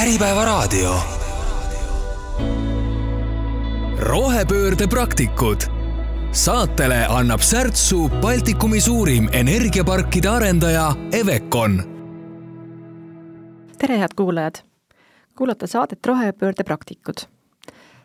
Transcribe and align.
Äripäevaraadio. 0.00 0.94
rohepöörde 3.98 4.86
praktikud. 4.88 5.56
saatele 6.32 7.06
annab 7.06 7.40
särtsu 7.40 8.08
Baltikumi 8.08 8.80
suurim 8.80 9.28
energiaparkide 9.32 10.28
arendaja 10.28 10.94
Evecon. 11.12 11.82
tere, 13.78 13.96
head 13.96 14.08
kuulajad! 14.16 14.54
kuulate 15.36 15.66
saadet 15.66 16.06
Rohepöörde 16.06 16.64
praktikud. 16.64 17.16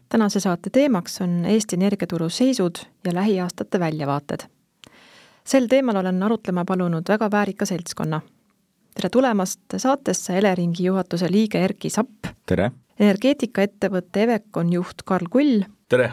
tänase 0.10 0.40
saate 0.40 0.70
teemaks 0.70 1.22
on 1.22 1.46
Eesti 1.46 1.76
energiaturu 1.76 2.30
seisud 2.30 2.76
ja 3.06 3.14
lähiaastate 3.14 3.80
väljavaated. 3.80 4.40
sel 5.44 5.68
teemal 5.68 5.96
olen 5.96 6.24
arutlema 6.24 6.66
palunud 6.66 7.04
väga 7.08 7.32
väärika 7.32 7.66
seltskonna 7.66 8.22
tere 8.96 9.10
tulemast 9.10 9.76
saatesse 9.78 10.38
Eleringi 10.38 10.86
juhatuse 10.86 11.28
liige 11.32 11.60
Erki 11.60 11.90
Sapp. 11.90 12.28
tere! 12.48 12.72
energeetikaettevõtte 13.00 14.22
Evecon 14.24 14.70
juht 14.74 15.04
Karl 15.06 15.28
Kull. 15.32 15.66
tere! 15.90 16.12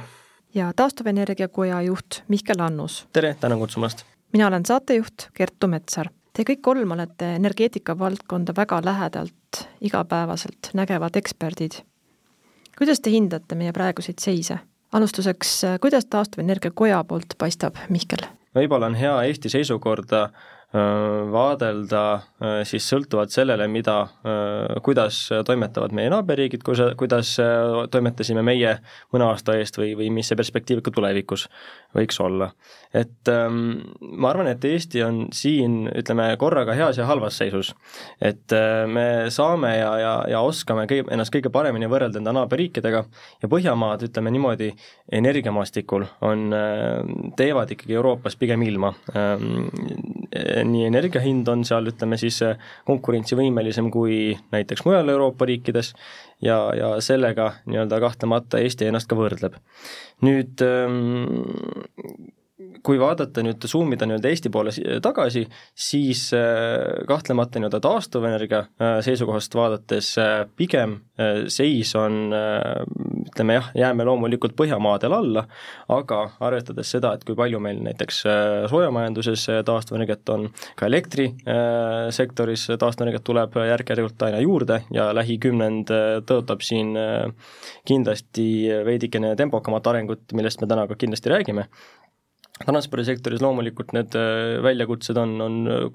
ja 0.55 0.73
taastuvenergia 0.77 1.49
koja 1.49 1.83
juht 1.87 2.23
Mihkel 2.29 2.61
Annus. 2.61 3.07
tere, 3.13 3.37
tänan 3.41 3.59
kutsumast! 3.59 4.03
mina 4.33 4.47
olen 4.47 4.67
saatejuht 4.67 5.29
Kertu 5.35 5.69
Metsar. 5.69 6.11
Te 6.33 6.47
kõik 6.49 6.63
kolm 6.65 6.91
olete 6.91 7.35
energeetika 7.37 7.93
valdkonda 7.99 8.55
väga 8.57 8.81
lähedalt, 8.85 9.67
igapäevaselt 9.81 10.73
nägevad 10.75 11.17
eksperdid. 11.17 11.83
kuidas 12.79 13.01
te 13.01 13.11
hindate 13.11 13.55
meie 13.55 13.73
praeguseid 13.73 14.19
seise? 14.19 14.59
alustuseks, 14.93 15.63
kuidas 15.81 16.07
taastuvenergia 16.07 16.71
koja 16.75 17.05
poolt 17.05 17.39
paistab, 17.39 17.79
Mihkel? 17.89 18.27
võib-olla 18.59 18.91
on 18.91 18.99
hea 18.99 19.23
Eesti 19.23 19.49
seisukorda 19.49 20.31
vaadelda 20.73 22.03
äh, 22.15 22.61
siis 22.69 22.87
sõltuvalt 22.89 23.35
sellele, 23.35 23.67
mida, 23.69 23.97
äh, 24.25 24.79
kuidas 24.85 25.19
toimetavad 25.47 25.93
meie 25.97 26.13
naaberriigid, 26.13 26.65
kuidas 26.99 27.35
toimetasime 27.93 28.45
meie 28.47 28.79
mõne 29.13 29.29
aasta 29.29 29.59
eest 29.61 29.77
või, 29.81 29.93
või 29.99 30.09
mis 30.15 30.33
see 30.33 30.39
perspektiiv 30.39 30.81
ka 30.85 30.95
tulevikus 30.95 31.49
võiks 31.97 32.21
olla. 32.25 32.53
Et 32.95 33.29
ähm, 33.33 33.81
ma 34.01 34.31
arvan, 34.33 34.51
et 34.53 34.65
Eesti 34.69 35.03
on 35.07 35.25
siin, 35.35 35.87
ütleme, 35.89 36.29
korraga 36.41 36.77
heas 36.77 36.99
ja 37.01 37.07
halvas 37.09 37.39
seisus. 37.41 37.73
et 38.21 38.53
me 38.87 39.31
saame 39.33 39.77
ja, 39.79 39.93
ja, 40.01 40.13
ja 40.29 40.41
oskame 40.45 40.85
kõige, 40.91 41.07
ennast 41.13 41.33
kõige 41.35 41.53
paremini 41.53 41.89
võrrelda 41.91 42.21
enda 42.21 42.35
naaberriikidega 42.37 43.05
ja 43.43 43.51
Põhjamaad, 43.53 44.07
ütleme 44.09 44.33
niimoodi, 44.33 44.71
energiamaastikul 45.13 46.07
on, 46.25 46.55
teevad 47.37 47.73
ikkagi 47.75 47.97
Euroopas 47.99 48.37
pigem 48.41 48.63
ilma 48.65 48.93
ähm, 49.17 49.69
nii 50.69 50.87
energia 50.89 51.21
hind 51.25 51.49
on 51.53 51.65
seal, 51.69 51.89
ütleme 51.93 52.17
siis 52.21 52.41
konkurentsivõimelisem 52.89 53.91
kui 53.93 54.37
näiteks 54.55 54.85
mujal 54.89 55.13
Euroopa 55.13 55.49
riikides 55.49 55.93
ja, 56.43 56.59
ja 56.77 56.95
sellega 57.01 57.53
nii-öelda 57.67 58.01
kahtlemata 58.01 58.61
Eesti 58.63 58.89
ennast 58.89 59.11
ka 59.11 59.19
võrdleb. 59.19 59.59
nüüd 60.27 60.65
ähm, 60.67 61.43
kui 62.83 62.99
vaadata 62.99 63.43
nüüd, 63.45 63.63
zoom 63.71 63.95
ida 63.95 64.07
nii-öelda 64.09 64.31
Eesti 64.31 64.51
poole 64.53 64.73
tagasi, 65.05 65.45
siis 65.79 66.25
äh, 66.37 67.05
kahtlemata 67.09 67.61
nii-öelda 67.61 67.81
taastuvenergia 67.83 68.65
äh, 68.65 68.97
seisukohast 69.07 69.55
vaadates 69.55 70.13
äh, 70.21 70.43
pigem 70.57 71.01
seis 71.53 71.93
on 71.95 72.33
ütleme 72.33 73.55
jah, 73.55 73.69
jääme 73.79 74.03
loomulikult 74.09 74.57
Põhjamaadel 74.59 75.13
alla, 75.15 75.45
aga 75.93 76.19
arvestades 76.43 76.89
seda, 76.91 77.13
et 77.15 77.23
kui 77.29 77.37
palju 77.39 77.61
meil 77.63 77.79
näiteks 77.85 78.23
soojamajanduses 78.73 79.45
taastuvenergiat 79.69 80.33
on, 80.35 80.49
ka 80.79 80.89
elektrisektoris 80.89 82.67
taastuvenergiat 82.75 83.27
tuleb 83.29 83.61
järk-järgult 83.69 84.27
aina 84.27 84.41
juurde 84.43 84.81
ja 84.91 85.11
lähikümnend 85.15 85.93
tõotab 86.27 86.65
siin 86.67 86.97
kindlasti 87.87 88.49
veidikene 88.89 89.37
tempokamat 89.39 89.93
arengut, 89.93 90.27
millest 90.35 90.65
me 90.65 90.71
täna 90.73 90.89
ka 90.91 90.99
kindlasti 90.99 91.31
räägime, 91.31 91.69
transpordisektoris 92.67 93.43
loomulikult 93.43 93.93
need 93.97 94.17
äh, 94.19 94.59
väljakutsed 94.65 95.19
on, 95.21 95.35
on 95.45 95.59
äh, 95.71 95.87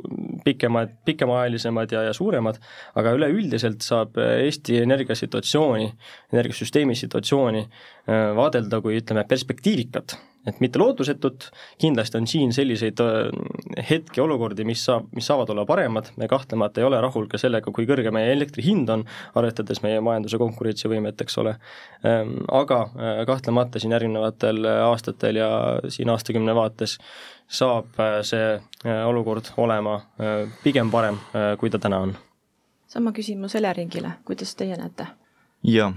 pikemad, 0.46 0.94
pikemaajalisemad 1.08 1.92
ja, 1.92 2.04
ja 2.10 2.16
suuremad, 2.16 2.60
aga 3.00 3.14
üleüldiselt 3.18 3.86
saab 3.86 4.18
äh, 4.22 4.46
Eesti 4.48 4.82
energiasituatsiooni, 4.84 5.92
energiasüsteemi 6.34 6.96
situatsiooni 6.98 7.66
vaadelda 8.08 8.80
kui 8.82 9.02
ütleme, 9.02 9.26
perspektiivikat 9.28 10.16
et 10.48 10.62
mitte 10.64 10.80
lootusetut, 10.80 11.50
kindlasti 11.82 12.20
on 12.20 12.28
siin 12.30 12.54
selliseid 12.56 13.02
äh, 13.04 13.84
hetki, 13.90 14.22
olukordi, 14.24 14.64
mis 14.68 14.84
saab, 14.88 15.10
mis 15.16 15.28
saavad 15.28 15.52
olla 15.54 15.66
paremad, 15.68 16.12
me 16.18 16.30
kahtlemata 16.32 16.82
ei 16.82 16.88
ole 16.88 17.02
rahul 17.04 17.28
ka 17.32 17.40
sellega, 17.42 17.72
kui 17.76 17.88
kõrge 17.90 18.14
meie 18.16 18.32
elektri 18.36 18.64
hind 18.66 18.90
on, 18.94 19.04
arvestades 19.38 19.84
meie 19.84 20.00
majanduse 20.04 20.40
konkurentsivõimet, 20.42 21.24
eks 21.26 21.40
ole. 21.44 21.58
Ähm, 22.08 22.38
aga 22.48 22.82
äh, 22.88 23.24
kahtlemata 23.30 23.82
siin 23.84 23.96
järgnevatel 23.98 24.64
aastatel 24.88 25.42
ja 25.42 25.50
siin 25.94 26.12
aastakümne 26.14 26.56
vaates 26.56 26.98
saab 27.48 28.00
äh, 28.04 28.20
see 28.28 28.56
olukord 29.08 29.50
olema 29.60 29.98
pigem 30.64 30.92
parem, 30.92 31.18
kui 31.60 31.72
ta 31.72 31.80
täna 31.82 32.00
on. 32.06 32.14
sama 32.88 33.12
küsimus 33.12 33.56
Eleringile, 33.56 34.14
kuidas 34.26 34.56
teie 34.56 34.78
näete? 34.80 35.08
jah, 35.64 35.94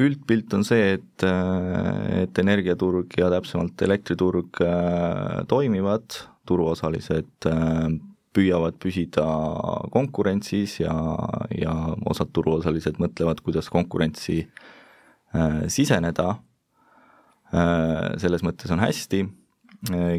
üldpilt 0.00 0.54
on 0.56 0.64
see, 0.66 0.96
et, 0.96 1.24
et 1.24 2.40
energiaturg 2.42 3.16
ja 3.20 3.30
täpsemalt 3.32 3.80
elektriturg 3.86 4.62
äh, 4.64 5.40
toimivad, 5.50 6.16
turuosalised 6.48 7.48
äh, 7.50 7.88
püüavad 8.34 8.78
püsida 8.80 9.26
konkurentsis 9.92 10.78
ja, 10.80 10.94
ja 11.56 11.74
osad 12.06 12.30
turuosalised 12.36 13.00
mõtlevad, 13.02 13.42
kuidas 13.44 13.70
konkurentsi 13.72 14.44
äh, 14.44 15.66
siseneda, 15.68 16.36
selles 17.50 18.44
mõttes 18.46 18.70
on 18.70 18.78
hästi, 18.78 19.24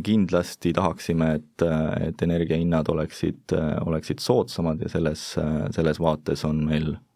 kindlasti 0.03 0.73
tahaksime, 0.75 1.29
et, 1.37 1.63
et 2.03 2.23
energiahinnad 2.25 2.89
oleksid, 2.91 3.53
oleksid 3.87 4.19
soodsamad 4.19 4.83
ja 4.83 4.91
selles, 4.91 5.23
selles 5.71 6.01
vaates 6.03 6.43
on 6.43 6.59
meil 6.67 6.89
Äh, 6.91 7.10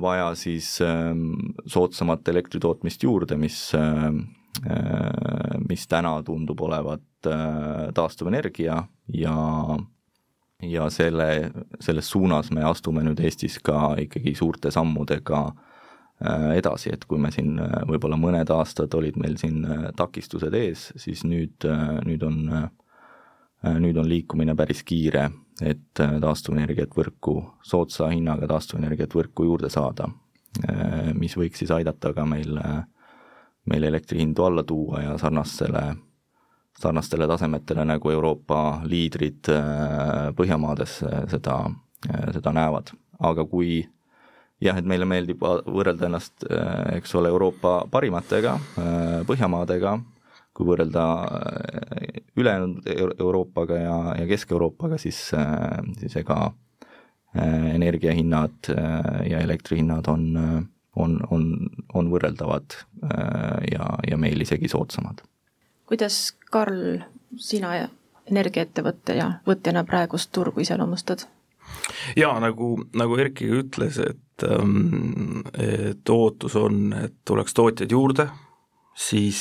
vaja 0.00 0.34
siis 0.34 0.80
ähm, 0.84 1.32
soodsamat 1.66 2.28
elektritootmist 2.28 3.02
juurde, 3.02 3.36
mis, 3.40 3.74
äh, 3.74 4.04
äh, 4.66 5.60
mis 5.68 5.86
täna 5.88 6.18
tundub 6.22 6.60
olevat 6.60 7.02
taastuvenergia 7.94 8.82
ja 9.14 9.36
ja 10.62 10.90
selle, 10.90 11.50
selles 11.80 12.08
suunas 12.08 12.52
me 12.54 12.62
astume 12.64 13.02
nüüd 13.04 13.18
Eestis 13.20 13.58
ka 13.58 13.96
ikkagi 14.00 14.32
suurte 14.38 14.70
sammudega 14.70 15.40
edasi, 16.56 16.92
et 16.94 17.02
kui 17.04 17.18
me 17.20 17.32
siin 17.34 17.58
võib-olla 17.90 18.16
mõned 18.16 18.48
aastad 18.54 18.94
olid 18.96 19.18
meil 19.20 19.34
siin 19.36 19.66
takistused 19.98 20.54
ees, 20.54 20.86
siis 20.96 21.26
nüüd, 21.28 21.66
nüüd 22.06 22.22
on, 22.24 22.38
nüüd 23.82 23.98
on 24.00 24.08
liikumine 24.08 24.54
päris 24.56 24.80
kiire 24.86 25.26
et 25.64 26.00
äh, 26.00 26.16
taastuvenergiat 26.20 26.92
võrku, 26.96 27.38
soodsa 27.64 28.10
hinnaga 28.12 28.48
taastuvenergiat 28.50 29.14
võrku 29.16 29.46
juurde 29.48 29.70
saada, 29.72 30.10
äh, 30.68 31.12
mis 31.16 31.36
võiks 31.38 31.62
siis 31.62 31.72
aidata 31.72 32.12
ka 32.16 32.26
meil, 32.28 32.58
äh, 32.60 32.82
meil 33.70 33.88
elektri 33.88 34.20
hindu 34.20 34.44
alla 34.44 34.64
tuua 34.64 35.02
ja 35.02 35.16
sarnastele, 35.20 35.84
sarnastele 36.80 37.28
tasemetele, 37.28 37.86
nagu 37.88 38.10
Euroopa 38.12 38.82
liidrid 38.84 39.48
Põhjamaades 40.36 40.98
seda, 41.32 41.54
seda 42.34 42.52
näevad. 42.52 42.92
aga 43.18 43.46
kui 43.48 43.78
jah, 44.60 44.76
et 44.76 44.84
meile 44.84 45.08
meeldib 45.08 45.40
võrrelda 45.40 46.06
ennast, 46.06 46.44
eks 46.92 47.14
ole, 47.16 47.32
Euroopa 47.32 47.86
parimatega, 47.90 48.58
Põhjamaadega, 49.26 49.96
kui 50.56 50.66
võrrelda 50.70 51.04
äh, 51.24 52.22
ülejäänud 52.36 52.86
Euroopaga 53.20 53.80
ja, 53.80 53.96
ja 54.20 54.28
Kesk-Euroopaga, 54.28 54.98
siis, 55.00 55.18
äh, 55.36 55.82
siis 56.00 56.16
ega 56.22 56.38
äh, 56.48 57.74
energiahinnad 57.74 58.72
ja 59.30 59.42
elektrihinnad 59.44 60.08
on, 60.12 60.26
on, 60.96 61.18
on, 61.30 61.46
on 61.94 62.10
võrreldavad 62.12 62.78
ja, 63.72 63.90
ja 64.10 64.18
meil 64.20 64.40
isegi 64.40 64.68
soodsamad. 64.72 65.20
kuidas, 65.86 66.32
Karl, 66.50 67.02
sina 67.36 67.74
energiaettevõtte 68.26 69.16
ja 69.18 69.30
võtjana 69.46 69.84
praegust 69.86 70.32
turgu 70.32 70.64
iseloomustad? 70.64 71.26
jaa, 72.16 72.38
nagu, 72.40 72.72
nagu 72.96 73.20
Erki 73.20 73.48
ütles, 73.60 73.98
et, 74.00 74.46
ähm, 74.48 75.44
et 75.52 76.08
ootus 76.10 76.56
on, 76.56 76.92
et 77.04 77.14
tuleks 77.28 77.54
tootjaid 77.54 77.92
juurde, 77.92 78.28
siis 78.96 79.40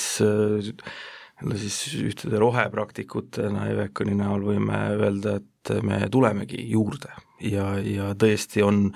jälle 1.41 1.57
siis 1.57 1.95
ühtede 1.95 2.39
rohepraktikutena 2.39 3.67
Eveconi 3.69 4.15
näol 4.15 4.45
võime 4.45 4.79
öelda, 4.95 5.39
et 5.41 5.73
me 5.83 5.99
tulemegi 6.11 6.61
juurde. 6.71 7.11
Ja, 7.43 7.75
ja 7.79 8.13
tõesti 8.15 8.63
on, 8.63 8.87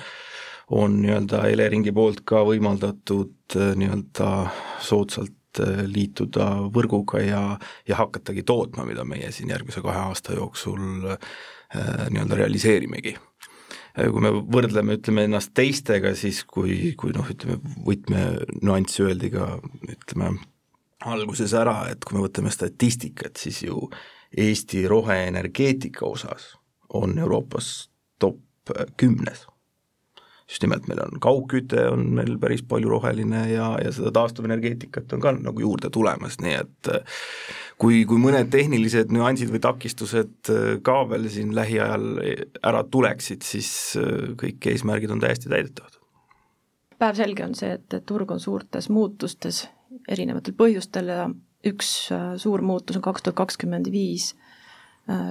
on 0.71 1.01
nii-öelda 1.01 1.43
Eleringi 1.51 1.91
poolt 1.91 2.23
ka 2.25 2.45
võimaldatud 2.47 3.57
nii-öelda 3.75 4.29
soodsalt 4.85 5.35
liituda 5.89 6.45
võrguga 6.71 7.23
ja, 7.25 7.43
ja 7.87 7.97
hakatagi 7.99 8.45
tootma, 8.47 8.85
mida 8.87 9.03
meie 9.03 9.31
siin 9.35 9.49
järgmise 9.51 9.81
kahe 9.83 10.05
aasta 10.07 10.37
jooksul 10.37 10.79
nii-öelda 11.09 12.37
realiseerimegi 12.37 13.17
kui 13.95 14.21
me 14.23 14.31
võrdleme, 14.31 14.99
ütleme 14.99 15.25
ennast 15.27 15.53
teistega, 15.57 16.13
siis 16.17 16.43
kui, 16.47 16.93
kui 16.99 17.13
noh, 17.15 17.27
ütleme 17.31 17.59
võtmenüanss 17.87 19.01
öeldi 19.03 19.31
ka 19.33 19.51
ütleme 19.89 20.35
alguses 21.09 21.53
ära, 21.55 21.81
et 21.91 22.03
kui 22.05 22.17
me 22.17 22.25
võtame 22.25 22.51
statistikat, 22.53 23.39
siis 23.39 23.63
ju 23.63 23.87
Eesti 24.37 24.83
roheenergeetika 24.87 26.05
osas 26.05 26.51
on 26.93 27.17
Euroopas 27.17 27.89
top 28.21 28.37
kümnes. 28.97 29.47
Just 30.49 30.63
nimelt 30.65 30.87
meil 30.89 31.01
on 31.03 31.19
kaugküte, 31.21 31.83
on 31.93 32.07
meil 32.17 32.37
päris 32.41 32.61
palju 32.65 32.89
roheline 32.89 33.43
ja, 33.51 33.71
ja 33.81 33.91
seda 33.93 34.11
taastuvenergeetikat 34.13 35.13
on 35.13 35.21
ka 35.21 35.33
nagu 35.37 35.61
juurde 35.61 35.91
tulemas, 35.93 36.39
nii 36.41 36.55
et 36.57 36.89
äh, 36.93 37.19
kui, 37.79 38.03
kui 38.05 38.19
mõned 38.21 38.49
tehnilised 38.51 39.11
nüansid 39.15 39.51
või 39.53 39.61
takistused 39.63 40.51
äh, 40.51 40.71
ka 40.85 41.01
veel 41.09 41.29
siin 41.31 41.53
lähiajal 41.55 42.21
ära 42.65 42.83
tuleksid, 42.91 43.45
siis 43.45 43.71
äh, 43.99 44.33
kõik 44.39 44.69
eesmärgid 44.73 45.15
on 45.15 45.23
täiesti 45.23 45.51
täidetavad. 45.51 45.99
päevselge 46.99 47.45
on 47.45 47.55
see, 47.55 47.71
et 47.79 47.99
turg 48.05 48.31
on 48.31 48.39
suurtes 48.39 48.89
muutustes 48.89 49.67
erinevatel 50.07 50.53
põhjustel 50.57 51.13
ja 51.13 51.29
üks 51.65 52.09
suur 52.39 52.61
muutus 52.61 52.97
on 52.99 53.03
kaks 53.03 53.23
tuhat 53.23 53.35
kakskümmend 53.35 53.91
viis 53.91 54.35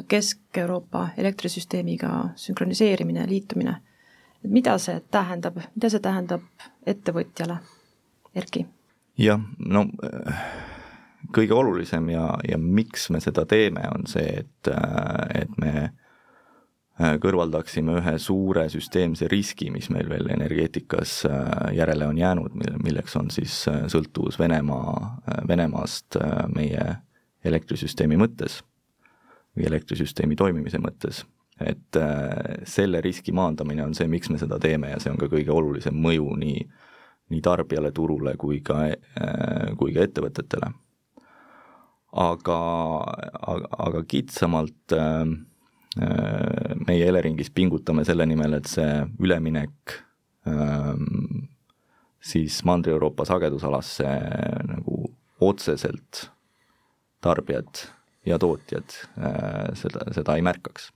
Kesk-Euroopa 0.09 1.11
elektrisüsteemiga 1.17 2.09
sünkroniseerimine 2.37 3.21
ja 3.21 3.29
liitumine 3.31 3.77
et 4.45 4.51
mida 4.51 4.77
see 4.83 5.01
tähendab, 5.11 5.61
mida 5.75 5.91
see 5.91 6.03
tähendab 6.03 6.67
ettevõtjale, 6.87 7.59
Erki? 8.39 8.67
jah, 9.19 9.41
no 9.59 9.87
kõige 11.35 11.55
olulisem 11.57 12.11
ja, 12.13 12.27
ja 12.49 12.59
miks 12.59 13.09
me 13.15 13.21
seda 13.21 13.45
teeme, 13.49 13.85
on 13.95 14.07
see, 14.11 14.43
et, 14.43 14.71
et 15.35 15.57
me 15.61 15.91
kõrvaldaksime 17.23 18.01
ühe 18.01 18.15
suure 18.19 18.65
süsteemse 18.73 19.29
riski, 19.31 19.69
mis 19.71 19.87
meil 19.95 20.09
veel 20.11 20.33
energeetikas 20.35 21.21
järele 21.77 22.09
on 22.11 22.19
jäänud, 22.19 22.57
milleks 22.83 23.15
on 23.21 23.31
siis 23.31 23.61
sõltuvus 23.93 24.39
Venemaa, 24.41 24.97
Venemaast 25.47 26.19
meie 26.57 26.89
elektrisüsteemi 27.47 28.19
mõttes 28.19 28.59
või 29.55 29.69
elektrisüsteemi 29.71 30.37
toimimise 30.37 30.83
mõttes 30.83 31.23
et 31.61 31.97
äh, 31.97 32.63
selle 32.65 33.01
riski 33.01 33.33
maandamine 33.35 33.85
on 33.85 33.95
see, 33.97 34.09
miks 34.11 34.31
me 34.31 34.39
seda 34.41 34.59
teeme 34.63 34.93
ja 34.93 35.01
see 35.03 35.13
on 35.13 35.19
ka 35.21 35.29
kõige 35.31 35.55
olulisem 35.55 35.97
mõju 35.99 36.37
nii, 36.39 36.61
nii 37.35 37.41
tarbijale, 37.45 37.93
turule 37.95 38.37
kui 38.41 38.61
ka, 38.65 38.85
äh, 38.93 39.73
kui 39.79 39.95
ka 39.97 40.07
ettevõtetele. 40.07 40.71
Aga, 42.13 42.59
aga, 43.53 43.71
aga 43.89 44.03
kitsamalt 44.09 44.97
äh, 44.97 45.25
meie 46.87 47.09
Eleringis 47.11 47.51
pingutame 47.51 48.05
selle 48.07 48.27
nimel, 48.29 48.59
et 48.61 48.69
see 48.71 49.01
üleminek 49.19 49.97
siis 52.23 52.61
Mandri-Euroopa 52.65 53.27
sagedusalasse 53.27 54.07
nagu 54.69 55.01
otseselt 55.45 56.29
tarbijad 57.25 57.83
ja 58.29 58.39
tootjad 58.39 58.95
seda, 59.77 60.07
seda 60.15 60.37
ei 60.39 60.47
märkaks. 60.47 60.93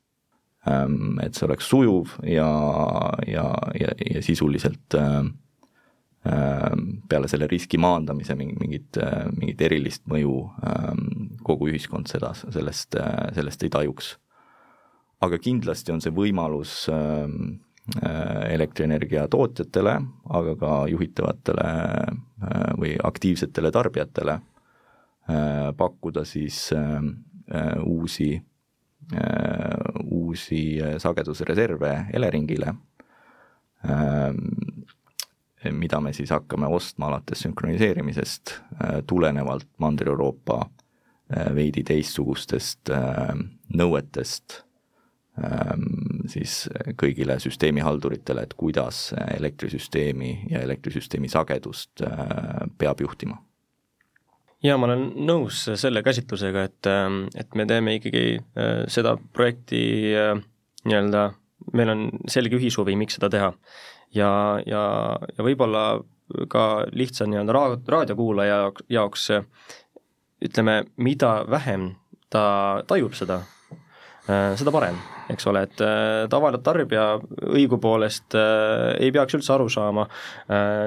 Ähm, 0.63 1.19
et 1.19 1.35
see 1.35 1.49
oleks 1.49 1.67
sujuv 1.67 2.13
ja, 2.23 2.47
ja, 3.27 3.49
ja, 3.75 3.89
ja 3.99 4.21
sisuliselt 4.23 4.95
ähm, 4.95 5.17
ähm, 5.17 5.31
peale 6.23 7.27
selle 7.29 7.49
riski 7.51 7.79
maandamise 7.83 8.37
mingi, 8.39 8.55
mingit, 8.61 8.99
äh, 9.03 9.27
mingit 9.35 9.63
erilist 9.67 10.05
mõju 10.11 10.37
kogu 11.43 11.67
ühiskond 11.73 12.07
seda, 12.11 12.31
sellest, 12.39 12.95
äh, 12.95 13.33
sellest 13.35 13.63
ei 13.67 13.73
tajuks. 13.75 14.17
aga 15.23 15.39
kindlasti 15.39 15.93
on 15.93 16.01
see 16.03 16.11
võimalus 16.11 16.89
äh, 16.91 17.27
elektrienergia 18.51 19.29
tootjatele, 19.31 19.93
aga 20.39 20.55
ka 20.59 20.71
juhitavatele 20.91 21.67
või 22.79 22.97
aktiivsetele 23.03 23.71
tarbijatele 23.75 24.39
pakkuda 25.79 26.25
siis 26.27 26.71
uusi 27.83 28.43
uusi 30.05 30.63
sagedusreserve 31.03 31.91
Eleringile, 32.15 32.75
mida 35.71 36.01
me 36.01 36.13
siis 36.17 36.33
hakkame 36.35 36.67
ostma 36.67 37.07
alates 37.11 37.45
sünkroniseerimisest 37.47 38.55
äh, 38.57 39.01
tulenevalt 39.07 39.69
Mandri-Euroopa 39.79 40.65
veidi 41.57 41.81
teistsugustest 41.89 42.91
nõuetest 43.73 44.59
ähm, 45.41 45.87
siis 46.29 46.67
kõigile 47.01 47.39
süsteemihalduritele, 47.41 48.43
et 48.45 48.53
kuidas 48.59 49.15
elektrisüsteemi 49.39 50.35
ja 50.51 50.61
elektrisüsteemi 50.67 51.33
sagedust 51.33 52.05
peab 52.77 53.01
juhtima. 53.01 53.39
Jaa, 54.63 54.77
ma 54.79 54.87
olen 54.87 55.09
nõus 55.27 55.65
selle 55.81 56.05
käsitlusega, 56.07 56.69
et, 56.69 56.87
ähm, 56.87 57.25
et 57.35 57.57
me 57.59 57.67
teeme 57.67 57.97
ikkagi 57.99 58.27
äh, 58.39 58.85
seda 58.91 59.17
projekti 59.35 59.81
äh, 60.15 60.37
nii-öelda, 60.87 61.25
meil 61.73 61.93
on 61.93 62.09
selge 62.31 62.59
ühishuvi, 62.59 62.97
miks 62.99 63.19
seda 63.19 63.31
teha. 63.33 63.53
ja, 64.15 64.31
ja, 64.67 64.83
ja 65.37 65.45
võib-olla 65.47 66.03
ka 66.53 66.87
lihtsa 66.93 67.27
nii-öelda 67.29 67.55
ra-, 67.57 67.81
raadiokuulaja 67.95 68.59
jaoks 68.93 69.31
ütleme, 70.43 70.83
mida 70.97 71.43
vähem 71.51 71.93
ta 72.33 72.83
tajub 72.89 73.15
seda, 73.15 73.43
äh, 74.29 74.53
seda 74.59 74.73
parem, 74.75 74.99
eks 75.33 75.47
ole, 75.49 75.63
et 75.69 75.85
tavaline 76.33 76.63
tarbija 76.65 77.07
õigupoolest 77.53 78.37
ei 78.99 79.13
peaks 79.15 79.39
üldse 79.39 79.55
aru 79.55 79.69
saama 79.73 80.09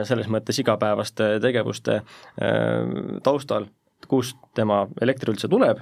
selles 0.06 0.28
mõttes 0.30 0.60
igapäevaste 0.62 1.30
tegevuste 1.42 2.02
taustal, 3.26 3.66
kust 4.08 4.38
tema 4.56 4.84
elekter 5.02 5.32
üldse 5.32 5.50
tuleb, 5.50 5.80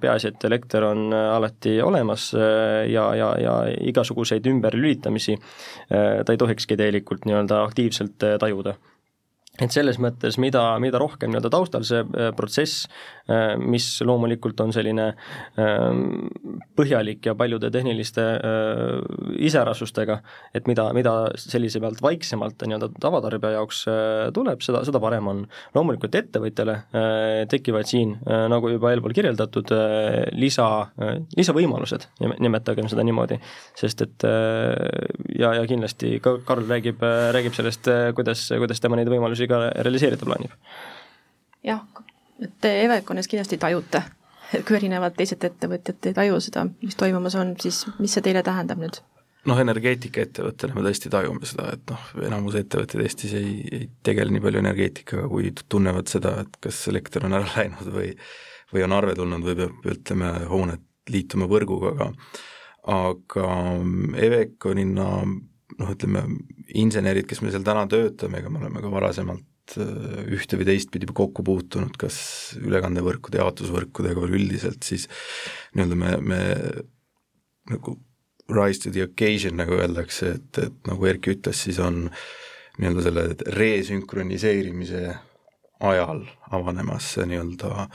peaasi, 0.00 0.30
et 0.30 0.44
elekter 0.46 0.84
on 0.86 1.10
alati 1.12 1.74
olemas 1.82 2.28
ja, 2.32 3.06
ja, 3.18 3.30
ja 3.42 3.54
igasuguseid 3.90 4.46
ümberlülitamisi 4.46 5.34
ta 5.88 6.32
ei 6.32 6.38
tohikski 6.38 6.78
tegelikult 6.78 7.26
nii-öelda 7.26 7.64
aktiivselt 7.66 8.22
tajuda 8.40 8.76
et 9.62 9.72
selles 9.72 9.98
mõttes, 10.02 10.36
mida, 10.42 10.62
mida 10.82 11.00
rohkem 11.00 11.32
nii-öelda 11.32 11.50
taustal 11.52 11.84
see 11.86 12.02
äh, 12.04 12.30
protsess, 12.36 12.86
äh, 13.30 13.54
mis 13.60 13.88
loomulikult 14.04 14.60
on 14.64 14.72
selline 14.76 15.08
ähm, 15.60 16.28
põhjalik 16.76 17.24
ja 17.28 17.36
paljude 17.38 17.70
tehniliste 17.72 18.24
äh, 18.36 19.38
iseärasustega, 19.48 20.18
et 20.56 20.68
mida, 20.70 20.88
mida 20.96 21.14
sellise 21.40 21.80
pealt 21.82 22.02
vaiksemalt 22.04 22.66
nii-öelda 22.66 22.90
tavatarbija 23.00 23.56
jaoks 23.56 23.84
tuleb, 24.36 24.62
seda, 24.64 24.82
seda 24.86 25.00
parem 25.02 25.28
on. 25.30 25.42
loomulikult 25.74 26.14
ettevõtjale 26.18 26.74
tekivad 27.50 27.88
siin, 27.88 28.14
nagu 28.50 28.68
juba 28.70 28.90
eelpool 28.92 29.14
kirjeldatud, 29.16 29.70
lisa, 30.40 30.66
lisavõimalused, 31.36 32.06
nimetagem 32.42 32.88
seda 32.90 33.04
niimoodi, 33.06 33.38
sest 33.78 34.02
et 34.06 34.26
ja, 34.26 35.52
ja 35.58 35.64
kindlasti 35.68 36.16
ka 36.24 36.36
Karl 36.46 36.66
räägib, 36.68 37.02
räägib 37.36 37.56
sellest, 37.56 37.90
kuidas, 38.16 38.46
kuidas 38.56 38.82
tema 38.82 38.98
neid 38.98 39.10
võimalusi 39.12 39.45
ka 39.50 39.62
realiseerida 39.86 40.28
plaanib. 40.28 40.54
jah, 41.66 41.82
et 42.42 42.54
te 42.60 42.72
Eveconis 42.84 43.28
kindlasti 43.30 43.58
tajute, 43.62 44.02
kui 44.68 44.78
erinevad 44.78 45.16
teised 45.18 45.44
ettevõtjad 45.44 46.10
ei 46.10 46.16
taju 46.16 46.40
seda, 46.44 46.66
mis 46.82 46.98
toimumas 46.98 47.36
on, 47.38 47.54
siis 47.60 47.84
mis 47.98 48.16
see 48.16 48.24
teile 48.26 48.42
tähendab 48.46 48.82
nüüd? 48.82 49.00
noh, 49.46 49.60
energeetikaettevõttena 49.62 50.74
me 50.74 50.82
tõesti 50.88 51.10
tajume 51.12 51.46
seda, 51.46 51.70
et 51.76 51.92
noh, 51.92 52.10
enamus 52.26 52.58
ettevõtteid 52.58 53.04
Eestis 53.04 53.36
ei, 53.38 53.54
ei 53.70 53.88
tegele 54.02 54.34
nii 54.34 54.42
palju 54.42 54.62
energeetikaga, 54.64 55.28
kui 55.30 55.52
tunnevad 55.68 56.10
seda, 56.10 56.40
et 56.42 56.58
kas 56.66 56.82
elekter 56.90 57.28
on 57.28 57.38
ära 57.38 57.48
läinud 57.56 57.94
või 57.94 58.12
või 58.72 58.82
on 58.82 58.96
arve 58.96 59.14
tulnud 59.14 59.44
või 59.46 59.54
peab, 59.60 59.84
ütleme, 59.92 60.32
hooned 60.50 60.82
liituma 61.14 61.46
võrguga, 61.46 61.92
aga 61.94 62.08
aga 62.86 63.46
Eveconina 64.22 65.06
noh, 65.80 65.92
ütleme, 65.92 66.24
insenerid, 66.78 67.26
kes 67.28 67.42
me 67.44 67.52
seal 67.52 67.64
täna 67.66 67.84
töötame, 67.90 68.40
ega 68.40 68.50
me 68.52 68.60
oleme 68.62 68.82
ka 68.84 68.90
varasemalt 68.92 69.76
äh, 69.80 70.24
ühte 70.36 70.58
või 70.60 70.68
teistpidi 70.70 71.08
kokku 71.10 71.44
puutunud, 71.46 71.96
kas 72.00 72.18
ülekandevõrkude, 72.60 73.40
jaotusvõrkudega 73.42 74.24
või 74.24 74.40
üldiselt, 74.40 74.82
siis 74.86 75.06
nii-öelda 75.76 76.00
me, 76.00 76.16
me 76.32 76.40
nagu 77.72 77.98
rise 78.52 78.84
to 78.84 78.94
the 78.94 79.04
occasion, 79.04 79.58
nagu 79.60 79.76
öeldakse, 79.76 80.36
et, 80.38 80.62
et 80.62 80.90
nagu 80.90 81.08
Erki 81.10 81.34
ütles, 81.34 81.64
siis 81.66 81.80
on 81.82 82.06
nii-öelda 82.80 83.06
selle 83.06 83.28
resünkroniseerimise 83.56 85.06
ajal 85.86 86.22
avanemas 86.56 87.12
see 87.16 87.26
nii-öelda 87.28 87.88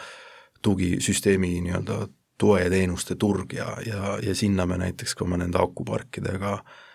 tugisüsteemi 0.62 1.56
nii-öelda 1.66 2.04
toe 2.42 2.60
ja 2.64 2.70
teenuste 2.74 3.16
turg 3.22 3.54
ja, 3.54 3.72
ja, 3.86 4.16
ja 4.22 4.34
sinna 4.38 4.68
me 4.70 4.78
näiteks 4.82 5.16
ka 5.18 5.26
oma 5.26 5.38
nende 5.42 5.62
akuparkidega 5.62 6.60
Äh, 6.60 6.91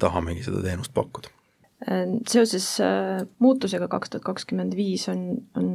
tahamegi 0.00 0.46
seda 0.46 0.62
teenust 0.64 0.94
pakkuda. 0.96 1.30
Äh, 1.86 2.04
seoses 2.28 2.80
äh, 2.80 3.22
muutusega 3.38 3.88
kaks 3.88 4.10
tuhat 4.10 4.26
kakskümmend 4.26 4.76
viis 4.76 5.08
on, 5.12 5.24
on 5.56 5.70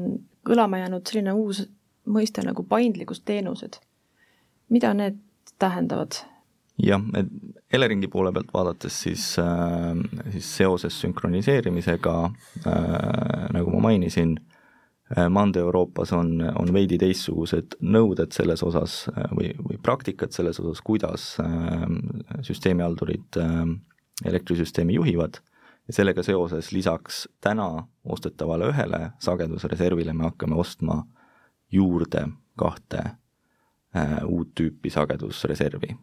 kõlama 0.47 0.81
jäänud 0.81 1.07
selline 1.07 1.35
uus 1.37 1.63
mõiste 2.03 2.43
nagu 2.43 2.65
paindlikkusteenused. 2.67 3.79
mida 4.69 4.93
need 4.93 5.19
tähendavad? 5.59 6.23
jah, 6.81 7.01
et 7.15 7.27
Eleringi 7.73 8.07
poole 8.07 8.31
pealt 8.33 8.49
vaadates, 8.53 8.95
siis, 9.05 9.23
siis 10.31 10.47
seoses 10.57 10.95
sünkroniseerimisega, 11.01 12.15
nagu 13.53 13.73
ma 13.75 13.79
mainisin, 13.87 14.35
Mande-Euroopas 15.29 16.13
on, 16.17 16.39
on 16.41 16.73
veidi 16.73 16.97
teistsugused 16.97 17.75
nõuded 17.85 18.33
selles 18.33 18.63
osas 18.65 19.03
või, 19.35 19.51
või 19.59 19.77
praktikad 19.83 20.33
selles 20.33 20.57
osas, 20.63 20.81
kuidas 20.81 21.25
süsteemihaldurid 22.47 23.37
elektrisüsteemi 24.25 24.95
juhivad 24.97 25.37
ja 25.87 25.93
sellega 25.93 26.23
seoses 26.23 26.71
lisaks 26.71 27.27
täna 27.41 27.87
ostetavale 28.03 28.69
ühele 28.71 29.11
sagedusreservile 29.23 30.13
me 30.13 30.29
hakkame 30.29 30.55
ostma 30.55 31.03
juurde 31.71 32.27
kahte 32.59 33.03
äh, 33.95 34.17
uut 34.25 34.53
tüüpi 34.55 34.91
sagedusreservi. 34.93 35.95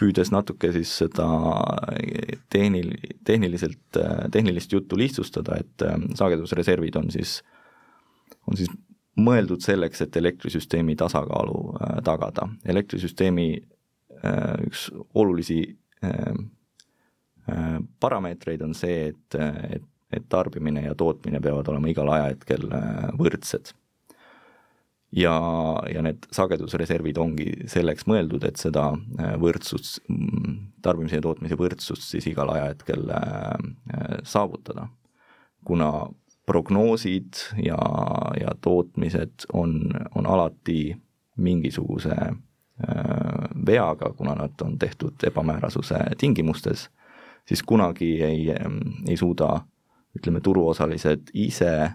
püüdes 0.00 0.30
natuke 0.32 0.70
siis 0.72 0.90
seda 0.96 1.26
tehnil-, 2.52 2.96
tehniliselt, 3.24 3.96
äh, 3.96 4.28
tehnilist 4.32 4.72
juttu 4.72 4.98
lihtsustada, 4.98 5.56
et 5.60 5.82
äh, 5.82 5.96
sagedusreservid 6.14 6.96
on 6.96 7.10
siis, 7.10 7.42
on 8.46 8.58
siis 8.58 8.70
mõeldud 9.20 9.62
selleks, 9.64 10.04
et 10.04 10.16
elektrisüsteemi 10.16 10.96
tasakaalu 10.98 11.58
äh, 11.74 11.98
tagada. 12.06 12.48
elektrisüsteemi 12.64 13.48
äh, 14.24 14.54
üks 14.66 14.88
olulisi 15.14 15.62
äh, 16.04 16.34
parameetreid 18.00 18.62
on 18.62 18.74
see, 18.78 19.10
et, 19.10 19.36
et, 19.74 19.86
et 20.14 20.26
tarbimine 20.30 20.84
ja 20.84 20.94
tootmine 20.94 21.40
peavad 21.42 21.68
olema 21.72 21.88
igal 21.90 22.10
ajahetkel 22.14 22.68
võrdsed. 23.18 23.72
ja, 25.16 25.34
ja 25.90 26.02
need 26.06 26.28
sagedusreservid 26.30 27.18
ongi 27.18 27.48
selleks 27.66 28.06
mõeldud, 28.06 28.44
et 28.46 28.60
seda 28.60 28.92
võrdsust, 29.42 29.98
mm, 30.06 30.54
tarbimise 30.82 31.18
ja 31.18 31.24
tootmise 31.26 31.58
võrdsust 31.58 32.06
siis 32.12 32.28
igal 32.30 32.54
ajahetkel 32.54 33.10
saavutada. 34.22 34.86
kuna 35.64 35.90
prognoosid 36.46 37.42
ja, 37.64 37.78
ja 38.40 38.54
tootmised 38.60 39.46
on, 39.52 39.80
on 40.14 40.26
alati 40.26 40.96
mingisuguse 41.36 42.16
veaga, 43.66 44.12
kuna 44.16 44.34
nad 44.34 44.62
on 44.64 44.78
tehtud 44.78 45.20
ebamäärasuse 45.28 45.98
tingimustes 46.18 46.88
siis 47.50 47.62
kunagi 47.62 48.22
ei, 48.22 48.48
ei 49.08 49.16
suuda 49.16 49.60
ütleme, 50.18 50.40
turuosalised 50.40 51.32
ise 51.34 51.72
äh, 51.82 51.94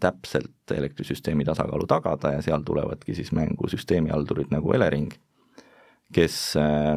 täpselt 0.00 0.74
elektrisüsteemi 0.74 1.44
tasakaalu 1.44 1.86
tagada 1.86 2.32
ja 2.36 2.42
seal 2.42 2.62
tulevadki 2.66 3.14
siis 3.14 3.32
mängu 3.32 3.68
süsteemihaldurid 3.70 4.52
nagu 4.54 4.72
Elering, 4.72 5.10
kes 6.14 6.38
äh, 6.56 6.94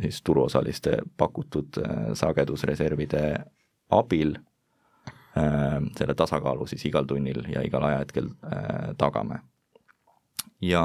siis 0.00 0.22
turuosaliste 0.22 0.98
pakutud 1.16 1.80
äh, 1.84 2.12
sagedusreservide 2.12 3.24
abil 3.90 4.36
selle 5.98 6.14
tasakaalu 6.18 6.66
siis 6.66 6.84
igal 6.88 7.06
tunnil 7.08 7.44
ja 7.52 7.62
igal 7.66 7.84
ajahetkel 7.88 8.30
tagame. 8.98 9.40
ja 10.60 10.82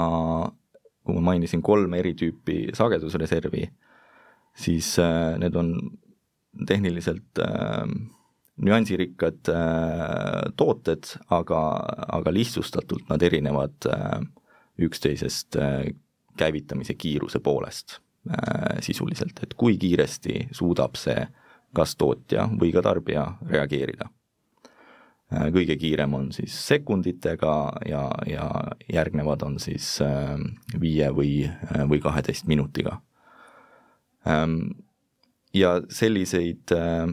kui 1.03 1.15
ma 1.15 1.21
mainisin 1.31 1.61
kolme 1.61 1.99
eri 1.99 2.13
tüüpi 2.15 2.75
sagedusreservi, 2.77 3.63
siis 4.55 4.95
need 5.41 5.55
on 5.59 5.73
tehniliselt 6.67 7.39
äh, 7.41 7.87
nüansirikkad 8.57 9.49
äh, 9.49 10.53
tooted, 10.57 11.03
aga, 11.29 11.59
aga 12.07 12.33
lihtsustatult 12.33 13.09
nad 13.09 13.21
erinevad 13.21 13.89
äh, 13.89 14.19
üksteisest 14.79 15.57
äh, 15.57 15.93
käivitamise 16.37 16.93
kiiruse 16.93 17.39
poolest 17.39 17.99
äh, 18.29 18.77
sisuliselt, 18.81 19.39
et 19.43 19.53
kui 19.57 19.77
kiiresti 19.77 20.47
suudab 20.51 20.97
see 20.99 21.25
kas 21.73 21.95
tootja 21.97 22.47
või 22.59 22.71
ka 22.73 22.85
tarbija 22.85 23.25
reageerida 23.49 24.05
äh,. 24.05 24.22
Kõige 25.31 25.77
kiirem 25.81 26.13
on 26.13 26.31
siis 26.35 26.55
sekunditega 26.67 27.53
ja, 27.89 28.03
ja 28.29 28.49
järgnevad 28.93 29.41
on 29.47 29.59
siis 29.59 29.95
äh, 30.01 30.35
viie 30.79 31.09
või, 31.15 31.45
äh, 31.47 31.85
või 31.89 32.01
kaheteist 32.03 32.45
minutiga. 32.47 32.99
Ähm, 34.27 34.59
ja 35.53 35.77
selliseid, 35.89 36.71
äh, 36.71 37.07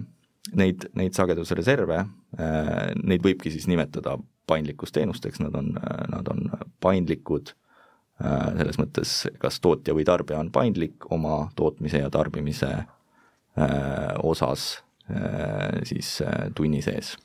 neid, 0.57 0.89
neid 0.97 1.17
sagedusreserve, 1.17 2.05
äh, 2.39 2.93
neid 3.03 3.25
võibki 3.25 3.53
siis 3.53 3.69
nimetada 3.71 4.17
paindlikkusteenusteks, 4.51 5.41
nad 5.45 5.55
on, 5.55 5.75
nad 6.11 6.29
on 6.33 6.49
paindlikud 6.83 7.53
äh, 7.53 8.47
selles 8.59 8.81
mõttes, 8.81 9.17
kas 9.43 9.61
tootja 9.63 9.95
või 9.97 10.07
tarbija 10.09 10.41
on 10.41 10.51
paindlik 10.55 11.07
oma 11.13 11.45
tootmise 11.57 12.03
ja 12.03 12.11
tarbimise 12.11 12.73
osas 14.23 14.85
siis 15.85 16.21
tunni 16.55 16.79
sees 16.87 17.17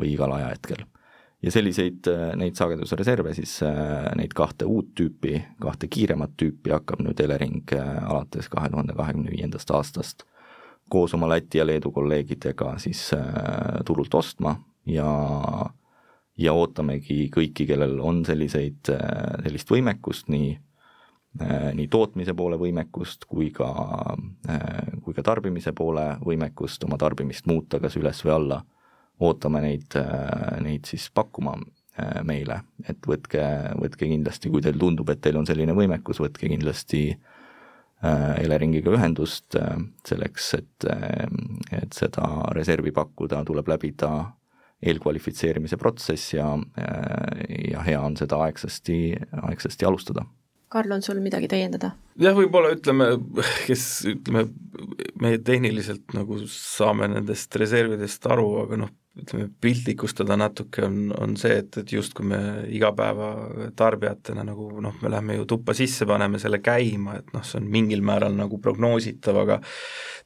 või 0.00 0.14
igal 0.14 0.32
ajahetkel. 0.36 0.84
Ja 1.44 1.50
selliseid, 1.52 2.06
äh, 2.08 2.32
neid 2.40 2.56
sagedusreserve 2.56 3.34
siis, 3.36 3.58
äh, 3.62 4.06
neid 4.16 4.32
kahte 4.36 4.64
uut 4.64 4.94
tüüpi, 4.96 5.42
kahte 5.60 5.90
kiiremat 5.92 6.38
tüüpi 6.40 6.72
hakkab 6.72 7.02
nüüd 7.04 7.20
Elering 7.20 7.74
äh, 7.76 7.90
alates 8.08 8.48
kahe 8.48 8.70
tuhande 8.72 8.96
kahekümne 8.96 9.32
viiendast 9.34 9.70
aastast 9.70 10.24
koos 10.88 11.14
oma 11.14 11.28
Läti 11.28 11.58
ja 11.58 11.66
Leedu 11.66 11.90
kolleegidega 11.92 12.74
siis 12.78 13.10
turult 13.88 14.14
ostma 14.14 14.54
ja 14.86 15.08
ja 16.38 16.52
ootamegi 16.52 17.30
kõiki, 17.32 17.64
kellel 17.66 18.00
on 18.02 18.24
selliseid, 18.26 18.90
sellist 19.46 19.70
võimekust, 19.70 20.28
nii 20.28 20.58
nii 21.74 21.88
tootmise 21.90 22.34
poole 22.36 22.58
võimekust 22.60 23.24
kui 23.26 23.48
ka, 23.50 23.68
kui 25.02 25.14
ka 25.16 25.24
tarbimise 25.26 25.72
poole 25.74 26.04
võimekust 26.22 26.84
oma 26.84 26.98
tarbimist 27.00 27.48
muuta 27.50 27.80
kas 27.82 27.96
üles 27.98 28.20
või 28.26 28.34
alla 28.36 28.60
ootame 29.22 29.62
neid, 29.64 29.94
äh, 29.98 30.58
neid 30.64 30.88
siis 30.88 31.06
pakkuma 31.14 31.54
äh, 31.58 32.20
meile, 32.26 32.60
et 32.88 33.06
võtke, 33.06 33.44
võtke 33.80 34.08
kindlasti, 34.08 34.50
kui 34.50 34.64
teil 34.64 34.78
tundub, 34.80 35.10
et 35.12 35.22
teil 35.24 35.38
on 35.38 35.46
selline 35.48 35.76
võimekus, 35.76 36.20
võtke 36.22 36.50
kindlasti 36.50 37.04
äh, 37.14 38.38
Eleringiga 38.42 38.94
ühendust 38.94 39.56
selleks, 40.06 40.54
et, 40.58 40.88
et 41.72 41.94
seda 41.94 42.30
reservi 42.56 42.92
pakkuda, 42.94 43.44
tuleb 43.46 43.70
läbida 43.74 44.14
eelkvalifitseerimise 44.84 45.78
protsess 45.80 46.34
ja, 46.34 46.50
ja 47.70 47.84
hea 47.86 48.00
on 48.04 48.18
seda 48.20 48.42
aegsasti, 48.44 48.98
aegsasti 49.46 49.86
alustada 49.88 50.26
Karl, 50.74 50.90
on 50.90 51.02
sul 51.06 51.20
midagi 51.22 51.46
täiendada? 51.50 51.92
jah, 52.18 52.34
võib-olla 52.34 52.72
ütleme, 52.74 53.12
kes 53.68 53.84
ütleme, 54.10 54.48
me 55.22 55.36
tehniliselt 55.38 56.16
nagu 56.16 56.40
saame 56.50 57.06
nendest 57.12 57.54
reservidest 57.60 58.26
aru, 58.26 58.48
aga 58.64 58.80
noh, 58.82 58.90
ütleme, 59.14 59.46
piltlikustada 59.62 60.34
natuke, 60.38 60.82
on, 60.88 61.12
on 61.22 61.36
see, 61.38 61.54
et, 61.62 61.76
et 61.78 61.92
justkui 61.94 62.26
me 62.26 62.38
igapäevatarbijatena 62.74 64.42
nagu 64.46 64.66
noh, 64.82 64.96
me 65.02 65.10
läheme 65.12 65.36
ju 65.38 65.46
tuppa 65.54 65.74
sisse, 65.76 66.06
paneme 66.08 66.40
selle 66.42 66.58
käima, 66.64 67.20
et 67.20 67.30
noh, 67.34 67.44
see 67.46 67.60
on 67.60 67.68
mingil 67.70 68.02
määral 68.06 68.34
nagu 68.34 68.58
prognoositav, 68.62 69.38
aga 69.44 69.60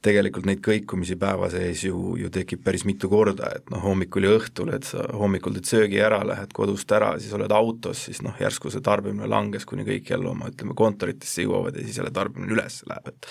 tegelikult 0.05 0.47
neid 0.49 0.63
kõikumisi 0.65 1.19
päeva 1.21 1.51
sees 1.53 1.83
ju, 1.85 2.15
ju 2.17 2.31
tekib 2.33 2.63
päris 2.65 2.85
mitu 2.87 3.11
korda, 3.11 3.51
et 3.59 3.69
noh, 3.69 3.83
hommikul 3.83 4.25
ja 4.25 4.33
õhtul, 4.39 4.73
et 4.73 4.87
sa 4.89 5.05
hommikul 5.21 5.59
teed 5.59 5.69
söögi 5.69 6.01
ära, 6.01 6.23
lähed 6.25 6.55
kodust 6.55 6.89
ära, 6.95 7.11
siis 7.21 7.35
oled 7.37 7.53
autos, 7.53 8.07
siis 8.09 8.23
noh, 8.25 8.33
järsku 8.41 8.73
see 8.73 8.81
tarbimine 8.85 9.29
langes, 9.29 9.69
kuni 9.69 9.85
kõik 9.85 10.09
jälle 10.15 10.31
oma 10.33 10.49
ütleme, 10.49 10.73
kontoritesse 10.79 11.45
jõuavad 11.45 11.77
ja 11.77 11.85
siis 11.85 12.01
jälle 12.01 12.13
tarbimine 12.15 12.57
üles 12.57 12.81
läheb, 12.89 13.13
et 13.13 13.29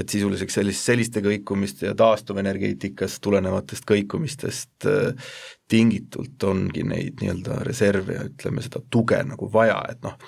et 0.00 0.10
sisuliseks 0.10 0.56
sellist, 0.56 0.82
selliste 0.82 1.20
kõikumiste 1.22 1.86
ja 1.86 1.94
taastuvenergeetikast 1.98 3.20
tulenevatest 3.22 3.84
kõikumistest 3.86 4.88
tingitult 5.70 6.42
ongi 6.44 6.82
neid 6.84 7.22
nii-öelda 7.22 7.62
reserve 7.64 8.18
ja 8.18 8.24
ütleme, 8.28 8.62
seda 8.64 8.82
tuge 8.92 9.16
nagu 9.24 9.48
vaja, 9.52 9.78
et 9.88 10.02
noh, 10.04 10.18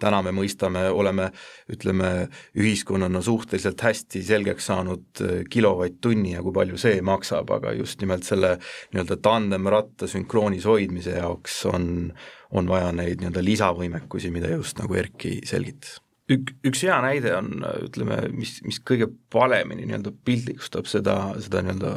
täna 0.00 0.22
me 0.24 0.32
mõistame, 0.36 0.86
oleme 0.88 1.28
ütleme, 1.72 2.12
ühiskonnana 2.56 3.20
suhteliselt 3.24 3.84
hästi 3.84 4.22
selgeks 4.24 4.70
saanud 4.70 5.22
äh, 5.24 5.42
kilovatt-tunni 5.52 6.32
ja 6.32 6.42
kui 6.44 6.56
palju 6.56 6.80
see 6.80 7.02
maksab, 7.04 7.52
aga 7.58 7.74
just 7.76 8.00
nimelt 8.00 8.24
selle 8.28 8.56
nii-öelda 8.94 9.20
tandemratta 9.24 10.08
sünkroonis 10.10 10.64
hoidmise 10.68 11.18
jaoks 11.18 11.60
on, 11.68 12.10
on 12.56 12.72
vaja 12.72 12.90
neid 12.96 13.20
nii-öelda 13.20 13.44
lisavõimekusi, 13.44 14.32
mida 14.32 14.52
just 14.56 14.80
nagu 14.80 14.96
Erki 14.96 15.38
selgitas. 15.48 16.00
Ük-, 16.32 16.56
üks 16.66 16.80
hea 16.88 16.96
näide 17.04 17.36
on, 17.36 17.52
ütleme, 17.84 18.24
mis, 18.34 18.58
mis 18.66 18.80
kõige 18.80 19.12
paremini 19.32 19.84
nii-öelda 19.84 20.16
piltlikustab 20.24 20.88
seda, 20.90 21.20
seda 21.44 21.62
nii-öelda 21.62 21.96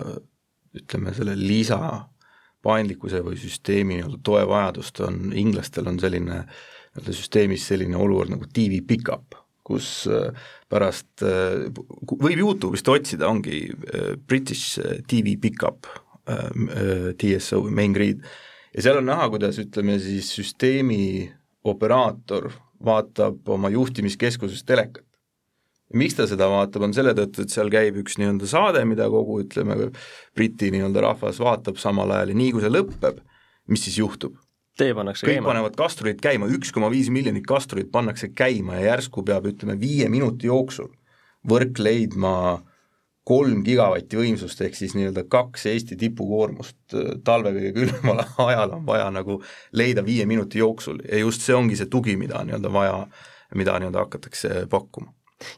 ütleme, 0.83 1.15
selle 1.15 1.39
lisa 1.39 1.79
paindlikkuse 2.65 3.21
või 3.25 3.37
süsteemi 3.39 3.99
nii-öelda 3.99 4.19
toe 4.25 4.43
vajadust 4.47 4.99
on, 5.05 5.29
inglastel 5.37 5.87
on 5.89 5.99
selline 6.01 6.41
nii-öelda 6.43 7.15
süsteemis 7.15 7.67
selline 7.69 7.97
olukord 7.97 8.33
nagu 8.33 8.47
TV 8.53 8.81
pickup, 8.87 9.37
kus 9.63 10.07
äh, 10.09 10.35
pärast, 10.69 11.11
äh, 11.23 11.69
võib 12.09 12.43
Youtube'ist 12.43 12.89
otsida, 12.89 13.29
ongi 13.29 13.67
äh, 13.69 14.15
British 14.27 14.79
TV 15.07 15.37
pickup, 15.41 15.89
TSO, 17.17 17.63
main 17.73 17.89
grid, 17.95 18.19
ja 18.75 18.83
seal 18.85 18.99
on 18.99 19.07
näha, 19.09 19.23
kuidas 19.33 19.57
ütleme 19.57 19.95
siis 19.97 20.27
süsteemi 20.35 21.25
operaator 21.65 22.51
vaatab 22.85 23.49
oma 23.49 23.71
juhtimiskeskusest 23.73 24.67
telekat 24.69 25.08
miks 25.93 26.17
ta 26.17 26.27
seda 26.29 26.49
vaatab, 26.51 26.85
on 26.85 26.93
selle 26.93 27.15
tõttu, 27.17 27.45
et 27.45 27.53
seal 27.53 27.71
käib 27.73 27.97
üks 28.03 28.19
nii-öelda 28.19 28.49
saade, 28.49 28.83
mida 28.85 29.09
kogu 29.09 29.39
ütleme, 29.43 29.89
Briti 30.37 30.69
nii-öelda 30.73 31.03
rahvas 31.05 31.41
vaatab 31.41 31.79
samal 31.81 32.11
ajal 32.13 32.33
ja 32.33 32.37
nii 32.37 32.53
kui 32.53 32.63
see 32.65 32.73
lõpeb, 32.73 33.23
mis 33.71 33.87
siis 33.87 33.99
juhtub? 34.01 34.37
tee 34.79 34.93
pannakse 34.95 35.25
kõik 35.25 35.41
käima. 35.41 35.49
panevad 35.49 35.73
kasturid 35.75 36.21
käima, 36.23 36.47
üks 36.55 36.71
koma 36.71 36.87
viis 36.87 37.09
miljonit 37.11 37.43
kasturit 37.43 37.89
pannakse 37.91 38.29
käima 38.31 38.77
ja 38.77 38.93
järsku 38.93 39.25
peab, 39.27 39.49
ütleme, 39.49 39.75
viie 39.81 40.07
minuti 40.07 40.47
jooksul 40.47 40.87
võrk 41.49 41.81
leidma 41.83 42.61
kolm 43.27 43.59
gigavatti 43.65 44.17
võimsust, 44.17 44.61
ehk 44.63 44.77
siis 44.77 44.95
nii-öelda 44.95 45.25
kaks 45.29 45.67
Eesti 45.69 45.97
tipukoormust 45.99 46.95
talve 47.27 47.51
kõige 47.57 47.73
külmemal 47.75 48.23
ajal 48.47 48.77
on 48.79 48.87
vaja 48.87 49.11
nagu 49.13 49.41
leida 49.75 50.05
viie 50.05 50.25
minuti 50.29 50.63
jooksul 50.63 51.03
ja 51.03 51.19
just 51.25 51.43
see 51.43 51.57
ongi 51.57 51.75
see 51.75 51.91
tugi, 51.91 52.15
mida 52.17 52.41
nii-öelda 52.47 52.71
vaja, 52.73 53.03
mida 53.59 53.75
nii-öelda 53.81 54.05
hakatakse 54.05 54.63
pakkuma 54.71 55.11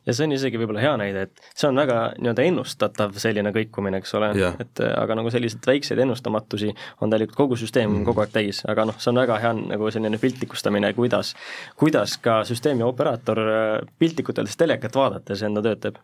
ja 0.06 0.14
see 0.14 0.28
on 0.28 0.36
isegi 0.36 0.60
võib-olla 0.62 0.84
hea 0.84 0.94
näide, 1.02 1.26
et 1.28 1.42
see 1.56 1.70
on 1.70 1.80
väga 1.82 1.98
nii-öelda 2.18 2.46
ennustatav 2.48 3.18
selline 3.22 3.54
kõikumine, 3.56 4.02
eks 4.02 4.16
ole, 4.20 4.32
et 4.62 4.84
aga 4.90 5.18
nagu 5.20 5.34
selliseid 5.34 5.68
väikseid 5.68 6.02
ennustamatusi 6.06 6.72
on 7.02 7.14
tegelikult 7.14 7.40
kogu 7.40 7.60
süsteem 7.60 7.90
mm. 7.92 8.06
kogu 8.10 8.24
aeg 8.24 8.34
täis, 8.36 8.62
aga 8.70 8.88
noh, 8.90 9.00
see 9.02 9.12
on 9.14 9.22
väga 9.22 9.40
hea 9.44 9.54
nagu 9.60 9.92
selline 9.94 10.22
piltlikustamine, 10.22 10.94
kuidas, 10.98 11.36
kuidas 11.80 12.18
ka 12.22 12.42
süsteemi 12.48 12.86
operaator 12.88 13.44
piltlikult 14.00 14.42
öeldes 14.42 14.60
telekat 14.60 14.98
vaadates 14.98 15.46
enda 15.48 15.64
tööd 15.66 15.86
teeb. 15.86 16.02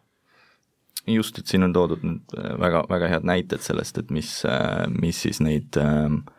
Just, 1.08 1.38
et 1.40 1.48
siin 1.48 1.64
on 1.64 1.72
toodud 1.72 2.02
nüüd 2.04 2.34
väga, 2.60 2.82
väga 2.90 3.08
head 3.14 3.28
näited 3.28 3.64
sellest, 3.64 4.02
et 4.02 4.10
mis, 4.12 4.42
mis 5.00 5.22
siis 5.24 5.40
neid 5.40 5.78
äh, 5.80 6.10
Äh, 6.12 6.37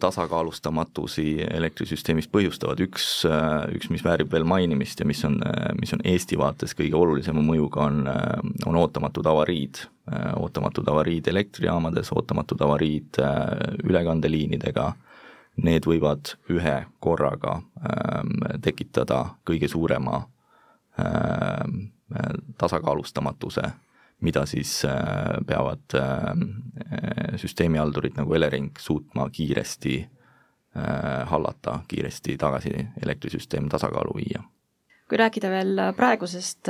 tasakaalustamatusi 0.00 1.42
elektrisüsteemis 1.50 2.28
põhjustavad, 2.32 2.80
üks, 2.86 3.26
äh, 3.28 3.66
üks, 3.76 3.90
mis 3.92 4.04
väärib 4.04 4.32
veel 4.32 4.46
mainimist 4.48 5.00
ja 5.00 5.06
mis 5.06 5.20
on, 5.28 5.36
äh, 5.44 5.72
mis 5.80 5.92
on 5.92 6.00
Eesti 6.04 6.38
vaates 6.40 6.72
kõige 6.78 6.96
olulisema 6.96 7.42
mõjuga, 7.44 7.84
on, 7.90 8.08
on 8.66 8.78
ootamatud 8.80 9.26
avariid, 9.26 9.84
ootamatud 10.40 10.88
avariid 10.88 11.28
elektrijaamades, 11.28 12.12
ootamatud 12.14 12.60
avariid 12.62 13.18
ülekandeliinidega, 13.84 14.92
need 15.66 15.88
võivad 15.88 16.36
ühe 16.52 16.76
korraga 17.00 17.58
ähm, 17.80 18.60
tekitada 18.62 19.22
kõige 19.48 19.68
suurema 19.72 20.20
ähm, 21.00 21.88
tasakaalustamatuse 22.58 23.72
mida 24.20 24.46
siis 24.46 24.84
äh, 24.84 24.92
peavad 25.46 25.94
äh, 25.94 27.36
süsteemihaldurid 27.36 28.16
nagu 28.16 28.34
Elering 28.34 28.70
suutma 28.78 29.28
kiiresti 29.30 29.96
äh, 30.00 31.28
hallata, 31.28 31.80
kiiresti 31.88 32.36
tagasi 32.40 32.74
elektrisüsteem 33.02 33.68
tasakaalu 33.68 34.16
viia. 34.16 34.42
kui 35.08 35.18
rääkida 35.18 35.50
veel 35.50 35.80
praegusest 35.96 36.68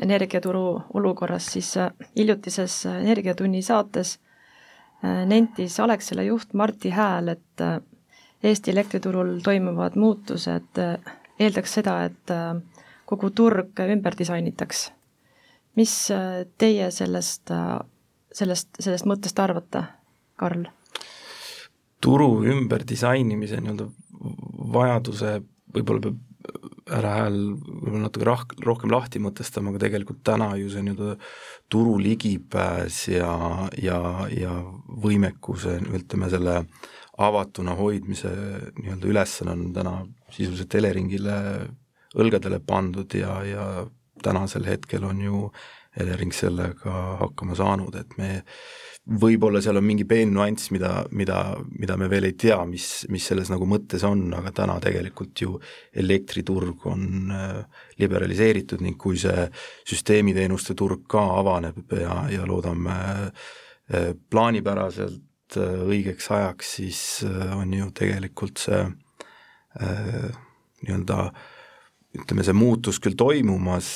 energiaturu 0.00 0.82
olukorrast, 0.94 1.50
siis 1.52 1.74
hiljutises 2.16 2.86
Energiatunni 2.86 3.60
saates 3.62 4.14
nentis 5.28 5.76
Alexela 5.80 6.22
juht 6.24 6.54
Martti 6.54 6.90
Hääl, 6.90 7.28
et 7.28 7.64
Eesti 8.42 8.70
elektriturul 8.70 9.36
toimuvad 9.44 10.00
muutused 10.00 10.80
eeldaks 11.38 11.76
seda, 11.76 11.98
et 12.08 12.32
kogu 13.04 13.30
turg 13.36 13.84
ümber 13.84 14.16
disainitaks 14.16 14.86
mis 15.78 15.94
äh, 16.14 16.44
teie 16.58 16.90
sellest, 16.94 17.50
äh, 17.54 17.78
sellest, 18.34 18.70
sellest 18.80 19.08
mõttest 19.10 19.40
arvate, 19.42 19.86
Karl? 20.40 20.68
turu 22.04 22.44
ümberdisainimise 22.44 23.62
nii-öelda 23.64 23.86
vajaduse 24.74 25.38
võib-olla 25.72 26.02
peab 26.04 26.18
härra 26.90 27.12
Hääl 27.14 27.38
võib-olla 27.56 28.02
natuke 28.02 28.26
rah-, 28.28 28.56
rohkem 28.66 28.92
lahti 28.92 29.20
mõtestama, 29.22 29.72
aga 29.72 29.80
tegelikult 29.86 30.20
täna 30.26 30.50
ju 30.60 30.68
see 30.72 30.84
nii-öelda 30.84 31.14
turu 31.72 31.96
ligipääs 32.02 32.98
ja, 33.14 33.30
ja, 33.80 33.98
ja 34.28 34.58
võimekuse, 35.04 35.78
ütleme 35.96 36.28
selle 36.32 36.58
avatuna 37.24 37.76
hoidmise 37.78 38.32
nii-öelda 38.82 39.10
ülesanne 39.10 39.54
on 39.56 39.72
täna 39.76 39.94
sisuliselt 40.34 40.76
Eleringile 40.76 41.38
õlgadele 42.20 42.60
pandud 42.66 43.16
ja, 43.16 43.38
ja 43.48 43.66
tänasel 44.22 44.66
hetkel 44.68 45.04
on 45.04 45.20
ju 45.20 45.48
Elering 45.94 46.32
sellega 46.34 46.92
hakkama 47.20 47.54
saanud, 47.54 47.94
et 47.94 48.16
me 48.18 48.40
võib-olla 49.20 49.60
seal 49.62 49.78
on 49.78 49.84
mingi 49.86 50.06
peen 50.08 50.32
nüanss, 50.34 50.72
mida, 50.74 51.04
mida, 51.14 51.54
mida 51.70 51.96
me 52.00 52.08
veel 52.10 52.26
ei 52.26 52.34
tea, 52.40 52.56
mis, 52.66 53.04
mis 53.12 53.26
selles 53.30 53.50
nagu 53.52 53.68
mõttes 53.68 54.02
on, 54.08 54.24
aga 54.34 54.50
täna 54.56 54.78
tegelikult 54.82 55.44
ju 55.44 55.58
elektriturg 56.02 56.86
on 56.90 57.30
äh, 57.30 57.60
liberaliseeritud 58.02 58.82
ning 58.82 58.98
kui 58.98 59.20
see 59.20 59.46
süsteemiteenuste 59.86 60.74
turg 60.78 61.06
ka 61.10 61.22
avaneb 61.38 61.94
ja, 62.00 62.24
ja 62.32 62.48
loodame 62.48 62.98
äh, 63.30 64.10
plaanipäraselt 64.34 65.60
äh, 65.60 65.78
õigeks 65.86 66.30
ajaks, 66.34 66.76
siis 66.80 67.00
on 67.54 67.70
ju 67.76 67.90
tegelikult 67.94 68.66
see 68.66 68.82
nii-öelda 69.74 71.20
äh, 71.28 71.53
ütleme, 72.14 72.44
see 72.46 72.56
muutus 72.56 73.00
küll 73.02 73.16
toimumas, 73.18 73.88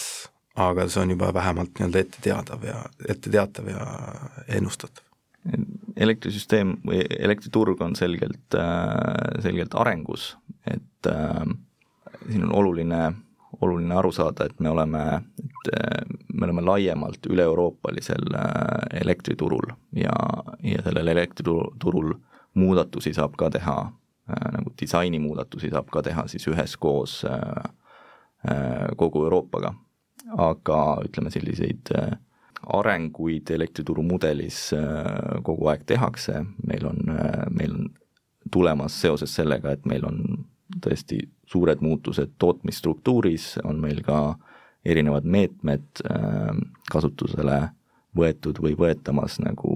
aga 0.58 0.88
see 0.90 1.02
on 1.02 1.14
juba 1.14 1.30
vähemalt 1.34 1.76
nii-öelda 1.76 2.02
etteteadav 2.02 2.64
ja, 2.66 2.80
etteteatav 3.08 3.70
ja 3.70 3.84
ennustatav. 4.58 5.04
elektrisüsteem 5.96 6.74
või 6.86 6.98
elektriturg 7.18 7.80
on 7.82 7.94
selgelt, 7.96 8.54
äh, 8.54 9.40
selgelt 9.42 9.74
arengus, 9.74 10.36
et 10.66 11.06
äh, 11.06 11.44
siin 12.26 12.44
on 12.44 12.52
oluline, 12.58 13.12
oluline 13.60 13.94
aru 13.94 14.10
saada, 14.12 14.46
et 14.46 14.60
me 14.60 14.70
oleme, 14.70 15.04
et 15.44 15.70
äh, 15.78 16.02
me 16.34 16.46
oleme 16.46 16.66
laiemalt 16.66 17.30
üle-euroopalisel 17.30 18.34
äh, 18.34 19.00
elektriturul 19.00 19.72
ja, 19.96 20.18
ja 20.62 20.82
sellel 20.84 21.14
elektriturul 21.14 22.12
muudatusi 22.58 23.14
saab 23.14 23.38
ka 23.38 23.50
teha 23.54 23.78
äh,, 23.86 24.52
nagu 24.58 24.74
disainimuudatusi 24.80 25.70
saab 25.70 25.90
ka 25.94 26.02
teha 26.02 26.26
siis 26.28 26.50
üheskoos 26.50 27.22
Äh, 27.24 27.70
kogu 28.96 29.24
Euroopaga. 29.24 29.74
aga 30.36 30.78
ütleme, 31.06 31.30
selliseid 31.32 31.88
äh, 31.96 32.10
arenguid 32.74 33.48
elektrituru 33.50 34.02
mudelis 34.04 34.74
äh, 34.76 35.40
kogu 35.42 35.70
aeg 35.72 35.86
tehakse, 35.88 36.42
meil 36.66 36.84
on, 36.90 36.98
meil 37.54 37.72
on 37.72 37.86
tulemas 38.52 39.00
seoses 39.00 39.32
sellega, 39.34 39.72
et 39.72 39.86
meil 39.86 40.04
on 40.04 40.20
tõesti 40.84 41.22
suured 41.48 41.80
muutused 41.80 42.34
tootmisstruktuuris, 42.38 43.54
on 43.64 43.80
meil 43.80 44.02
ka 44.04 44.36
erinevad 44.84 45.24
meetmed 45.24 46.02
kasutusele 46.92 47.58
võetud 48.16 48.60
või 48.60 48.76
võetamas 48.76 49.38
nagu 49.40 49.72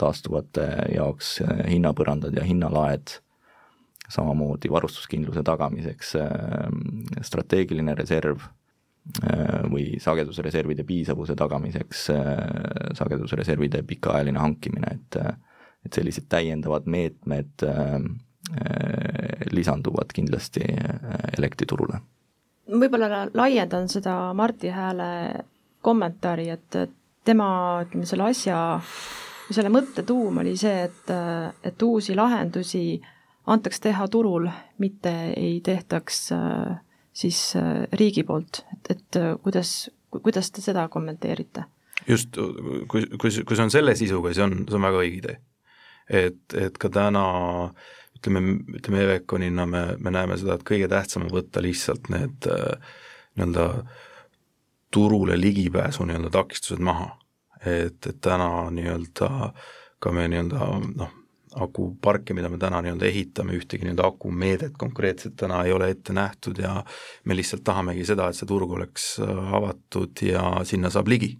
taastuvate 0.00 0.66
jaoks 0.96 1.38
hinnapõrandad 1.68 2.34
ja 2.36 2.44
hinnalaed 2.46 3.20
samamoodi 4.10 4.70
varustuskindluse 4.70 5.42
tagamiseks 5.46 6.14
äh, 6.16 6.26
strateegiline 7.22 7.94
reserv 7.98 8.42
äh, 8.42 9.60
või 9.70 9.84
sagedusreservide 10.02 10.84
piisavuse 10.88 11.36
tagamiseks 11.38 12.08
äh, 12.14 12.32
sagedusreservide 12.98 13.84
pikaajaline 13.86 14.42
hankimine, 14.42 14.98
et 14.98 15.22
et 15.80 15.96
sellised 15.96 16.26
täiendavad 16.28 16.84
meetmed 16.92 17.62
lisanduvad 19.48 20.10
kindlasti 20.12 20.60
elektriturule. 21.38 22.02
võib-olla 22.68 23.22
laiendan 23.32 23.88
seda 23.88 24.34
Marti 24.36 24.68
Hääle 24.68 25.06
kommentaari, 25.80 26.50
et 26.52 26.76
tema, 27.24 27.48
ütleme, 27.86 28.04
selle 28.04 28.26
asja, 28.28 28.58
selle 29.48 29.72
mõtte 29.72 30.04
tuum 30.04 30.42
oli 30.44 30.52
see, 30.60 30.84
et, 30.90 31.14
et 31.64 31.82
uusi 31.88 32.12
lahendusi 32.18 32.84
äh, 33.00 33.08
antaks 33.46 33.80
teha 33.80 34.08
turul, 34.08 34.48
mitte 34.78 35.12
ei 35.36 35.60
tehtaks 35.64 36.32
äh, 36.32 36.80
siis 37.12 37.56
äh, 37.56 37.86
riigi 37.92 38.24
poolt, 38.24 38.64
et, 38.74 38.90
et 38.96 39.20
äh, 39.20 39.36
kuidas, 39.42 39.90
kuidas 40.22 40.50
te 40.50 40.64
seda 40.64 40.88
kommenteerite? 40.88 41.64
just, 42.08 42.36
kui, 42.88 43.04
kui, 43.20 43.30
kui 43.44 43.56
see 43.56 43.64
on 43.64 43.72
selle 43.72 43.94
sisuga, 43.96 44.32
siis 44.32 44.44
on, 44.44 44.62
see 44.68 44.78
on 44.78 44.86
väga 44.88 45.02
õige 45.02 45.18
idee. 45.20 45.40
et, 46.08 46.56
et 46.56 46.78
ka 46.80 46.88
täna 46.92 47.24
ütleme, 48.16 48.42
ütleme 48.78 49.02
Eveconina 49.04 49.66
me, 49.68 49.82
me 49.98 50.12
näeme 50.14 50.38
seda, 50.40 50.56
et 50.56 50.64
kõige 50.66 50.88
tähtsam 50.88 51.28
on 51.28 51.34
võtta 51.34 51.62
lihtsalt 51.64 52.08
need 52.12 52.48
nii-öelda 52.48 53.66
turule 54.90 55.36
ligipääsu 55.40 56.04
nii-öelda 56.08 56.32
takistused 56.34 56.82
maha. 56.82 57.12
et, 57.60 58.06
et 58.06 58.20
täna 58.20 58.70
nii-öelda 58.72 59.52
ka 60.00 60.12
me 60.16 60.24
nii-öelda 60.32 60.70
noh, 60.96 61.19
akuparke, 61.58 62.34
mida 62.34 62.48
me 62.48 62.58
täna 62.60 62.80
nii-öelda 62.84 63.06
ehitame, 63.08 63.56
ühtegi 63.58 63.86
nii-öelda 63.86 64.06
akumeedet 64.06 64.76
konkreetselt 64.78 65.36
täna 65.40 65.62
ei 65.66 65.72
ole 65.74 65.90
ette 65.90 66.14
nähtud 66.14 66.58
ja 66.62 66.76
me 67.24 67.36
lihtsalt 67.36 67.64
tahamegi 67.66 68.04
seda, 68.06 68.28
et 68.30 68.38
see 68.38 68.48
turg 68.48 68.70
oleks 68.76 69.12
äh, 69.24 69.54
avatud 69.58 70.22
ja 70.26 70.44
sinna 70.68 70.92
saab 70.94 71.10
ligi. 71.10 71.32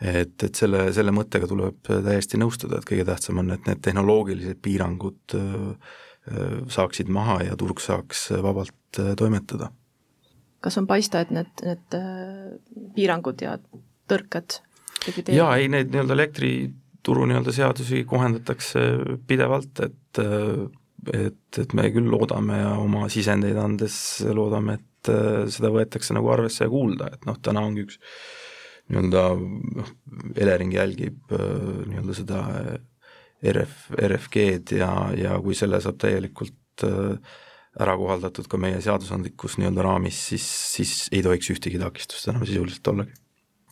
et, 0.00 0.42
et 0.44 0.54
selle, 0.54 0.90
selle 0.92 1.12
mõttega 1.16 1.48
tuleb 1.48 1.88
täiesti 1.88 2.36
nõustuda, 2.36 2.82
et 2.82 2.88
kõige 2.88 3.06
tähtsam 3.08 3.40
on, 3.40 3.54
et 3.54 3.64
need 3.64 3.80
tehnoloogilised 3.84 4.60
piirangud 4.62 5.36
äh, 5.38 5.56
äh, 6.28 6.60
saaksid 6.68 7.08
maha 7.08 7.40
ja 7.48 7.56
turg 7.56 7.80
saaks 7.80 8.28
vabalt 8.44 9.02
toimetada 9.16 9.72
kas 10.60 10.76
on 10.80 10.86
paista, 10.88 11.20
et 11.22 11.30
need, 11.30 11.60
need 11.62 11.96
piirangud 12.96 13.42
ja 13.44 13.56
tõrked 14.10 14.58
jaa, 15.32 15.56
ei 15.56 15.68
neid 15.70 15.92
nii-öelda 15.92 16.16
elektrituru 17.06 17.26
nii-öelda 17.26 17.52
seadusi 17.52 18.04
kohendatakse 18.04 18.80
pidevalt, 19.26 19.80
et 19.80 20.20
et, 21.14 21.58
et 21.58 21.72
me 21.74 21.90
küll 21.94 22.10
loodame 22.10 22.58
ja 22.58 22.72
oma 22.80 23.08
sisendeid 23.08 23.56
andes 23.56 24.24
loodame, 24.34 24.74
et 24.74 25.10
seda 25.54 25.70
võetakse 25.70 26.14
nagu 26.16 26.28
arvesse 26.32 26.64
ja 26.64 26.70
kuulda, 26.70 27.12
et 27.12 27.26
noh, 27.26 27.36
täna 27.38 27.62
ongi 27.62 27.84
üks 27.84 28.00
nii-öelda 28.90 29.22
noh, 29.36 29.92
Elering 30.34 30.74
jälgib 30.74 31.30
nii-öelda 31.30 32.16
seda 32.16 32.40
RF, 33.46 33.92
RFG-d 33.94 34.80
ja, 34.80 34.90
ja 35.14 35.36
kui 35.38 35.54
selle 35.54 35.78
saab 35.80 36.00
täielikult 36.02 36.82
ära 36.82 37.94
kohaldatud 38.00 38.48
ka 38.50 38.58
meie 38.58 38.80
seadusandlikus 38.82 39.60
nii-öelda 39.60 39.84
raamis, 39.86 40.18
siis, 40.32 40.48
siis 40.74 40.96
ei 41.12 41.22
tohiks 41.22 41.52
ühtegi 41.54 41.78
takistust 41.78 42.32
enam 42.32 42.46
sisuliselt 42.48 42.90
ollagi. 42.90 43.14
Äh, 43.14 43.25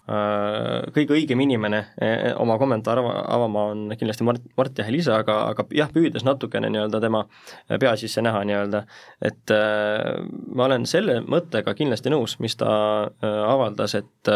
kõige 0.04 1.14
õigem 1.16 1.40
inimene 1.40 1.78
e, 1.96 2.08
e, 2.08 2.32
oma 2.40 2.58
kommentaare 2.60 3.00
avama 3.04 3.62
on 3.70 3.86
kindlasti 3.96 4.26
Mart, 4.28 4.44
Mart 4.58 4.82
ja 4.82 4.84
Liisa, 4.92 5.16
aga, 5.22 5.38
aga 5.54 5.64
jah, 5.72 5.88
püüdes 5.94 6.26
natukene 6.26 6.68
nii-öelda 6.72 7.00
tema 7.00 7.22
pea 7.70 7.94
sisse 8.00 8.20
näha 8.24 8.42
nii-öelda, 8.44 8.84
et 9.24 9.54
äh, 9.54 10.20
ma 10.52 10.68
olen 10.68 10.84
selle 10.90 11.22
mõttega 11.24 11.72
kindlasti 11.78 12.12
nõus, 12.12 12.36
mis 12.44 12.58
ta 12.60 12.70
äh, 13.08 13.40
avaldas, 13.48 13.96
et 14.00 14.34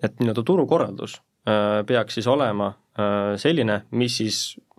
et 0.00 0.20
nii-öelda 0.20 0.44
turukorraldus 0.46 1.18
peaks 1.88 2.14
siis 2.16 2.26
olema 2.30 2.70
selline, 3.40 3.80
mis 3.96 4.14
siis 4.20 4.36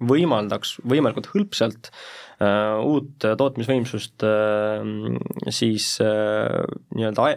võimaldaks 0.08 0.76
võimalikult 0.88 1.28
hõlpsalt 1.34 1.90
Äh, 1.92 2.31
uut 2.82 3.26
tootmisvõimsust 3.38 4.24
äh, 4.26 5.52
siis 5.54 5.94
äh, 6.02 6.64
nii-öelda, 6.96 7.28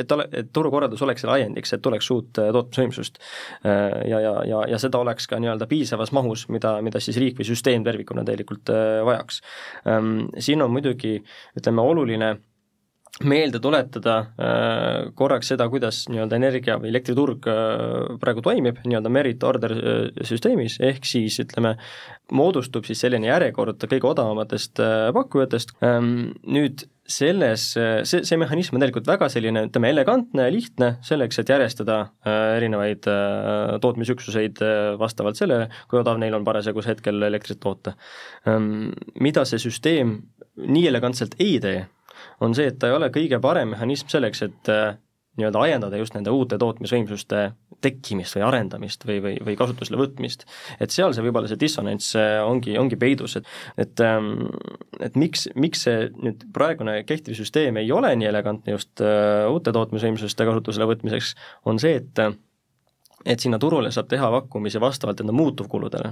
et 0.00 0.14
ole, 0.16 0.28
et 0.32 0.52
turukorraldus 0.54 1.02
oleks 1.04 1.24
selle 1.24 1.36
ajendiks, 1.38 1.74
et 1.76 1.82
tuleks 1.84 2.10
uut 2.14 2.32
tootmisvõimsust. 2.38 3.20
ja, 3.64 4.20
ja, 4.20 4.32
ja, 4.48 4.62
ja 4.70 4.78
seda 4.80 5.00
oleks 5.02 5.28
ka 5.30 5.38
nii-öelda 5.42 5.68
piisavas 5.70 6.12
mahus, 6.16 6.46
mida, 6.52 6.76
mida 6.84 7.00
siis 7.02 7.18
riik 7.20 7.38
või 7.40 7.48
süsteem 7.48 7.84
tervikuna 7.84 8.24
tegelikult 8.24 8.72
vajaks. 9.04 9.40
Ähm, 9.88 10.26
siin 10.38 10.62
on 10.64 10.72
muidugi 10.74 11.18
ütleme, 11.58 11.84
oluline 11.84 12.34
meelde 13.22 13.60
tuletada 13.62 14.16
äh, 14.18 15.12
korraks 15.14 15.52
seda, 15.52 15.68
kuidas 15.70 16.02
nii-öelda 16.10 16.38
energia 16.40 16.78
või 16.82 16.90
elektriturg 16.90 17.46
äh, 17.46 18.16
praegu 18.22 18.42
toimib 18.42 18.80
nii-öelda 18.82 19.12
merit 19.12 19.44
order 19.46 19.76
äh, 19.76 20.24
süsteemis, 20.26 20.80
ehk 20.82 21.06
siis 21.06 21.38
ütleme, 21.44 21.76
moodustub 22.34 22.88
siis 22.88 23.04
selline 23.04 23.30
järjekord 23.30 23.86
kõige 23.86 24.10
odavamatest 24.10 24.82
pakkujatest, 25.14 25.76
ähm, 25.86 26.34
nüüd 26.42 26.88
selles, 27.06 27.74
see, 27.76 28.20
see 28.24 28.36
mehhanism 28.40 28.78
on 28.78 28.82
tegelikult 28.82 29.06
väga 29.06 29.28
selline, 29.30 29.66
ütleme, 29.68 29.90
elegantne 29.92 30.46
ja 30.46 30.52
lihtne 30.52 30.88
selleks, 31.04 31.36
et 31.42 31.50
järjestada 31.52 31.98
erinevaid 32.56 33.04
tootmisüksuseid 33.84 34.62
vastavalt 34.98 35.36
sellele, 35.36 35.68
kui 35.90 36.00
odav 36.00 36.16
neil 36.22 36.32
on 36.38 36.46
parasjagu 36.48 36.80
hetkel 36.86 37.28
elektrit 37.28 37.60
toota. 37.60 37.92
Ähm, 38.48 38.94
mida 39.20 39.44
see 39.44 39.60
süsteem 39.60 40.16
nii 40.56 40.88
elegantselt 40.88 41.36
ei 41.44 41.58
tee, 41.60 41.84
on 42.40 42.54
see, 42.56 42.68
et 42.70 42.78
ta 42.78 42.90
ei 42.90 42.96
ole 42.96 43.10
kõige 43.14 43.40
parem 43.42 43.74
mehhanism 43.74 44.10
selleks, 44.12 44.42
et 44.46 44.72
äh, 44.72 44.96
nii-öelda 45.38 45.62
ajendada 45.66 45.98
just 45.98 46.14
nende 46.14 46.30
uute 46.34 46.58
tootmisvõimsuste 46.62 47.48
tekkimist 47.84 48.36
või 48.38 48.44
arendamist 48.46 49.04
või, 49.08 49.18
või, 49.24 49.34
või 49.44 49.56
kasutusele 49.58 49.98
võtmist. 49.98 50.46
et 50.80 50.94
seal 50.94 51.12
see 51.14 51.24
võib-olla 51.26 51.50
see 51.50 51.60
dissonants 51.60 52.12
äh, 52.18 52.38
ongi, 52.46 52.76
ongi 52.78 52.98
peidus, 53.00 53.36
et 53.40 53.50
et 53.84 54.00
ähm, 54.04 54.46
et 55.02 55.18
miks, 55.18 55.48
miks 55.58 55.84
see 55.88 56.08
nüüd 56.14 56.46
praegune 56.54 57.00
kehtiv 57.08 57.36
süsteem 57.38 57.76
ei 57.82 57.92
ole 57.92 58.14
nii 58.16 58.30
elegantne 58.30 58.76
just 58.76 59.02
uh, 59.02 59.50
uute 59.52 59.74
tootmisvõimsuste 59.74 60.46
kasutusele 60.46 60.88
võtmiseks, 60.94 61.34
on 61.66 61.82
see, 61.82 61.98
et 62.00 62.24
et 63.24 63.40
sinna 63.40 63.58
turule 63.58 63.90
saab 63.94 64.08
teha 64.10 64.28
pakkumisi 64.30 64.80
vastavalt 64.82 65.22
enda 65.22 65.32
muutuvkuludele. 65.32 66.10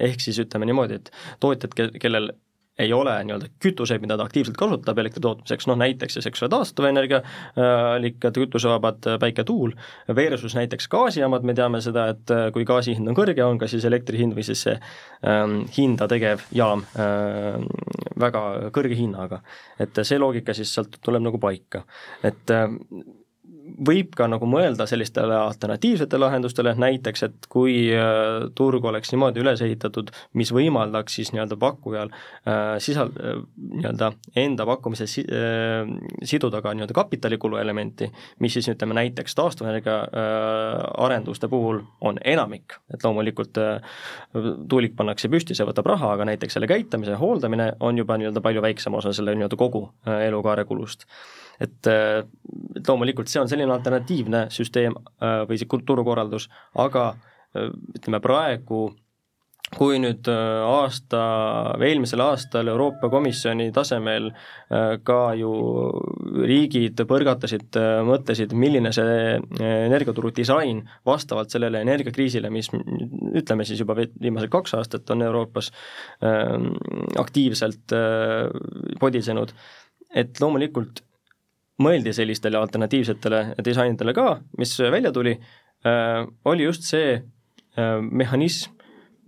Ehk 0.00 0.22
siis 0.24 0.38
ütleme 0.40 0.64
niimoodi, 0.68 0.96
et 0.96 1.10
tootjad, 1.44 1.74
kellel 2.00 2.30
ei 2.78 2.92
ole 2.92 3.14
nii-öelda 3.24 3.48
kütuseid, 3.62 4.02
mida 4.04 4.18
ta 4.18 4.26
aktiivselt 4.28 4.56
kasutab 4.60 4.98
elektri 5.00 5.22
tootmiseks, 5.24 5.66
noh 5.70 5.78
näiteks 5.80 6.18
siis 6.18 6.28
eks 6.28 6.44
ole 6.44 6.52
taastuvenergia 6.52 7.22
allikad, 7.56 8.36
kütusevabad 8.36 9.08
päike, 9.22 9.44
tuul, 9.48 9.72
versus 10.16 10.56
näiteks 10.58 10.88
gaasijaamad, 10.92 11.46
me 11.46 11.54
teame 11.56 11.80
seda, 11.84 12.08
et 12.12 12.32
äh, 12.34 12.46
kui 12.54 12.66
gaasi 12.68 12.96
hind 12.98 13.08
on 13.12 13.16
kõrge, 13.16 13.44
on 13.44 13.60
ka 13.60 13.68
siis 13.70 13.84
elektri 13.88 14.20
hind 14.20 14.36
või 14.36 14.44
siis 14.46 14.66
see 14.68 14.76
ähm, 14.76 15.62
hinda 15.76 16.08
tegev 16.10 16.44
jaam 16.56 16.84
äh, 17.00 17.60
väga 18.20 18.42
kõrge 18.76 18.98
hinnaga. 18.98 19.42
et 19.80 19.96
see 20.02 20.18
loogika 20.18 20.54
siis 20.54 20.72
sealt 20.74 20.98
tuleb 21.04 21.24
nagu 21.24 21.40
paika, 21.40 21.84
et 22.24 22.52
äh, 22.52 22.68
võib 23.86 24.14
ka 24.16 24.26
nagu 24.30 24.46
mõelda 24.48 24.86
sellistele 24.88 25.36
alternatiivsetele 25.38 26.26
lahendustele, 26.26 26.74
näiteks 26.78 27.24
et 27.26 27.48
kui 27.52 27.76
äh, 27.94 28.46
turg 28.58 28.84
oleks 28.86 29.12
niimoodi 29.12 29.42
üles 29.42 29.62
ehitatud, 29.64 30.12
mis 30.38 30.52
võimaldaks 30.54 31.18
siis 31.18 31.32
nii-öelda 31.34 31.58
pakkujal 31.60 32.12
äh, 32.12 32.76
sisal- 32.82 33.12
äh,, 33.20 33.40
nii-öelda 33.56 34.12
enda 34.42 34.66
pakkumise 34.68 35.08
si-, 35.10 35.24
siduda 36.26 36.60
ka 36.64 36.74
nii-öelda 36.74 36.96
kapitalikulu 36.96 37.60
elementi, 37.60 38.08
mis 38.44 38.56
siis 38.56 38.68
ütleme 38.72 38.96
näiteks 38.96 39.34
taastuvenergia 39.36 39.96
arenduste 41.02 41.48
puhul 41.48 41.80
on 42.00 42.20
enamik, 42.24 42.76
et 42.92 43.04
loomulikult 43.04 43.58
tuulik 44.68 44.96
pannakse 44.96 45.30
püsti, 45.32 45.56
see 45.56 45.66
võtab 45.68 45.88
raha, 45.92 46.12
aga 46.16 46.28
näiteks 46.30 46.56
selle 46.56 46.68
käitamise 46.70 47.14
ja 47.14 47.20
hooldamine 47.20 47.72
on 47.80 47.98
juba 47.98 48.18
nii-öelda 48.20 48.42
palju 48.44 48.64
väiksem 48.64 48.96
osa 48.98 49.12
selle 49.16 49.34
nii-öelda 49.36 49.58
kogu 49.60 49.86
elukaare 50.06 50.64
kulust 50.68 51.06
et, 51.60 51.86
äh, 51.86 52.20
et 52.76 52.88
loomulikult 52.88 53.30
see 53.30 53.40
on 53.42 53.50
selline 53.50 53.72
alternatiivne 53.74 54.46
süsteem 54.54 54.96
äh, 54.96 55.42
või 55.48 55.58
see 55.60 55.82
turukorraldus, 55.88 56.50
aga 56.82 57.08
äh, 57.14 57.72
ütleme 57.96 58.22
praegu 58.24 58.88
kui 59.66 59.96
nüüd 59.98 60.28
aasta 60.30 61.20
või 61.74 61.88
eelmisel 61.88 62.20
aastal 62.22 62.68
Euroopa 62.70 63.08
Komisjoni 63.10 63.64
tasemel 63.74 64.28
ka 65.02 65.16
ju 65.34 65.48
riigid 66.46 67.02
põrgatasid, 67.10 67.74
mõtlesid, 68.06 68.54
milline 68.54 68.92
see 68.94 69.32
energiaturu 69.58 70.30
disain 70.36 70.84
vastavalt 71.10 71.50
sellele 71.50 71.82
energiakriisile, 71.82 72.46
mis 72.54 72.70
ütleme 72.70 73.66
siis 73.66 73.82
juba 73.82 73.98
viimased 73.98 74.54
kaks 74.54 74.76
aastat 74.78 75.10
on 75.10 75.26
Euroopas 75.26 75.72
aktiivselt 77.26 77.98
podisenud, 79.02 79.50
et 80.14 80.38
loomulikult 80.38 81.02
mõeldi 81.82 82.12
sellistele 82.16 82.58
alternatiivsetele 82.60 83.42
disainidele 83.64 84.14
ka, 84.16 84.28
mis 84.58 84.76
välja 84.80 85.12
tuli 85.12 85.36
äh,, 85.36 86.24
oli 86.44 86.66
just 86.68 86.88
see 86.88 87.16
äh, 87.16 87.98
mehhanism, 88.00 88.72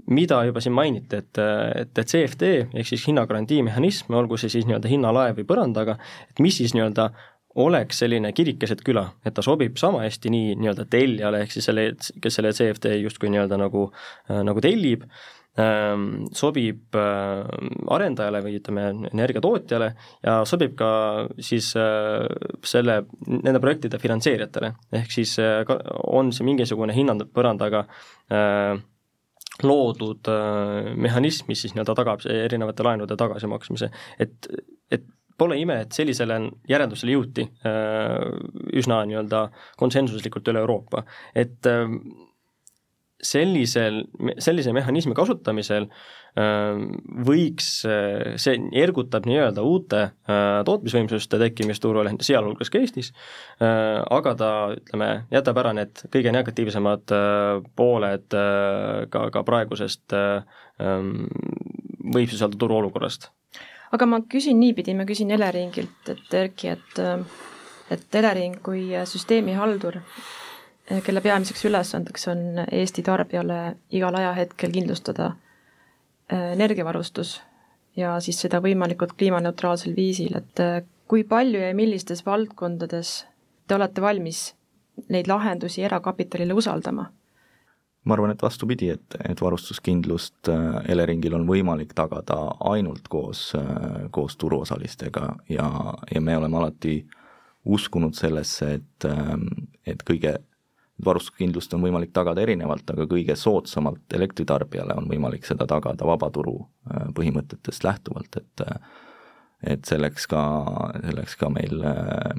mida 0.08 0.40
juba 0.48 0.60
siin 0.64 0.72
mainiti, 0.72 1.20
et, 1.20 1.38
et, 1.38 1.98
et 2.00 2.08
CFD 2.08 2.52
ehk 2.72 2.88
siis 2.88 3.02
hinnagarantii 3.10 3.60
mehhanism, 3.66 4.14
olgu 4.16 4.38
see 4.40 4.48
siis 4.52 4.68
nii-öelda 4.68 4.88
hinnalae 4.88 5.34
või 5.36 5.44
põrandaga, 5.48 5.98
et 6.30 6.40
mis 6.40 6.56
siis 6.56 6.72
nii-öelda 6.76 7.10
oleks 7.58 7.98
selline 8.00 8.30
kirik 8.32 8.60
keset 8.62 8.80
küla, 8.86 9.08
et 9.26 9.34
ta 9.36 9.42
sobib 9.44 9.76
sama 9.80 10.00
hästi 10.04 10.32
nii 10.32 10.54
nii-öelda 10.62 10.86
tellijale, 10.88 11.42
ehk 11.44 11.52
siis 11.52 11.68
selle, 11.68 11.90
kes 12.22 12.38
selle 12.38 12.54
CFD 12.56 12.94
justkui 13.02 13.28
nii-öelda 13.34 13.58
nagu, 13.60 13.90
nagu 14.48 14.64
tellib 14.64 15.04
äh,, 15.04 15.26
sobib 15.58 16.94
äh, 16.94 17.48
arendajale 17.94 18.42
või 18.44 18.58
ütleme, 18.60 18.84
energiatootjale 19.10 19.88
ja 20.22 20.36
sobib 20.46 20.76
ka 20.78 20.90
siis 21.42 21.72
äh, 21.78 22.28
selle, 22.62 23.00
nende 23.26 23.58
projektide 23.62 23.98
finantseerijatele, 24.02 24.72
ehk 25.00 25.10
siis 25.14 25.34
on 25.40 26.30
see 26.34 26.46
mingisugune 26.46 26.94
hinnapõrandaga 26.96 27.84
loodud 29.64 30.28
mehhanism, 31.00 31.48
mis 31.50 31.64
siis 31.64 31.74
nii-öelda 31.74 31.94
tagab 31.98 32.22
erinevate 32.30 32.84
laenude 32.86 33.16
tagasimaksmise, 33.18 33.88
et, 34.22 34.46
et 34.94 35.06
pole 35.38 35.58
ime, 35.58 35.80
et 35.82 35.96
sellisele 35.96 36.36
järeldusele 36.70 37.16
jõuti 37.16 37.46
üsna 38.78 39.00
nii-öelda 39.08 39.42
konsensuslikult 39.80 40.52
üle 40.52 40.62
Euroopa, 40.62 41.02
et 41.34 41.66
sellisel, 43.22 44.04
sellise 44.38 44.72
mehhanismi 44.74 45.14
kasutamisel 45.16 45.88
ähm, 46.38 46.84
võiks, 47.26 47.68
äh, 47.88 48.36
see 48.40 48.58
ergutab 48.78 49.26
nii-öelda 49.26 49.64
uute 49.66 50.02
äh, 50.04 50.60
tootmisvõimsuste 50.68 51.40
tekkimist 51.42 51.82
turul, 51.82 52.10
sealhulgas 52.24 52.70
ka 52.70 52.82
Eestis, 52.82 53.10
äh, 53.58 53.98
aga 54.14 54.34
ta, 54.38 54.52
ütleme, 54.76 55.10
jätab 55.34 55.58
ära 55.64 55.74
need 55.76 56.04
kõige 56.14 56.34
negatiivsemad 56.36 57.16
pooled 57.78 58.28
ka, 58.30 59.26
ka 59.34 59.44
praegusest 59.46 60.14
ähm, 60.14 61.26
võib 62.14 62.30
siis 62.30 62.42
öelda 62.44 62.60
turuolukorrast. 62.60 63.30
aga 63.92 64.06
ma 64.06 64.22
küsin 64.30 64.60
niipidi, 64.62 64.94
ma 64.94 65.08
küsin 65.08 65.34
Eleringilt, 65.34 66.12
et 66.14 66.34
Erki, 66.34 66.76
et 66.76 67.06
et 67.88 68.14
Elering 68.20 68.58
kui 68.60 68.90
süsteemihaldur 69.08 69.96
kelle 71.04 71.20
peamiseks 71.20 71.64
ülesandeks 71.68 72.28
on 72.32 72.62
Eesti 72.72 73.02
tarbijale 73.04 73.76
igal 73.90 74.14
ajahetkel 74.14 74.72
kindlustada 74.72 75.32
eh, 76.32 76.52
energiavarustus 76.52 77.38
ja 77.96 78.16
siis 78.24 78.40
seda 78.40 78.62
võimalikult 78.64 79.12
kliimaneutraalsel 79.18 79.96
viisil, 79.96 80.38
et 80.40 80.64
eh, 80.64 80.80
kui 81.08 81.24
palju 81.28 81.60
ja 81.60 81.74
millistes 81.76 82.24
valdkondades 82.26 83.12
te 83.68 83.76
olete 83.76 84.00
valmis 84.04 84.52
neid 85.08 85.28
lahendusi 85.28 85.84
erakapitalile 85.84 86.56
usaldama? 86.56 87.10
ma 88.08 88.14
arvan, 88.14 88.30
et 88.32 88.42
vastupidi, 88.42 88.86
et, 88.88 89.16
et 89.28 89.40
varustuskindlust 89.42 90.48
Eleringil 90.88 91.34
on 91.36 91.42
võimalik 91.44 91.90
tagada 91.92 92.38
ainult 92.70 93.04
koos, 93.12 93.50
koos 94.10 94.36
turuosalistega 94.40 95.26
ja, 95.52 95.66
ja 96.14 96.20
me 96.24 96.36
oleme 96.38 96.56
alati 96.56 97.02
uskunud 97.68 98.16
sellesse, 98.16 98.70
et, 98.78 99.08
et 99.86 100.04
kõige, 100.08 100.38
varustuskindlust 101.04 101.74
on 101.74 101.84
võimalik 101.86 102.12
tagada 102.14 102.42
erinevalt, 102.42 102.90
aga 102.90 103.06
kõige 103.10 103.36
soodsamalt 103.38 104.16
elektritarbijale 104.18 104.96
on 104.98 105.08
võimalik 105.10 105.46
seda 105.46 105.66
tagada 105.70 106.06
vabaturu 106.06 106.56
äh, 106.60 107.10
põhimõtetest 107.14 107.86
lähtuvalt, 107.86 108.42
et 108.42 108.66
et 109.66 109.82
selleks 109.90 110.28
ka, 110.30 110.40
selleks 111.02 111.34
ka 111.34 111.48
meil 111.50 111.80
äh, 111.82 112.36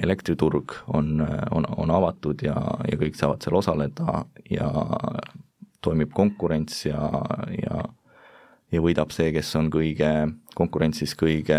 elektriturg 0.00 0.72
on, 0.96 1.20
on, 1.52 1.66
on 1.76 1.90
avatud 1.92 2.40
ja, 2.40 2.54
ja 2.88 2.96
kõik 2.96 3.18
saavad 3.18 3.44
seal 3.44 3.58
osaleda 3.58 4.22
ja 4.48 4.70
toimib 5.84 6.14
konkurents 6.16 6.86
ja, 6.86 7.02
ja 7.52 7.82
ja 8.72 8.82
võidab 8.84 9.12
see, 9.14 9.30
kes 9.32 9.50
on 9.58 9.70
kõige, 9.72 10.10
konkurentsis 10.56 11.14
kõige, 11.18 11.58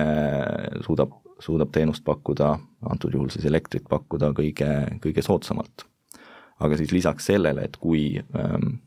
suudab, 0.86 1.15
suudab 1.42 1.72
teenust 1.74 2.04
pakkuda, 2.06 2.52
antud 2.89 3.15
juhul 3.15 3.32
siis 3.34 3.48
elektrit 3.50 3.88
pakkuda 3.89 4.32
kõige, 4.38 4.70
kõige 5.04 5.26
soodsamalt. 5.26 5.88
Aga 6.60 6.78
siis 6.78 6.91
lisaks 6.91 7.32
sellele, 7.32 7.65
et 7.65 7.78
kui 7.78 8.19
ähm, 8.19 8.78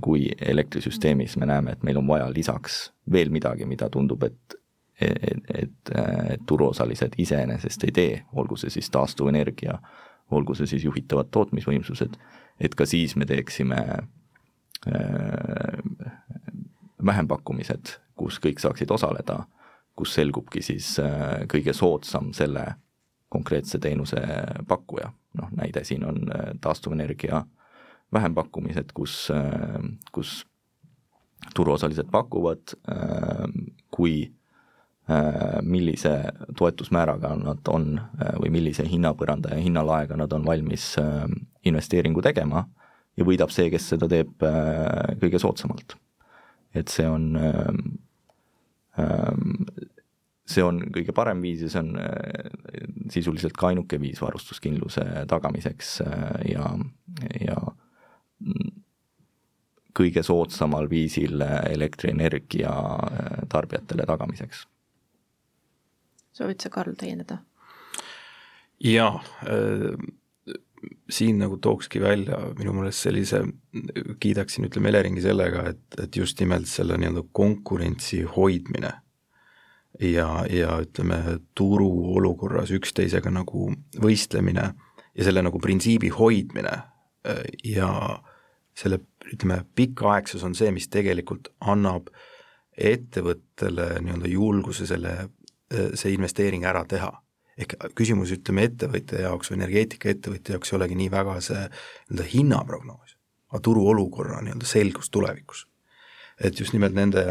kui 0.00 0.30
elektrisüsteemis 0.40 1.36
me 1.36 1.46
näeme, 1.46 1.72
et 1.72 1.82
meil 1.84 1.98
on 2.00 2.06
vaja 2.08 2.30
lisaks 2.32 2.92
veel 3.12 3.28
midagi, 3.30 3.66
mida 3.68 3.90
tundub, 3.92 4.22
et 4.22 4.56
et, 5.00 5.44
et, 5.54 5.90
et 6.30 6.40
turuosalised 6.46 7.12
iseenesest 7.22 7.84
ei 7.86 7.92
tee, 7.94 8.24
olgu 8.32 8.56
see 8.58 8.70
siis 8.70 8.90
taastuvenergia, 8.90 9.78
olgu 10.34 10.54
see 10.58 10.66
siis 10.66 10.84
juhitavad 10.84 11.26
tootmisvõimsused, 11.30 12.16
et 12.58 12.74
ka 12.74 12.86
siis 12.86 13.16
me 13.16 13.26
teeksime 13.26 13.78
äh, 13.78 14.02
vähempakkumised, 17.06 17.94
kus 18.18 18.40
kõik 18.42 18.58
saaksid 18.58 18.90
osaleda, 18.90 19.44
kus 19.94 20.14
selgubki 20.18 20.62
siis 20.66 20.98
äh, 20.98 21.46
kõige 21.46 21.72
soodsam 21.76 22.32
selle 22.34 22.66
konkreetse 23.28 23.78
teenuse 23.78 24.20
pakkuja, 24.68 25.12
noh 25.40 25.50
näide 25.56 25.84
siin 25.84 26.04
on 26.04 26.22
äh, 26.32 26.52
taastuvenergia 26.60 27.44
vähempakkumised, 28.12 28.94
kus, 28.96 29.28
kus 30.12 30.46
turuosalised 31.54 32.08
pakuvad, 32.10 32.72
kui 33.92 34.30
Äh, 35.10 35.62
millise 35.62 36.24
toetusmääraga 36.56 37.30
nad 37.40 37.68
on 37.72 37.94
äh, 37.96 38.34
või 38.42 38.50
millise 38.52 38.84
hinnapõranda 38.84 39.54
ja 39.54 39.62
hinnalaega 39.64 40.18
nad 40.20 40.34
on 40.36 40.44
valmis 40.44 40.90
äh, 41.00 41.22
investeeringu 41.64 42.20
tegema 42.20 42.66
ja 43.16 43.24
võidab 43.24 43.48
see, 43.48 43.70
kes 43.72 43.86
seda 43.94 44.04
teeb 44.10 44.44
kõige 45.22 45.40
soodsamalt. 45.40 45.96
et 46.76 46.92
see 46.92 47.08
on, 47.08 47.32
see 50.48 50.64
on 50.64 50.80
kõige 50.94 51.12
parem 51.16 51.42
viis 51.44 51.64
ja 51.66 51.72
see 51.72 51.82
on 51.82 53.10
sisuliselt 53.12 53.56
ka 53.58 53.70
ainuke 53.72 54.00
viis 54.00 54.22
varustuskindluse 54.22 55.04
tagamiseks 55.28 55.98
ja, 56.48 56.70
ja 57.42 57.58
kõige 59.98 60.22
soodsamal 60.24 60.88
viisil 60.90 61.42
elektrienergia 61.42 62.72
tarbijatele 63.52 64.06
tagamiseks 64.08 64.64
soovid 66.38 66.62
sa, 66.62 66.70
Karl, 66.72 66.96
täiendada? 66.98 67.42
jaa 68.84 69.18
äh,, 69.18 69.98
siin 71.10 71.40
nagu 71.42 71.56
tookski 71.58 72.00
välja 72.00 72.38
minu 72.58 72.76
meelest 72.76 73.02
sellise, 73.02 73.42
kiidaksin, 74.22 74.68
ütleme 74.68 74.92
Eleringi 74.92 75.24
sellega, 75.24 75.64
et, 75.72 75.82
et 75.98 76.16
just 76.16 76.38
nimelt 76.38 76.68
selle 76.70 76.98
nii-öelda 77.00 77.24
konkurentsi 77.34 78.22
hoidmine 78.36 78.92
ja, 80.00 80.44
ja 80.50 80.78
ütleme, 80.84 81.38
turuolukorras 81.58 82.72
üksteisega 82.76 83.32
nagu 83.34 83.70
võistlemine 84.00 84.72
ja 85.14 85.26
selle 85.26 85.42
nagu 85.42 85.60
printsiibi 85.62 86.12
hoidmine 86.14 86.74
äh, 86.74 87.44
ja 87.64 87.90
selle, 88.78 89.00
ütleme, 89.32 89.64
pikaaegsus 89.74 90.44
on 90.46 90.54
see, 90.54 90.70
mis 90.70 90.86
tegelikult 90.88 91.50
annab 91.60 92.12
ettevõttele 92.78 93.96
nii-öelda 94.04 94.28
julguse 94.30 94.86
selle 94.86 95.16
Äh, 95.74 95.92
see 95.94 96.14
investeering 96.16 96.64
ära 96.64 96.84
teha. 96.88 97.10
ehk 97.58 97.72
küsimus, 97.98 98.30
ütleme, 98.30 98.68
ettevõtja 98.68 99.24
jaoks 99.24 99.48
või 99.50 99.56
energeetikaettevõtja 99.56 100.54
jaoks 100.54 100.70
ei 100.70 100.76
olegi 100.76 100.94
nii 100.94 101.08
väga 101.10 101.32
see 101.42 101.64
nii-öelda 101.64 102.26
hinnaprognoos, 102.30 103.16
aga 103.50 103.60
turuolukorra 103.66 104.38
nii-öelda 104.46 104.68
selgus 104.70 105.10
tulevikus. 105.10 105.66
et 106.40 106.60
just 106.60 106.72
nimelt 106.72 106.94
nende, 106.94 107.24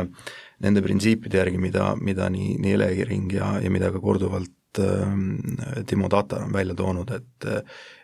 nende 0.64 0.82
printsiipide 0.82 1.42
järgi, 1.42 1.60
mida, 1.62 1.92
mida 2.02 2.30
nii, 2.34 2.56
nii 2.64 2.74
Elering 2.78 3.34
ja, 3.34 3.52
ja 3.62 3.72
mida 3.74 3.92
ka 3.94 4.02
korduvalt 4.04 4.82
äh, 4.82 5.84
Timo 5.90 6.10
Tatar 6.10 6.48
on 6.48 6.54
välja 6.54 6.76
toonud, 6.76 7.12
et 7.12 7.50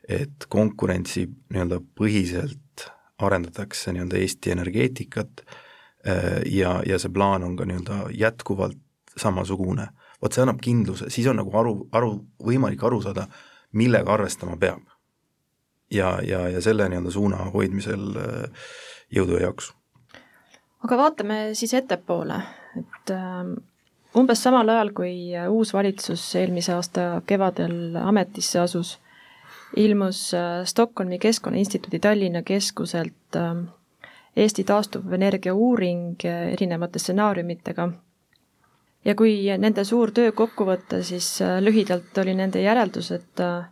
et 0.04 0.46
konkurentsi 0.52 1.24
nii-öelda 1.26 1.78
põhiselt 1.96 2.90
arendatakse 3.24 3.94
nii-öelda 3.96 4.20
Eesti 4.20 4.52
energeetikat 4.52 5.46
äh, 5.48 6.42
ja, 6.52 6.82
ja 6.86 7.00
see 7.00 7.14
plaan 7.14 7.46
on 7.48 7.56
ka 7.56 7.68
nii-öelda 7.70 8.08
jätkuvalt 8.12 8.80
samasugune 9.18 9.88
vot 10.24 10.34
see 10.34 10.44
annab 10.46 10.62
kindluse, 10.64 11.10
siis 11.12 11.28
on 11.28 11.42
nagu 11.42 11.54
aru, 11.60 11.76
aru, 11.96 12.16
võimalik 12.48 12.84
aru 12.88 13.02
saada, 13.04 13.28
millega 13.76 14.16
arvestama 14.16 14.58
peab. 14.60 14.82
ja, 15.94 16.18
ja, 16.26 16.48
ja 16.50 16.62
selle 16.62 16.88
nii-öelda 16.90 17.12
suuna 17.14 17.50
hoidmisel 17.54 18.16
äh, 18.18 18.70
jõudu 19.14 19.38
ja 19.38 19.50
jaksu. 19.50 19.76
Aga 20.84 20.98
vaatame 21.00 21.38
siis 21.58 21.74
ettepoole, 21.74 22.42
et 22.80 23.14
äh, 23.14 23.54
umbes 24.20 24.44
samal 24.44 24.70
ajal, 24.70 24.92
kui 24.96 25.16
uus 25.50 25.74
valitsus 25.74 26.26
eelmise 26.40 26.74
aasta 26.76 27.22
kevadel 27.28 27.96
ametisse 28.02 28.60
asus, 28.60 28.98
ilmus 29.78 30.26
äh, 30.38 30.66
Stockholmi 30.66 31.20
Keskkonnainstituudi 31.20 32.00
Tallinna 32.00 32.44
keskuselt 32.44 33.40
äh, 33.40 33.64
Eesti 34.36 34.64
taastuvenergia 34.64 35.54
uuring 35.54 36.16
äh, 36.26 36.54
erinevate 36.54 37.00
stsenaariumitega. 37.00 37.90
Ja 39.06 39.16
kui 39.20 39.36
nende 39.60 39.84
suur 39.86 40.14
töö 40.16 40.32
kokku 40.32 40.66
võtta, 40.66 41.04
siis 41.06 41.36
äh, 41.44 41.60
lühidalt 41.62 42.18
oli 42.18 42.34
nende 42.38 42.64
järeldus, 42.64 43.12
et 43.14 43.44
äh, 43.44 43.68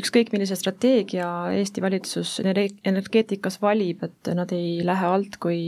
ükskõik, 0.00 0.32
millise 0.32 0.56
strateegia 0.56 1.28
Eesti 1.58 1.84
valitsus 1.84 2.38
energeetikas 2.44 3.60
valib, 3.60 4.06
et 4.06 4.32
nad 4.38 4.52
ei 4.56 4.80
lähe 4.86 5.12
alt, 5.12 5.36
kui 5.42 5.60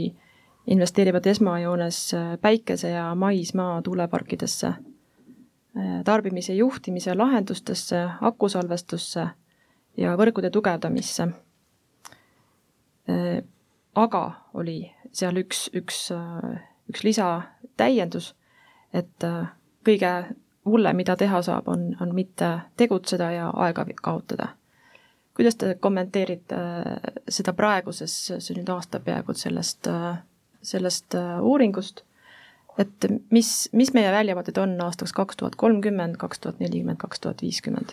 investeerivad 0.67 1.25
esmajoones 1.25 2.13
äh, 2.13 2.37
päikese- 2.41 2.89
ja 2.89 3.15
maismaa 3.15 3.81
tuuleparkidesse, 3.81 4.73
tarbimise 6.05 6.53
juhtimise 6.53 7.15
lahendustesse, 7.15 8.09
akusalvestusse 8.21 9.27
ja 9.97 10.11
võrgude 10.17 10.49
tugevdamisse. 10.49 11.27
aga 13.95 14.31
oli 14.53 14.91
seal 15.11 15.35
üks, 15.41 15.69
üks, 15.73 16.11
üks 16.89 17.03
lisatäiendus 17.03 18.35
et 18.93 19.23
äh, 19.25 19.47
kõige 19.85 20.11
hullem, 20.65 20.97
mida 21.01 21.15
teha 21.19 21.41
saab, 21.45 21.67
on, 21.67 21.91
on 22.01 22.13
mitte 22.15 22.49
tegutseda 22.77 23.31
ja 23.31 23.49
aega 23.65 23.85
kaotada. 24.01 24.47
kuidas 25.33 25.55
te 25.55 25.75
kommenteerite 25.75 26.55
äh, 26.55 27.13
seda 27.29 27.53
praeguses, 27.53 28.13
see 28.37 28.57
nüüd 28.57 28.69
aasta 28.69 28.99
peaaegu 28.99 29.33
sellest, 29.33 29.87
äh, 29.89 30.21
sellest 30.63 31.15
uuringust, 31.41 32.03
et 32.81 33.05
mis, 33.35 33.69
mis 33.73 33.93
meie 33.93 34.11
väljavaated 34.11 34.57
on 34.63 34.81
aastaks 34.85 35.13
kaks 35.13 35.35
tuhat 35.39 35.55
kolmkümmend, 35.59 36.15
kaks 36.21 36.39
tuhat 36.43 36.59
nelikümmend, 36.63 36.97
kaks 37.01 37.19
tuhat 37.23 37.39
viiskümmend? 37.45 37.89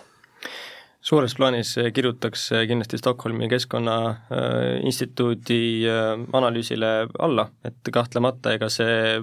suures 1.01 1.35
plaanis 1.37 1.71
kirjutaks 1.97 2.43
kindlasti 2.69 2.99
Stockholmi 3.01 3.49
Keskkonnainstituudi 3.49 5.63
analüüsile 6.37 6.91
alla, 7.19 7.49
et 7.65 7.89
kahtlemata 7.93 8.53
ega 8.59 8.69
see 8.73 9.21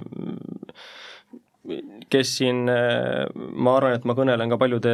kes 2.11 2.29
siin, 2.39 2.63
ma 2.67 3.73
arvan, 3.75 3.95
et 3.97 4.05
ma 4.07 4.15
kõnelen 4.17 4.51
ka 4.51 4.57
paljude 4.59 4.93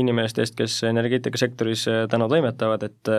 inimeste 0.00 0.42
eest, 0.44 0.56
kes 0.58 0.78
energeetikasektoris 0.88 1.84
äh, 1.90 2.00
täna 2.10 2.28
toimetavad, 2.30 2.84
et 2.88 3.10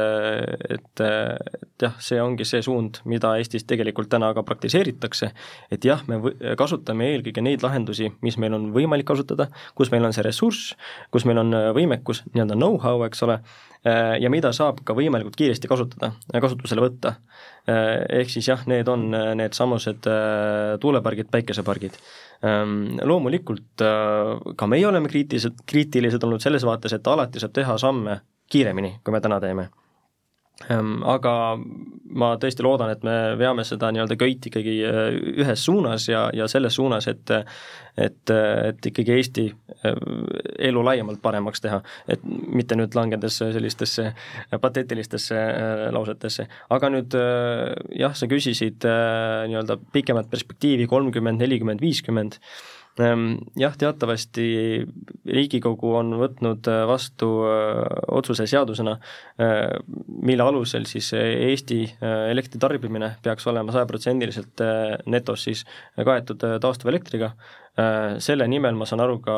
et, 0.70 1.02
et 1.02 1.86
jah, 1.86 1.96
see 2.04 2.20
ongi 2.22 2.46
see 2.48 2.62
suund, 2.66 3.02
mida 3.10 3.36
Eestis 3.40 3.66
tegelikult 3.70 4.10
täna 4.12 4.32
ka 4.36 4.44
praktiseeritakse, 4.48 5.32
et 5.72 5.86
jah, 5.86 6.02
me 6.10 6.20
kasutame 6.60 7.12
eelkõige 7.14 7.44
neid 7.46 7.64
lahendusi, 7.66 8.12
mis 8.26 8.38
meil 8.42 8.58
on 8.58 8.70
võimalik 8.76 9.08
kasutada, 9.10 9.50
kus 9.78 9.94
meil 9.94 10.06
on 10.08 10.16
see 10.16 10.26
ressurss, 10.26 10.74
kus 11.14 11.28
meil 11.30 11.42
on 11.44 11.54
äh, 11.58 11.70
võimekus, 11.78 12.24
nii-öelda 12.34 12.58
know-how, 12.58 13.06
eks 13.08 13.26
ole, 13.28 13.40
äh, 13.84 14.16
ja 14.24 14.34
mida 14.34 14.54
saab 14.56 14.82
ka 14.86 14.98
võimalikult 14.98 15.38
kiiresti 15.40 15.70
kasutada, 15.70 16.14
kasutusele 16.34 16.90
võtta. 16.90 17.20
Ehk 17.70 18.32
siis 18.34 18.48
jah, 18.48 18.64
need 18.66 18.88
on 18.90 19.04
needsamused 19.38 20.08
tuulepargid, 20.82 21.28
päikesepargid 21.30 22.00
loomulikult 22.42 23.84
ka 24.56 24.68
meie 24.72 24.86
oleme 24.88 25.10
kriitilised, 25.12 25.66
kriitilised 25.68 26.24
olnud 26.24 26.40
selles 26.40 26.64
vaates, 26.64 26.94
et 26.96 27.08
alati 27.08 27.42
saab 27.42 27.52
teha 27.58 27.78
samme 27.78 28.22
kiiremini, 28.52 29.00
kui 29.04 29.12
me 29.12 29.20
täna 29.22 29.40
teeme. 29.44 29.68
Ehm, 29.68 29.89
aga 30.68 31.34
ma 32.10 32.34
tõesti 32.42 32.64
loodan, 32.66 32.92
et 32.92 33.04
me 33.06 33.16
veame 33.40 33.64
seda 33.68 33.92
nii-öelda 33.94 34.18
köit 34.20 34.48
ikkagi 34.50 34.76
äh, 34.86 35.18
ühes 35.44 35.64
suunas 35.66 36.08
ja, 36.10 36.28
ja 36.36 36.50
selles 36.52 36.76
suunas, 36.80 37.08
et 37.08 37.32
et, 38.00 38.32
et 38.32 38.86
ikkagi 38.92 39.12
Eesti 39.12 39.46
äh, 39.50 39.98
elu 40.70 40.84
laiemalt 40.86 41.22
paremaks 41.22 41.62
teha, 41.64 41.82
et 42.08 42.24
mitte 42.26 42.78
nüüd 42.80 42.96
langedes 42.96 43.42
sellistesse 43.42 44.14
pateetilistesse 44.62 45.38
äh, 45.38 45.86
lausetesse. 45.96 46.48
aga 46.70 46.92
nüüd 46.96 47.16
jah, 48.00 48.16
sa 48.16 48.28
küsisid 48.32 48.84
nii-öelda 48.84 49.80
pikemat 49.94 50.30
perspektiivi, 50.32 50.88
kolmkümmend, 50.92 51.42
nelikümmend, 51.44 51.82
viiskümmend 51.84 52.40
Ehm, 52.40 52.79
jah, 53.00 53.76
teatavasti 53.80 54.46
Riigikogu 55.30 55.94
on 56.00 56.14
võtnud 56.20 56.68
äh, 56.68 56.82
vastu 56.90 57.30
äh, 57.48 57.80
otsuse 58.16 58.48
seadusena, 58.50 58.98
äh, 59.40 59.78
mille 60.08 60.44
alusel 60.44 60.88
siis 60.90 61.12
Eesti 61.16 61.82
elektritarbimine 62.02 63.14
peaks 63.24 63.48
olema 63.48 63.74
sajaprotsendiliselt 63.76 64.64
netos 65.10 65.46
siis 65.48 65.64
kaetud 65.96 66.44
taastuvelektriga 66.62 67.34
selle 68.20 68.48
nimel 68.50 68.76
ma 68.76 68.86
saan 68.90 69.04
aru 69.04 69.20
ka 69.24 69.36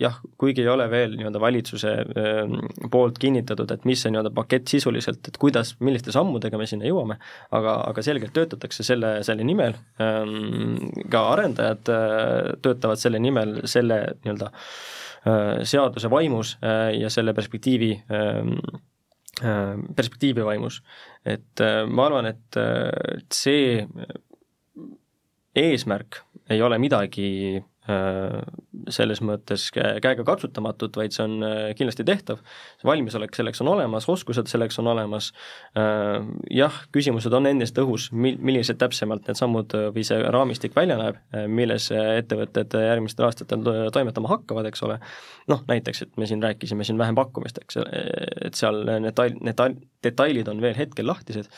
jah, 0.00 0.16
kuigi 0.40 0.64
ei 0.64 0.70
ole 0.72 0.86
veel 0.90 1.12
nii-öelda 1.18 1.40
valitsuse 1.42 1.92
ähm, 2.18 2.56
poolt 2.92 3.20
kinnitatud, 3.22 3.70
et 3.74 3.84
mis 3.88 4.00
see 4.02 4.12
nii-öelda 4.14 4.32
pakett 4.34 4.72
sisuliselt, 4.72 5.20
et 5.28 5.36
kuidas, 5.40 5.74
milliste 5.84 6.14
sammudega 6.14 6.58
me 6.58 6.66
sinna 6.70 6.88
jõuame, 6.88 7.18
aga, 7.54 7.76
aga 7.90 8.04
selgelt 8.06 8.34
töötatakse 8.36 8.86
selle, 8.86 9.12
selle 9.26 9.46
nimel, 9.46 9.76
ähm, 10.02 10.88
ka 11.12 11.26
arendajad 11.34 11.92
äh, 11.92 12.50
töötavad 12.64 13.02
selle 13.02 13.20
nimel, 13.22 13.60
selle 13.70 14.00
nii-öelda 14.24 14.50
äh, 14.50 15.62
seaduse 15.68 16.10
vaimus 16.10 16.56
ja 16.96 17.12
selle 17.12 17.36
perspektiivi 17.36 17.92
ähm, 18.14 18.56
perspektiivi 19.36 20.40
vaimus. 20.40 20.80
et 21.28 21.60
ma 21.92 22.06
arvan, 22.06 22.30
et, 22.30 22.56
see 23.36 23.82
eesmärk 25.60 26.22
ei 26.48 26.62
ole 26.64 26.78
midagi 26.80 27.26
Äh, 27.58 27.75
selles 27.86 29.20
mõttes 29.22 29.68
käega 29.72 30.24
katsutamatut, 30.26 30.96
vaid 30.98 31.14
see 31.14 31.22
on 31.22 31.36
äh, 31.46 31.58
kindlasti 31.78 32.04
tehtav, 32.06 32.40
valmisolek 32.86 33.36
selleks 33.36 33.62
on 33.62 33.70
olemas, 33.70 34.08
oskused 34.10 34.50
selleks 34.50 34.80
on 34.82 34.90
olemas, 34.90 35.28
äh, 35.78 36.18
jah, 36.54 36.80
küsimused 36.94 37.34
on 37.36 37.46
endiselt 37.50 37.78
õhus, 37.84 38.08
mil-, 38.10 38.38
millised 38.42 38.80
täpsemalt 38.80 39.30
need 39.30 39.38
sammud 39.38 39.76
või 39.94 40.06
see 40.06 40.18
raamistik 40.34 40.74
välja 40.76 40.98
näeb, 40.98 41.20
milles 41.46 41.88
ettevõtted 41.94 42.74
järgmistel 42.80 43.28
aastatel 43.28 43.62
toimetama 43.94 44.32
hakkavad, 44.34 44.66
eks 44.70 44.82
ole, 44.86 44.98
noh 45.52 45.62
näiteks, 45.70 46.02
et 46.06 46.18
me 46.20 46.26
siin 46.26 46.42
rääkisime 46.42 46.86
siin 46.86 46.98
vähempakkumisteks, 46.98 47.78
et 48.46 48.58
seal 48.58 48.82
need 48.86 49.12
detail, 49.12 49.38
need 49.46 49.62
detailid 50.04 50.50
on 50.50 50.62
veel 50.62 50.74
hetkel 50.78 51.06
lahtised, 51.06 51.50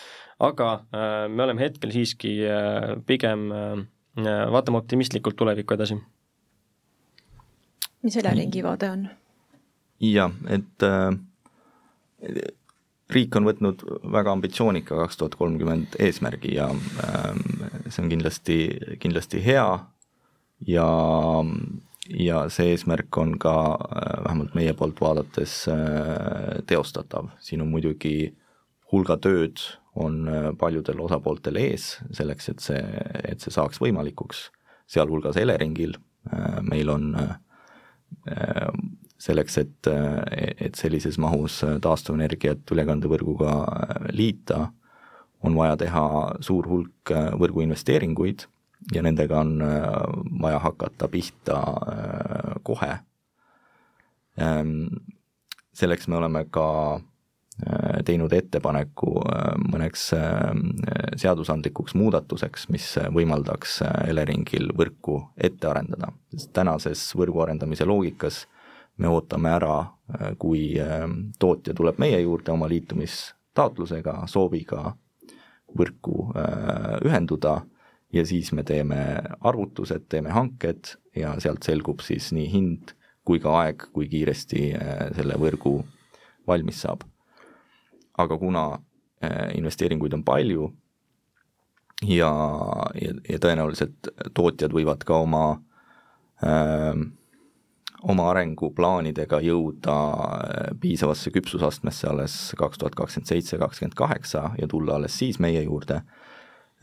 aga 0.44 0.74
me 0.92 1.46
oleme 1.46 1.64
hetkel 1.64 1.92
siiski 1.94 2.36
pigem 3.08 3.48
vaatame 4.18 4.80
optimistlikult 4.80 5.36
tulevikku 5.38 5.76
edasi 5.76 5.98
mis 8.02 8.16
Eleringi 8.16 8.62
vaade 8.64 8.90
on? 8.90 9.08
jah, 10.00 10.32
et 10.48 10.86
äh, 10.86 11.10
riik 13.10 13.36
on 13.36 13.48
võtnud 13.48 13.84
väga 14.12 14.32
ambitsioonika 14.36 14.98
kaks 15.02 15.18
tuhat 15.20 15.36
kolmkümmend 15.40 15.98
eesmärgi 15.98 16.54
ja 16.58 16.68
äh, 16.70 17.30
see 17.88 18.04
on 18.04 18.12
kindlasti, 18.12 18.58
kindlasti 19.02 19.42
hea. 19.44 19.68
Ja, 20.66 20.88
ja 22.10 22.38
see 22.50 22.72
eesmärk 22.74 23.14
on 23.20 23.36
ka 23.38 23.54
äh, 23.74 24.24
vähemalt 24.26 24.54
meie 24.58 24.74
poolt 24.74 25.00
vaadates 25.00 25.60
äh, 25.70 26.58
teostatav, 26.66 27.30
siin 27.40 27.62
on 27.62 27.70
muidugi 27.70 28.32
hulga 28.92 29.18
tööd 29.22 29.62
on 29.98 30.28
äh, 30.28 30.48
paljudel 30.58 31.00
osapooltel 31.00 31.58
ees 31.60 31.96
selleks, 32.14 32.48
et 32.52 32.64
see, 32.64 32.80
et 33.24 33.42
see 33.42 33.54
saaks 33.54 33.80
võimalikuks, 33.82 34.48
sealhulgas 34.90 35.38
Eleringil, 35.40 35.96
äh, 36.32 36.58
meil 36.66 36.92
on 36.92 37.12
äh, 37.18 37.36
selleks, 39.18 39.58
et, 39.58 39.88
et 40.60 40.74
sellises 40.76 41.16
mahus 41.18 41.62
taastuvenergiat 41.82 42.70
ülekandevõrguga 42.74 43.54
liita, 44.12 44.68
on 45.46 45.54
vaja 45.56 45.76
teha 45.80 46.04
suur 46.44 46.66
hulk 46.68 47.12
võrguinvesteeringuid 47.40 48.44
ja 48.94 49.02
nendega 49.06 49.40
on 49.40 49.58
vaja 50.42 50.58
hakata 50.62 51.08
pihta 51.12 51.60
kohe. 52.66 52.98
Ehm, 54.38 54.86
selleks 55.74 56.08
me 56.08 56.18
oleme 56.18 56.44
ka 56.50 57.00
teinud 58.06 58.32
ettepaneku 58.32 59.16
mõneks 59.72 60.04
seadusandlikuks 61.18 61.96
muudatuseks, 61.98 62.68
mis 62.70 62.86
võimaldaks 63.14 63.80
Eleringil 64.06 64.70
võrku 64.78 65.18
ette 65.34 65.66
arendada, 65.66 66.12
sest 66.34 66.52
tänases 66.54 67.02
võrgu 67.18 67.42
arendamise 67.42 67.88
loogikas 67.88 68.44
me 68.98 69.08
ootame 69.08 69.50
ära, 69.54 69.78
kui 70.38 70.74
tootja 71.38 71.74
tuleb 71.74 71.98
meie 72.02 72.20
juurde 72.20 72.52
oma 72.52 72.68
liitumistaotlusega, 72.70 74.20
sooviga 74.30 74.92
võrku 75.78 76.30
ühenduda 77.06 77.60
ja 78.12 78.24
siis 78.26 78.52
me 78.56 78.64
teeme 78.66 79.00
arvutused, 79.40 80.08
teeme 80.08 80.32
hanked 80.34 80.94
ja 81.16 81.36
sealt 81.42 81.66
selgub 81.66 82.02
siis 82.04 82.32
nii 82.34 82.48
hind 82.52 82.94
kui 83.28 83.40
ka 83.44 83.52
aeg, 83.62 83.90
kui 83.92 84.08
kiiresti 84.08 84.72
selle 85.18 85.36
võrgu 85.40 85.82
valmis 86.48 86.82
saab. 86.86 87.04
Aga 88.18 88.38
kuna 88.38 88.68
investeeringuid 89.54 90.12
on 90.14 90.22
palju, 90.22 90.68
ja, 92.06 92.30
ja, 92.94 93.14
ja 93.28 93.38
tõenäoliselt 93.42 94.10
tootjad 94.36 94.74
võivad 94.74 95.02
ka 95.06 95.22
oma 95.24 95.44
äh, 96.44 97.00
oma 98.08 98.28
arenguplaanidega 98.30 99.40
jõuda 99.42 99.96
äh, 100.14 100.70
piisavasse 100.80 101.32
küpsusastmesse 101.34 102.10
alles 102.10 102.38
kaks 102.58 102.78
tuhat 102.78 102.98
kakskümmend 102.98 103.32
seitse, 103.32 103.58
kakskümmend 103.58 103.98
kaheksa 103.98 104.50
ja 104.60 104.68
tulla 104.70 104.98
alles 104.98 105.18
siis 105.18 105.40
meie 105.42 105.64
juurde 105.64 106.02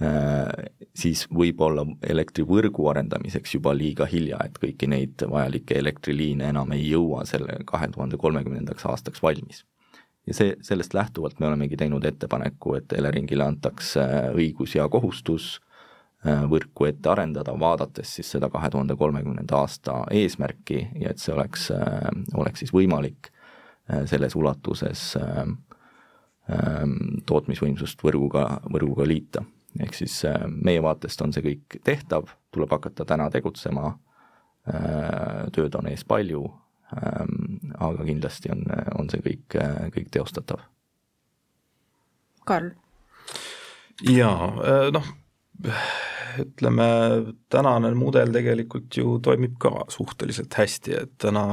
äh,, 0.01 0.49
siis 0.95 1.25
võib-olla 1.31 1.85
elektrivõrgu 2.03 2.89
arendamiseks 2.91 3.55
juba 3.55 3.75
liiga 3.77 4.09
hilja, 4.11 4.41
et 4.43 4.59
kõiki 4.59 4.91
neid 4.91 5.23
vajalikke 5.31 5.79
elektriliine 5.79 6.51
enam 6.51 6.75
ei 6.75 6.89
jõua 6.89 7.23
selle 7.29 7.61
kahe 7.65 7.87
tuhande 7.95 8.19
kolmekümnendaks 8.19 8.85
aastaks 8.91 9.23
valmis 9.23 9.63
ja 10.27 10.33
see, 10.33 10.55
sellest 10.61 10.93
lähtuvalt 10.93 11.39
me 11.39 11.47
olemegi 11.47 11.77
teinud 11.77 12.03
ettepaneku, 12.05 12.75
et 12.79 12.93
Eleringile 12.97 13.45
antakse 13.45 14.01
äh, 14.01 14.27
õigus 14.33 14.75
ja 14.75 14.87
kohustus 14.89 15.59
äh, 16.25 16.43
võrku 16.49 16.87
ette 16.89 17.09
arendada, 17.11 17.53
vaadates 17.59 18.15
siis 18.17 18.31
seda 18.35 18.49
kahe 18.53 18.69
tuhande 18.73 18.95
kolmekümnenda 18.95 19.61
aasta 19.61 20.01
eesmärki 20.11 20.81
ja 21.01 21.13
et 21.13 21.21
see 21.21 21.33
oleks, 21.35 21.69
äh, 21.75 22.09
oleks 22.35 22.65
siis 22.65 22.73
võimalik 22.75 23.31
selles 24.09 24.33
ulatuses 24.33 25.01
tootmisvõimsust 27.29 27.99
võrguga, 28.01 28.47
võrguga 28.73 29.05
liita. 29.05 29.43
ehk 29.77 29.93
siis 29.93 30.15
meie 30.49 30.81
vaatest 30.81 31.21
on 31.21 31.33
see 31.33 31.43
kõik 31.45 31.77
tehtav, 31.85 32.31
tuleb 32.49 32.73
hakata 32.73 33.05
täna 33.05 33.29
tegutsema, 33.29 33.91
tööd 35.53 35.77
on 35.77 35.91
ees 35.91 36.01
palju, 36.01 36.47
aga 36.93 38.05
kindlasti 38.05 38.51
on, 38.53 38.65
on 38.99 39.09
see 39.09 39.23
kõik, 39.25 39.57
kõik 39.95 40.09
teostatav. 40.13 40.61
Karl? 42.45 42.73
jaa, 44.03 44.49
äh, 44.59 44.89
noh, 44.93 45.07
ütleme, 46.43 46.87
tänane 47.49 47.93
mudel 47.95 48.33
tegelikult 48.35 48.97
ju 48.99 49.17
toimib 49.23 49.55
ka 49.61 49.71
suhteliselt 49.89 50.53
hästi, 50.59 50.97
et 50.99 51.15
täna 51.21 51.45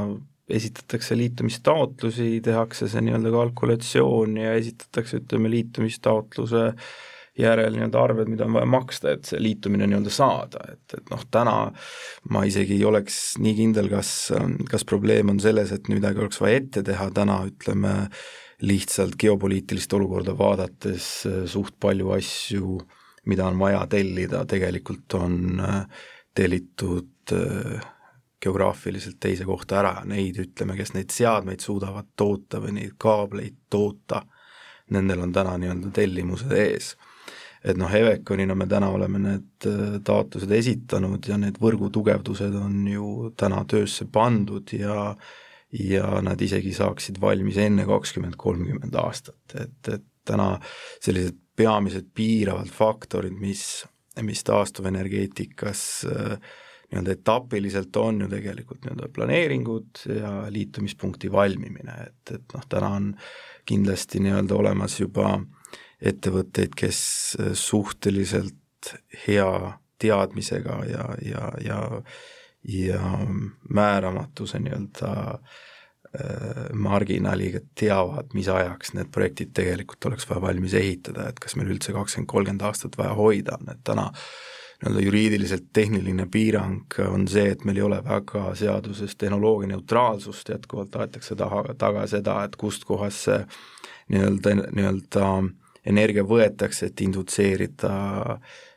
esitatakse 0.52 1.16
liitumistaotlusi, 1.16 2.42
tehakse 2.44 2.90
see 2.90 3.04
nii-öelda 3.06 3.30
kalkulatsioon 3.32 4.36
ja 4.42 4.56
esitatakse, 4.58 5.22
ütleme, 5.22 5.52
liitumistaotluse 5.54 6.64
äh, 6.72 6.92
järel 7.38 7.76
nii-öelda 7.76 8.00
arved, 8.02 8.28
mida 8.28 8.44
on 8.44 8.58
vaja 8.58 8.68
maksta, 8.68 9.14
et 9.16 9.28
see 9.28 9.40
liitumine 9.40 9.86
nii-öelda 9.88 10.12
saada, 10.12 10.64
et, 10.74 10.96
et 10.98 11.12
noh, 11.12 11.22
täna 11.32 11.56
ma 12.32 12.44
isegi 12.48 12.76
ei 12.76 12.84
oleks 12.88 13.20
nii 13.42 13.54
kindel, 13.56 13.88
kas, 13.92 14.10
kas 14.68 14.84
probleem 14.88 15.32
on 15.32 15.40
selles, 15.40 15.72
et 15.72 15.88
midagi 15.92 16.20
oleks 16.20 16.42
vaja 16.42 16.60
ette 16.60 16.82
teha, 16.86 17.08
täna 17.14 17.40
ütleme, 17.48 17.94
lihtsalt 18.62 19.16
geopoliitilist 19.18 19.94
olukorda 19.96 20.36
vaadates 20.38 21.06
suht 21.50 21.78
palju 21.82 22.12
asju, 22.14 22.76
mida 23.26 23.48
on 23.48 23.58
vaja 23.58 23.80
tellida, 23.90 24.44
tegelikult 24.46 25.16
on 25.18 25.62
tellitud 26.36 27.32
geograafiliselt 28.42 29.18
teise 29.22 29.46
kohta 29.46 29.78
ära, 29.80 29.94
neid 30.06 30.38
ütleme, 30.42 30.76
kes 30.78 30.92
neid 30.94 31.10
seadmeid 31.14 31.62
suudavad 31.62 32.12
toota 32.18 32.60
või 32.62 32.76
neid 32.76 32.94
kaableid 33.00 33.56
toota, 33.70 34.20
nendel 34.94 35.24
on 35.24 35.34
täna 35.34 35.56
nii-öelda 35.62 35.90
tellimused 35.96 36.54
ees 36.58 36.92
et 37.64 37.78
noh, 37.78 37.92
Eveconina 37.94 38.56
me 38.58 38.66
täna 38.70 38.88
oleme 38.90 39.20
need 39.22 39.68
äh, 39.70 40.00
taotlused 40.04 40.50
esitanud 40.50 41.28
ja 41.28 41.38
need 41.40 41.60
võrgutugevdused 41.62 42.56
on 42.58 42.82
ju 42.90 43.30
täna 43.38 43.62
töösse 43.68 44.08
pandud 44.10 44.74
ja 44.76 45.14
ja 45.72 46.18
nad 46.20 46.40
isegi 46.44 46.74
saaksid 46.76 47.16
valmis 47.20 47.56
enne 47.56 47.86
kakskümmend, 47.88 48.36
kolmkümmend 48.36 48.96
aastat, 49.00 49.54
et, 49.56 49.88
et 49.88 50.04
täna 50.28 50.58
sellised 51.00 51.38
peamised 51.56 52.10
piiravad 52.12 52.68
faktorid, 52.72 53.32
mis, 53.40 53.62
mis 54.20 54.44
taastuvenergeetikas 54.44 55.86
äh, 56.12 56.36
nii-öelda 56.92 57.14
etapiliselt 57.16 57.96
on 57.96 58.20
ju 58.20 58.28
tegelikult 58.28 58.84
nii-öelda 58.84 59.08
planeeringud 59.16 60.04
ja 60.12 60.32
liitumispunkti 60.52 61.32
valmimine, 61.32 61.96
et, 62.06 62.34
et 62.36 62.54
noh, 62.54 62.68
täna 62.68 62.92
on 62.98 63.10
kindlasti 63.68 64.20
nii-öelda 64.20 64.58
olemas 64.60 64.98
juba 65.00 65.38
ettevõtteid, 66.02 66.76
kes 66.76 67.00
äh, 67.40 67.52
suhteliselt 67.54 68.94
hea 69.26 69.78
teadmisega 70.02 70.82
ja, 70.90 71.08
ja, 71.22 71.50
ja 71.62 71.82
ja 72.68 73.18
määramatuse 73.74 74.58
nii-öelda 74.58 75.10
äh, 75.34 76.70
marginaaliga 76.72 77.60
teavad, 77.80 78.30
mis 78.34 78.48
ajaks 78.48 78.94
need 78.94 79.10
projektid 79.10 79.50
tegelikult 79.54 80.04
oleks 80.06 80.28
vaja 80.30 80.42
valmis 80.42 80.74
ehitada, 80.78 81.28
et 81.28 81.40
kas 81.42 81.56
meil 81.58 81.72
üldse 81.74 81.94
kakskümmend, 81.94 82.30
kolmkümmend 82.30 82.66
aastat 82.68 82.98
vaja 82.98 83.16
hoida 83.18 83.56
on, 83.58 83.72
et 83.74 83.82
täna 83.84 84.12
nii-öelda 84.82 85.02
juriidiliselt 85.04 85.68
tehniline 85.72 86.26
piirang 86.30 86.98
on 87.08 87.26
see, 87.30 87.48
et 87.54 87.64
meil 87.64 87.78
ei 87.78 87.86
ole 87.86 87.98
väga 88.04 88.52
seaduses 88.58 89.16
tehnoloogia 89.16 89.72
neutraalsust, 89.74 90.54
jätkuvalt 90.54 90.96
aetakse 90.96 91.36
taha, 91.38 91.64
taga 91.78 92.06
seda, 92.10 92.42
et 92.46 92.56
kustkohast 92.56 93.26
see 93.26 93.40
nii-öelda, 94.14 94.56
nii-öelda 94.70 95.28
energia 95.86 96.24
võetakse, 96.26 96.90
et 96.90 97.00
indutseerida 97.04 97.92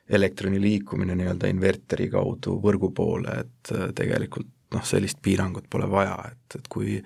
elektroni 0.10 0.60
liikumine 0.62 1.16
nii-öelda 1.18 1.50
inverteri 1.50 2.10
kaudu 2.14 2.60
võrgu 2.62 2.92
poole, 2.94 3.40
et 3.46 3.74
tegelikult 3.98 4.52
noh, 4.76 4.86
sellist 4.86 5.22
piirangut 5.24 5.70
pole 5.70 5.90
vaja, 5.90 6.18
et, 6.32 6.60
et 6.60 6.70
kui 6.70 7.00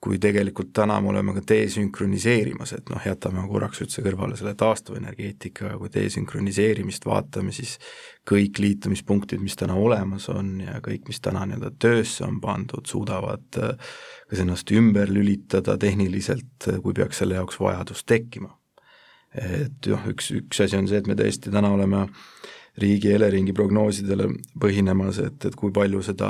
kui 0.00 0.16
tegelikult 0.16 0.70
täna 0.72 0.96
me 1.00 1.10
oleme 1.12 1.34
ka 1.36 1.42
desünkroniseerimas, 1.50 2.72
et 2.72 2.88
noh, 2.88 3.02
jätame 3.04 3.42
korraks 3.48 3.82
üldse 3.84 4.00
kõrvale 4.04 4.36
selle 4.38 4.54
taastuvenergeetika, 4.58 5.74
kui 5.76 5.90
desünkroniseerimist 5.92 7.04
vaatame, 7.04 7.52
siis 7.52 7.74
kõik 8.28 8.62
liitumispunktid, 8.64 9.42
mis 9.44 9.58
täna 9.60 9.76
olemas 9.76 10.30
on 10.32 10.54
ja 10.64 10.78
kõik, 10.84 11.04
mis 11.10 11.20
täna 11.20 11.44
nii-öelda 11.44 11.74
töösse 11.84 12.24
on 12.24 12.40
pandud, 12.40 12.88
suudavad 12.88 13.60
äh, 13.60 13.92
kas 14.30 14.40
ennast 14.40 14.72
ümber 14.72 15.12
lülitada 15.12 15.76
tehniliselt, 15.80 16.70
äh, 16.70 16.80
kui 16.80 16.96
peaks 16.96 17.20
selle 17.20 17.36
jaoks 17.36 17.60
vajadus 17.60 18.06
tekkima. 18.08 18.54
Et 19.34 19.90
noh, 19.92 20.08
üks, 20.10 20.32
üks 20.34 20.64
asi 20.64 20.78
on 20.78 20.88
see, 20.90 21.02
et 21.02 21.10
me 21.10 21.18
tõesti 21.18 21.52
täna 21.52 21.70
oleme 21.74 22.06
riigi 22.80 23.10
Eleringi 23.12 23.52
prognoosidele 23.52 24.28
põhinemas, 24.62 25.18
et, 25.22 25.44
et 25.48 25.56
kui 25.58 25.72
palju 25.74 26.00
seda, 26.06 26.28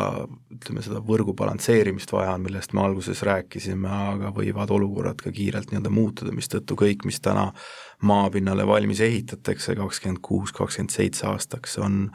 ütleme 0.54 0.82
seda 0.82 1.02
võrgu 1.04 1.34
balansseerimist 1.36 2.12
vaja 2.14 2.32
on, 2.34 2.44
millest 2.46 2.72
me 2.74 2.82
alguses 2.82 3.20
rääkisime, 3.28 3.90
aga 4.14 4.32
võivad 4.34 4.72
olukorrad 4.74 5.20
ka 5.20 5.32
kiirelt 5.36 5.70
nii-öelda 5.70 5.92
muutuda, 5.92 6.34
mistõttu 6.34 6.78
kõik, 6.80 7.04
mis 7.08 7.20
täna 7.22 7.50
maapinnale 8.08 8.66
valmis 8.66 9.02
ehitatakse 9.04 9.76
kakskümmend 9.78 10.22
kuus, 10.24 10.54
kakskümmend 10.56 10.96
seitse 10.96 11.28
aastaks, 11.30 11.78
on 11.84 12.06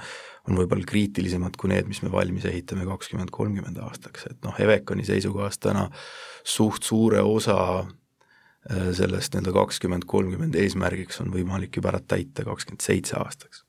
on 0.45 0.59
võib-olla 0.59 0.85
kriitilisemad 0.85 1.55
kui 1.57 1.71
need, 1.71 1.87
mis 1.89 2.03
me 2.05 2.11
valmis 2.13 2.45
ehitame 2.45 2.85
kakskümmend, 2.85 3.31
kolmkümmend 3.33 3.79
aastaks, 3.81 4.27
et 4.29 4.43
noh, 4.45 4.53
Eveconi 4.61 5.05
seisukohast 5.07 5.63
täna 5.65 5.87
suht 6.45 6.85
suure 6.85 7.23
osa 7.25 7.57
sellest 8.65 9.35
nii-öelda 9.35 9.51
kakskümmend, 9.53 10.07
kolmkümmend 10.09 10.55
eesmärgiks 10.57 11.21
on 11.21 11.29
võimalik 11.33 11.77
juba 11.77 11.91
ära 11.91 11.99
täita 12.01 12.45
kakskümmend 12.47 12.81
seitse 12.81 13.17
aastaks 13.19 13.65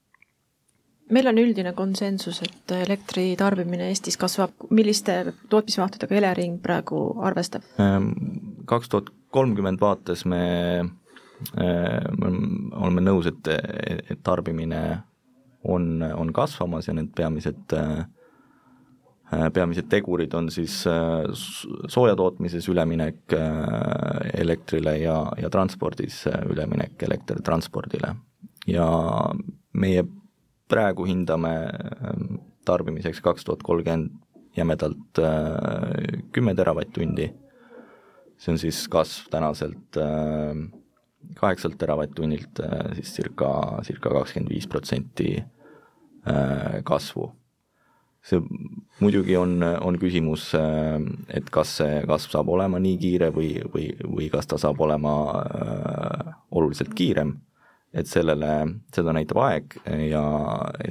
meil 1.13 1.31
on 1.31 1.39
üldine 1.39 1.73
konsensus, 1.77 2.41
et 2.43 2.75
elektri 2.75 3.29
tarbimine 3.39 3.91
Eestis 3.91 4.19
kasvab, 4.21 4.55
milliste 4.75 5.19
tootmismahtudega 5.53 6.19
Elering 6.19 6.59
praegu 6.63 7.01
arvestab? 7.27 7.67
Ehm, 7.83 8.11
kaks 8.69 8.91
tuhat 8.91 9.13
kolmkümmend 9.35 9.81
vaates 9.83 10.25
me, 10.29 10.43
ehm, 10.83 12.23
me 12.23 12.33
oleme 12.75 13.07
nõus, 13.07 13.31
et, 13.31 13.53
et 14.11 14.23
tarbimine 14.27 14.83
on, 15.65 16.03
on 16.03 16.33
kasvamas 16.35 16.89
ja 16.89 16.97
need 16.97 17.13
peamised 17.17 17.77
peamised 19.27 19.89
tegurid 19.91 20.35
on 20.39 20.51
siis 20.55 20.85
soojatootmises 20.87 22.69
üleminek 22.71 23.35
elektrile 24.39 24.93
ja, 25.01 25.17
ja 25.43 25.51
transpordis 25.51 26.21
üleminek 26.47 27.03
elektritranspordile. 27.03 28.15
ja 28.67 28.87
meie 29.73 30.05
praegu 30.69 31.07
hindame 31.07 31.53
ähm, 31.67 32.39
tarbimiseks 32.67 33.21
kaks 33.23 33.47
tuhat 33.47 33.63
kolmkümmend 33.67 34.15
jämedalt 34.57 35.21
äh, 35.21 36.23
kümme 36.33 36.55
teravatt-tundi, 36.57 37.29
see 38.41 38.53
on 38.55 38.61
siis 38.61 38.87
kasv 38.89 39.29
tänaselt 39.31 39.99
ähm, 40.01 40.71
kaheksalt 41.37 41.77
teravatt-tunnilt 41.79 42.63
äh, 42.65 42.95
siis 42.97 43.13
circa, 43.19 43.51
circa 43.85 44.15
kakskümmend 44.17 44.55
viis 44.55 44.69
protsenti 44.71 45.35
äh, 45.37 46.81
kasvu. 46.89 47.29
See 48.27 48.43
muidugi 49.01 49.37
on, 49.39 49.61
on 49.63 49.99
küsimus, 50.03 50.49
et 51.31 51.51
kas 51.55 51.77
see 51.79 52.01
kasv 52.09 52.33
saab 52.33 52.49
olema 52.51 52.81
nii 52.83 52.97
kiire 52.99 53.29
või, 53.31 53.53
või, 53.75 53.91
või 54.03 54.27
kas 54.33 54.49
ta 54.51 54.59
saab 54.59 54.81
olema 54.83 55.13
oluliselt 56.51 56.95
kiirem 56.97 57.37
et 57.97 58.09
sellele, 58.11 58.51
seda 58.95 59.13
näitab 59.17 59.41
aeg 59.41 59.77
ja, 60.11 60.23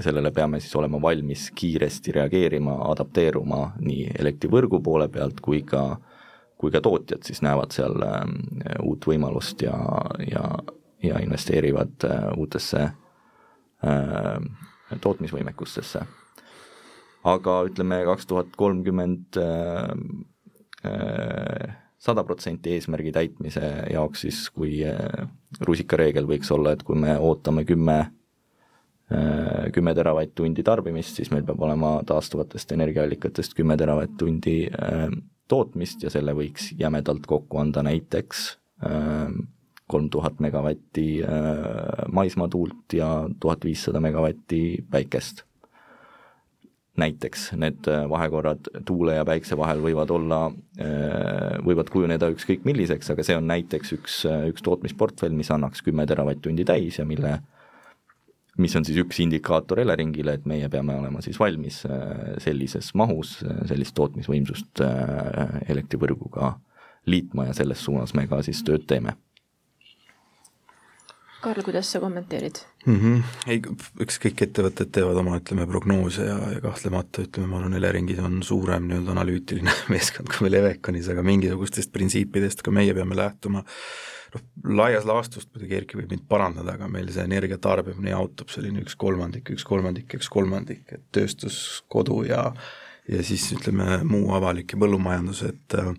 sellele 0.02 0.32
peame 0.34 0.60
siis 0.64 0.74
olema 0.80 1.00
valmis 1.02 1.50
kiiresti 1.56 2.16
reageerima, 2.18 2.80
adapteeruma 2.90 3.76
nii 3.84 4.10
elektrivõrgu 4.20 4.82
poole 4.86 5.08
pealt 5.14 5.42
kui 5.46 5.62
ka, 5.68 5.84
kui 6.58 6.74
ka 6.74 6.82
tootjad 6.84 7.26
siis 7.28 7.44
näevad 7.46 7.76
seal 7.76 8.02
äh, 8.08 8.24
uut 8.84 9.06
võimalust 9.06 9.62
ja, 9.68 9.78
ja, 10.26 10.46
ja 11.04 11.22
investeerivad 11.22 12.08
äh, 12.10 12.30
uutesse 12.38 12.88
äh, 12.90 14.38
tootmisvõimekustesse. 15.02 16.06
Aga 17.26 17.58
ütleme, 17.66 18.04
kaks 18.06 18.30
tuhat 18.30 18.54
kolmkümmend 18.60 19.40
sada 22.06 22.24
protsenti 22.24 22.76
eesmärgi 22.76 23.14
täitmise 23.16 23.70
jaoks 23.94 24.26
siis, 24.26 24.42
kui 24.54 24.80
äh, 24.86 25.26
rusikareegel 25.66 26.28
võiks 26.30 26.52
olla, 26.54 26.76
et 26.76 26.84
kui 26.86 26.98
me 27.00 27.16
ootame 27.18 27.66
kümme, 27.68 27.98
äh, 29.14 29.70
kümme 29.76 29.96
teravatt-tundi 29.98 30.66
tarbimist, 30.66 31.18
siis 31.18 31.32
meil 31.34 31.46
peab 31.48 31.64
olema 31.66 31.98
taastuvatest 32.08 32.76
energiaallikatest 32.78 33.58
kümme 33.58 33.78
teravatt-tundi 33.82 34.58
äh, 34.70 35.08
tootmist 35.50 36.06
ja 36.06 36.14
selle 36.14 36.36
võiks 36.38 36.72
jämedalt 36.78 37.26
kokku 37.30 37.62
anda 37.62 37.84
näiteks 37.86 38.48
kolm 39.88 40.08
tuhat 40.12 40.42
megavatti 40.42 41.22
maismaatuult 42.12 42.96
ja 42.98 43.08
tuhat 43.40 43.64
viissada 43.66 44.02
megavatti 44.04 44.60
päikest 44.92 45.45
näiteks 47.00 47.50
need 47.60 47.88
äh, 47.92 48.06
vahekorrad 48.10 48.70
tuule 48.86 49.18
ja 49.18 49.26
päikse 49.28 49.58
vahel 49.58 49.82
võivad 49.84 50.12
olla, 50.16 50.40
äh, 50.80 51.58
võivad 51.66 51.90
kujuneda 51.92 52.30
ükskõik 52.32 52.64
milliseks, 52.68 53.12
aga 53.12 53.26
see 53.26 53.36
on 53.36 53.50
näiteks 53.52 53.96
üks, 53.98 54.22
äh, 54.30 54.48
üks 54.52 54.64
tootmisportfell, 54.66 55.36
mis 55.36 55.52
annaks 55.52 55.84
kümme 55.86 56.08
teravatt-tundi 56.08 56.66
täis 56.68 57.00
ja 57.00 57.06
mille, 57.08 57.38
mis 58.58 58.76
on 58.80 58.88
siis 58.88 59.02
üks 59.04 59.20
indikaator 59.24 59.84
Eleringile, 59.84 60.38
et 60.40 60.48
meie 60.48 60.70
peame 60.72 60.96
olema 60.96 61.24
siis 61.26 61.40
valmis 61.40 61.82
sellises 62.44 62.94
mahus 62.96 63.42
sellist 63.68 63.96
tootmisvõimsust 64.00 64.80
elektrivõrguga 65.68 66.54
liitma 67.12 67.50
ja 67.50 67.58
selles 67.58 67.84
suunas 67.84 68.16
me 68.16 68.30
ka 68.32 68.40
siis 68.48 68.64
tööd 68.64 68.88
teeme 68.88 69.18
Karl, 71.46 71.62
kuidas 71.66 71.92
sa 71.92 72.00
kommenteerid 72.02 72.58
mm? 72.86 72.96
-hmm. 72.96 73.36
ei, 73.54 73.62
eks 74.06 74.18
kõik 74.24 74.42
ettevõtted 74.48 74.90
teevad 74.98 75.20
oma, 75.22 75.38
ütleme, 75.38 75.68
prognoose 75.70 76.26
ja, 76.26 76.38
ja 76.56 76.62
kahtlemata 76.64 77.26
ütleme, 77.28 77.52
ma 77.52 77.60
arvan, 77.60 77.78
Eleringis 77.78 78.22
on 78.26 78.40
suurem 78.44 78.88
nii-öelda 78.90 79.14
analüütiline 79.14 79.76
meeskond 79.94 80.32
kui 80.32 80.48
meil 80.48 80.58
Eveconis, 80.62 81.10
aga 81.14 81.26
mingisugustest 81.26 81.94
printsiipidest 81.94 82.66
ka 82.66 82.74
meie 82.74 82.96
peame 82.98 83.18
lähtuma. 83.20 83.62
noh, 84.34 84.46
laias 84.82 85.06
laastus 85.06 85.46
muidugi 85.54 85.78
Erki 85.78 86.00
võib 86.02 86.16
mind 86.16 86.26
parandada, 86.30 86.80
aga 86.80 86.90
meil 86.92 87.12
see 87.14 87.28
energia 87.30 87.60
tarbimine 87.62 88.16
jaotub 88.16 88.50
selline 88.54 88.82
üks 88.82 88.98
kolmandik, 89.06 89.54
üks 89.54 89.68
kolmandik, 89.70 90.18
üks 90.18 90.32
kolmandik, 90.34 90.84
et 90.98 91.06
tööstus, 91.14 91.84
kodu 91.88 92.24
ja 92.26 92.50
ja 93.06 93.22
siis 93.24 93.46
ütleme, 93.54 94.00
muu 94.04 94.32
avalik 94.34 94.74
ja 94.74 94.80
põllumajandus, 94.82 95.44
et 95.46 95.78
äh, 95.78 95.94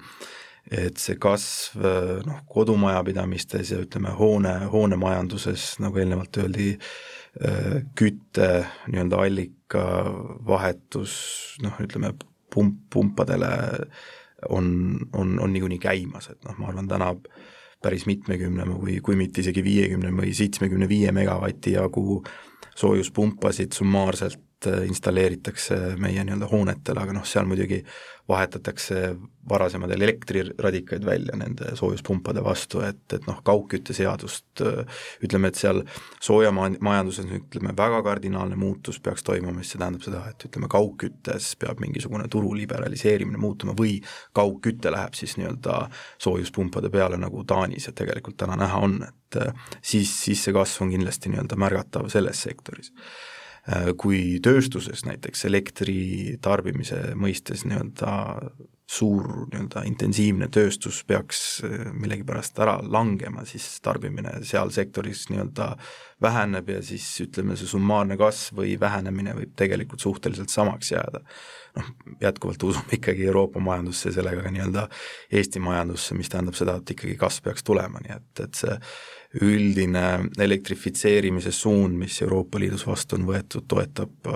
et 0.70 0.98
see 0.98 1.18
kasv 1.22 1.82
noh, 2.26 2.40
kodumajapidamistes 2.50 3.70
ja 3.74 3.80
ütleme, 3.82 4.10
hoone, 4.18 4.54
hoonemajanduses, 4.72 5.76
nagu 5.84 6.02
eelnevalt 6.02 6.40
öeldi, 6.42 6.72
kütte 7.98 8.48
nii-öelda 8.88 9.20
allika 9.22 9.84
vahetus 10.46 11.16
noh, 11.62 11.76
ütleme 11.84 12.14
pump, 12.52 12.80
pumpadele 12.92 13.52
on, 14.48 14.66
on, 15.12 15.36
on 15.40 15.52
niikuinii 15.52 15.78
käimas, 15.82 16.30
et 16.32 16.42
noh, 16.48 16.56
ma 16.58 16.70
arvan, 16.70 16.88
täna 16.88 17.12
päris 17.82 18.06
mitmekümne 18.08 18.64
või 18.70 18.98
kui 19.04 19.18
mitte 19.18 19.42
isegi 19.42 19.62
viiekümne 19.64 20.10
või 20.16 20.32
seitsmekümne 20.34 20.88
viie 20.88 21.12
megavati 21.14 21.76
jagu 21.76 22.22
soojuspumpasid 22.76 23.76
summaarselt 23.76 24.40
installeeritakse 24.86 25.96
meie 26.02 26.24
nii-öelda 26.24 26.50
hoonetele, 26.50 27.02
aga 27.02 27.16
noh, 27.16 27.26
seal 27.28 27.48
muidugi 27.48 27.82
vahetatakse 28.28 29.16
varasemad 29.48 29.90
elektriradikaid 29.90 31.04
välja 31.06 31.36
nende 31.38 31.76
soojuspumpade 31.76 32.42
vastu, 32.44 32.80
et, 32.82 33.04
et 33.12 33.26
noh, 33.28 33.38
kaugkütteseadust 33.46 34.62
ütleme, 35.22 35.52
et 35.52 35.60
seal 35.60 35.82
soojamajanduses 36.24 37.28
ütleme, 37.38 37.74
väga 37.78 38.00
kardinaalne 38.02 38.58
muutus 38.58 38.98
peaks 39.00 39.22
toimuma, 39.26 39.62
siis 39.62 39.76
see 39.76 39.82
tähendab 39.82 40.06
seda, 40.06 40.24
et 40.30 40.48
ütleme, 40.48 40.70
kaugküttes 40.72 41.52
peab 41.62 41.82
mingisugune 41.84 42.26
turu 42.32 42.50
liberaliseerimine 42.58 43.38
muutuma 43.38 43.76
või 43.78 44.00
kaugküte 44.34 44.90
läheb 44.94 45.14
siis 45.14 45.36
nii-öelda 45.38 45.78
soojuspumpade 46.18 46.90
peale, 46.90 47.20
nagu 47.22 47.44
Taanis 47.46 47.86
ja 47.86 47.94
tegelikult 47.94 48.40
täna 48.42 48.58
näha 48.58 48.82
on, 48.82 48.98
et 49.06 49.40
siis, 49.80 50.10
siis 50.24 50.42
see 50.42 50.56
kasv 50.56 50.82
on 50.82 50.92
kindlasti 50.96 51.30
nii-öelda 51.30 51.62
märgatav 51.62 52.10
selles 52.10 52.42
sektoris. 52.42 52.90
Äh, 52.90 53.35
kui 53.98 54.38
tööstuses 54.42 55.02
näiteks 55.08 55.44
elektri 55.48 56.36
tarbimise 56.42 57.00
mõistes 57.18 57.64
nii-öelda 57.66 58.12
suur 58.86 59.24
nii-öelda 59.50 59.82
intensiivne 59.88 60.46
tööstus 60.54 61.00
peaks 61.06 61.40
äh, 61.66 61.88
millegipärast 61.90 62.58
ära 62.62 62.76
langema, 62.86 63.42
siis 63.48 63.64
tarbimine 63.82 64.36
seal 64.46 64.70
sektoris 64.74 65.24
nii-öelda 65.32 65.72
väheneb 66.22 66.68
ja 66.70 66.82
siis 66.86 67.04
ütleme, 67.24 67.56
see 67.58 67.66
summaarne 67.66 68.14
kasv 68.20 68.60
või 68.60 68.76
vähenemine 68.80 69.34
võib 69.36 69.56
tegelikult 69.58 70.04
suhteliselt 70.04 70.54
samaks 70.54 70.92
jääda. 70.94 71.20
noh, 71.76 71.88
jätkuvalt 72.22 72.62
usume 72.62 72.94
ikkagi 72.96 73.26
Euroopa 73.26 73.60
majandusse 73.60 74.08
ja 74.08 74.14
sellega 74.20 74.44
ka 74.44 74.52
nii-öelda 74.54 74.86
Eesti 75.32 75.60
majandusse, 75.60 76.14
mis 76.14 76.30
tähendab 76.30 76.54
seda, 76.54 76.76
et 76.78 76.92
ikkagi 76.94 77.16
kasv 77.20 77.48
peaks 77.48 77.66
tulema, 77.66 78.00
nii 78.04 78.14
et, 78.14 78.44
et 78.44 78.60
see 78.60 78.76
üldine 79.42 80.04
elektrifitseerimise 80.38 81.52
suund, 81.52 81.98
mis 81.98 82.20
Euroopa 82.22 82.62
Liidus 82.62 82.86
vastu 82.86 83.18
on 83.18 83.26
võetud, 83.26 83.66
toetab, 83.68 84.30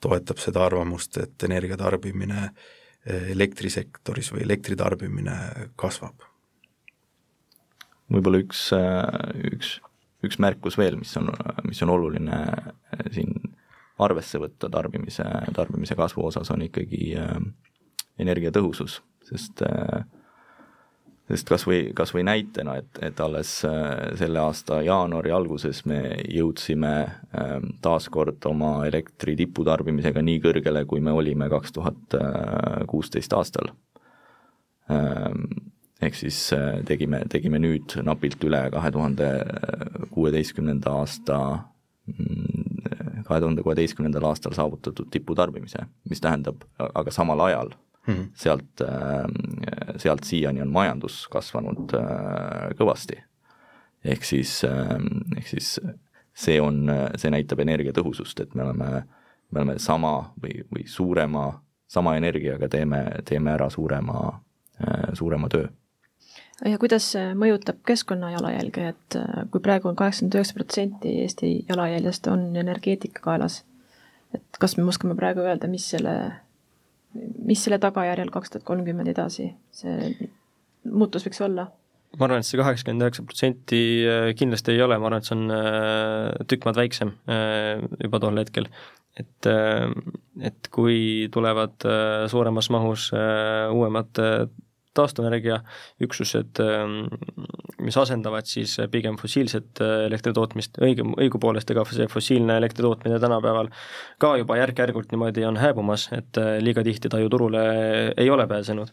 toetab 0.00 0.38
seda 0.40 0.62
arvamust, 0.70 1.18
et 1.18 1.44
energia 1.50 1.76
tarbimine 1.76 2.52
elektrisektoris 3.06 4.30
või 4.34 4.44
elektritarbimine 4.44 5.36
kasvab. 5.76 6.22
võib-olla 8.12 8.38
üks, 8.42 8.68
üks, 9.48 9.72
üks 10.22 10.38
märkus 10.38 10.76
veel, 10.78 10.98
mis 11.00 11.16
on, 11.18 11.32
mis 11.66 11.82
on 11.82 11.90
oluline 11.94 12.38
siin 13.10 13.32
arvesse 14.02 14.38
võtta 14.38 14.70
tarbimise, 14.70 15.24
tarbimise 15.54 15.96
kasvu 15.98 16.26
osas, 16.28 16.50
on 16.54 16.62
ikkagi 16.66 17.16
energiatõhusus, 18.22 19.00
sest 19.26 19.62
äh, 19.66 20.04
sest 21.32 21.48
kas 21.48 21.64
või, 21.64 21.80
kas 21.96 22.12
või 22.12 22.26
näitena, 22.28 22.76
et, 22.82 22.98
et 23.04 23.20
alles 23.24 23.54
äh, 23.64 24.12
selle 24.20 24.42
aasta 24.42 24.82
jaanuari 24.84 25.32
alguses 25.32 25.82
me 25.88 26.02
jõudsime 26.28 26.92
ähm, 27.38 27.70
taas 27.84 28.08
kord 28.12 28.44
oma 28.48 28.74
elektri 28.88 29.36
tiputarbimisega 29.40 30.22
nii 30.24 30.42
kõrgele, 30.44 30.84
kui 30.88 31.00
me 31.00 31.14
olime 31.16 31.48
kaks 31.52 31.72
tuhat 31.78 32.18
kuusteist 32.90 33.32
aastal. 33.36 33.72
Ähm, 34.92 35.46
ehk 36.02 36.18
siis 36.18 36.38
äh, 36.56 36.82
tegime, 36.88 37.22
tegime 37.32 37.60
nüüd 37.62 37.96
napilt 38.04 38.42
üle 38.44 38.66
kahe 38.74 38.90
tuhande 38.92 39.28
kuueteistkümnenda 40.12 40.98
aasta 41.00 41.38
mm, 42.10 43.22
kahe 43.24 43.40
tuhande 43.40 43.64
kuueteistkümnendal 43.64 44.26
aastal 44.28 44.52
saavutatud 44.58 45.08
tiputarbimise, 45.14 45.86
mis 46.10 46.20
tähendab 46.20 46.66
aga 46.82 47.14
samal 47.14 47.40
ajal 47.46 47.72
mm, 48.06 48.14
-hmm. 48.14 48.28
sealt, 48.34 48.80
äh, 48.80 49.96
sealt 49.96 50.24
siiani 50.24 50.62
on 50.62 50.68
majandus 50.68 51.28
kasvanud 51.28 51.94
äh, 51.94 52.70
kõvasti. 52.78 53.22
ehk 54.04 54.24
siis, 54.24 54.64
äh, 54.64 54.96
ehk 55.36 55.46
siis 55.46 55.80
see 56.34 56.60
on, 56.60 56.90
see 57.16 57.30
näitab 57.30 57.60
energiatõhusust, 57.60 58.40
et 58.40 58.54
me 58.54 58.62
oleme, 58.62 59.02
me 59.50 59.60
oleme 59.60 59.78
sama 59.78 60.34
või, 60.42 60.64
või 60.74 60.86
suurema, 60.86 61.62
sama 61.86 62.16
energiaga 62.16 62.68
teeme, 62.68 63.04
teeme 63.24 63.52
ära 63.52 63.70
suurema, 63.70 64.40
suurema 65.12 65.48
töö 65.48 65.68
ja 66.64 66.78
kuidas 66.78 67.12
see 67.12 67.34
mõjutab 67.34 67.82
keskkonna 67.86 68.30
jalajälge, 68.30 68.88
et 68.88 69.16
kui 69.50 69.60
praegu 69.60 69.88
on 69.88 69.96
kaheksakümmend 69.96 70.34
üheksa 70.34 70.54
protsenti 70.54 71.20
Eesti 71.20 71.64
jalajäljest 71.68 72.26
on 72.26 72.56
energeetika 72.56 73.20
kaelas, 73.22 73.64
et 74.34 74.58
kas 74.58 74.76
me 74.76 74.84
oskame 74.88 75.14
praegu 75.14 75.44
öelda, 75.44 75.68
mis 75.68 75.90
selle 75.90 76.32
mis 77.14 77.64
selle 77.64 77.78
tagajärjel 77.82 78.32
kaks 78.32 78.52
tuhat 78.52 78.66
kolmkümmend 78.68 79.10
edasi 79.12 79.50
see 79.74 80.12
muutus 80.88 81.26
võiks 81.26 81.42
olla? 81.44 81.68
ma 82.18 82.26
arvan, 82.26 82.42
et 82.42 82.48
see 82.48 82.60
kaheksakümmend 82.60 83.06
üheksa 83.06 83.24
protsenti 83.24 83.82
äh, 84.04 84.26
kindlasti 84.36 84.74
ei 84.74 84.82
ole, 84.84 84.98
ma 85.00 85.08
arvan, 85.08 85.22
et 85.22 85.28
see 85.28 85.36
on 85.38 85.54
äh, 85.56 86.42
tükk 86.50 86.66
maad 86.68 86.80
väiksem 86.80 87.14
äh, 87.30 87.80
juba 88.04 88.20
tol 88.22 88.42
hetkel. 88.42 88.68
et, 89.20 89.48
et 90.40 90.68
kui 90.72 91.28
tulevad 91.32 91.84
suuremas 92.32 92.70
mahus 92.72 93.10
uuemad 93.12 94.20
taastuvenergiaüksused, 94.94 96.60
mis 97.82 97.98
asendavad 97.98 98.48
siis 98.48 98.76
pigem 98.92 99.16
fossiilset 99.20 99.82
elektritootmist, 100.06 100.78
õige, 100.84 101.06
õigupoolest 101.24 101.72
ega 101.74 101.84
see 101.90 102.08
fossiilne 102.12 102.56
elektritootmine 102.60 103.20
tänapäeval 103.22 103.72
ka 104.22 104.36
juba 104.42 104.60
järk-järgult 104.60 105.12
niimoodi 105.12 105.46
on 105.48 105.60
hääbumas, 105.60 106.08
et 106.16 106.40
liiga 106.60 106.84
tihti 106.84 107.12
ta 107.12 107.20
ju 107.22 107.32
turule 107.32 107.66
ei 108.16 108.30
ole 108.30 108.46
pääsenud 108.46 108.92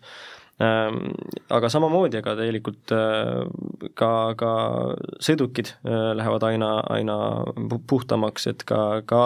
aga 0.60 1.70
samamoodi, 1.72 2.20
ega 2.20 2.34
tegelikult 2.36 2.92
äh, 2.92 3.46
ka, 3.98 4.10
ka 4.40 4.52
sõidukid 5.24 5.72
äh, 5.88 6.10
lähevad 6.20 6.44
aina, 6.50 6.72
aina 6.92 7.16
puhtamaks, 7.88 8.50
et 8.52 8.66
ka, 8.68 9.00
ka 9.08 9.22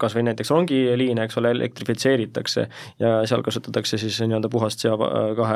kas 0.00 0.16
või 0.16 0.26
näiteks 0.28 0.52
rongiliine, 0.52 1.24
eks 1.24 1.40
ole, 1.40 1.54
elektrifitseeritakse 1.56 2.66
ja 3.00 3.14
seal 3.28 3.44
kasutatakse 3.46 4.00
siis 4.00 4.20
nii-öelda 4.26 4.52
puhast 4.52 4.84
CO2 4.84 5.48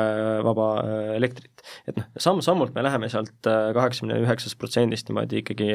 vaba 0.47 0.69
äh, 0.81 1.13
elektrit. 1.19 1.65
et 1.85 2.01
noh, 2.01 2.09
samm-sammult 2.17 2.73
me 2.73 2.87
läheme 2.87 3.11
sealt 3.13 3.37
kaheksakümne 3.45 4.17
üheksast 4.25 4.57
protsendist 4.57 5.11
niimoodi 5.11 5.43
ikkagi 5.43 5.69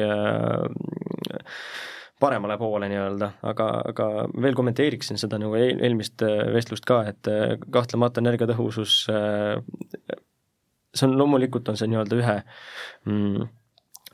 paremale 2.19 2.57
poole 2.57 2.87
nii-öelda, 2.91 3.31
aga, 3.51 3.67
aga 3.91 4.07
veel 4.41 4.55
kommenteeriksin 4.55 5.19
seda 5.19 5.39
nagu 5.41 5.57
eel, 5.59 5.81
eelmist 5.83 6.23
äh, 6.23 6.45
vestlust 6.55 6.87
ka, 6.87 7.01
et 7.11 7.31
äh, 7.31 7.57
kahtlemata 7.71 8.23
energiatõhusus, 8.23 9.01
äh, 9.11 10.15
see 10.95 11.09
on 11.09 11.17
loomulikult, 11.19 11.67
on 11.71 11.79
see 11.79 11.91
nii-öelda 11.91 12.19
ühe 12.21 12.37
mm, 13.09 13.51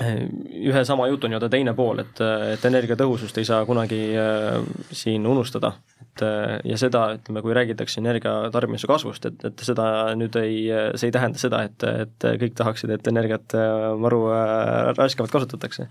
ühe 0.02 0.82
sama 0.88 1.06
jutu 1.12 1.30
nii-öelda 1.30 1.50
teine 1.54 1.76
pool, 1.78 2.02
et, 2.02 2.22
et 2.56 2.64
energiatõhusust 2.66 3.38
ei 3.38 3.46
saa 3.46 3.62
kunagi 3.70 4.02
äh, 4.18 4.58
siin 4.90 5.28
unustada. 5.30 5.76
et 6.02 6.26
ja 6.68 6.78
seda, 6.78 7.06
ütleme, 7.16 7.40
kui 7.46 7.54
räägitakse 7.56 8.02
energia 8.02 8.34
tarbimise 8.52 8.90
kasvust, 8.90 9.30
et, 9.30 9.46
et 9.46 9.62
seda 9.64 9.86
nüüd 10.18 10.36
ei, 10.42 10.66
see 11.00 11.08
ei 11.08 11.14
tähenda 11.16 11.40
seda, 11.40 11.62
et, 11.70 11.86
et 11.86 12.30
kõik 12.42 12.58
tahaksid, 12.58 12.92
et 12.98 13.08
energiat 13.08 13.56
maru 14.02 14.26
äh, 14.34 14.90
raskemalt 14.98 15.32
kasutatakse 15.32 15.88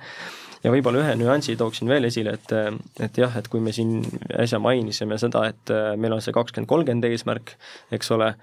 ja 0.65 0.73
võib-olla 0.73 1.05
ühe 1.05 1.15
nüansi 1.21 1.57
tooksin 1.61 1.89
veel 1.91 2.09
esile, 2.09 2.37
et, 2.39 2.53
et 3.01 3.21
jah, 3.23 3.37
et 3.37 3.49
kui 3.49 3.63
me 3.65 3.73
siin 3.77 4.01
äsja 4.39 4.61
mainisime 4.63 5.19
seda, 5.21 5.47
et 5.53 5.73
meil 6.01 6.17
on 6.17 6.25
see 6.25 6.35
kakskümmend 6.37 6.71
kolmkümmend 6.71 7.09
eesmärk, 7.09 7.55
eks 7.97 8.13
ole, 8.17 8.35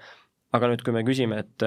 aga 0.56 0.72
nüüd, 0.72 0.82
kui 0.86 0.96
me 0.96 1.04
küsime, 1.06 1.44
et 1.44 1.66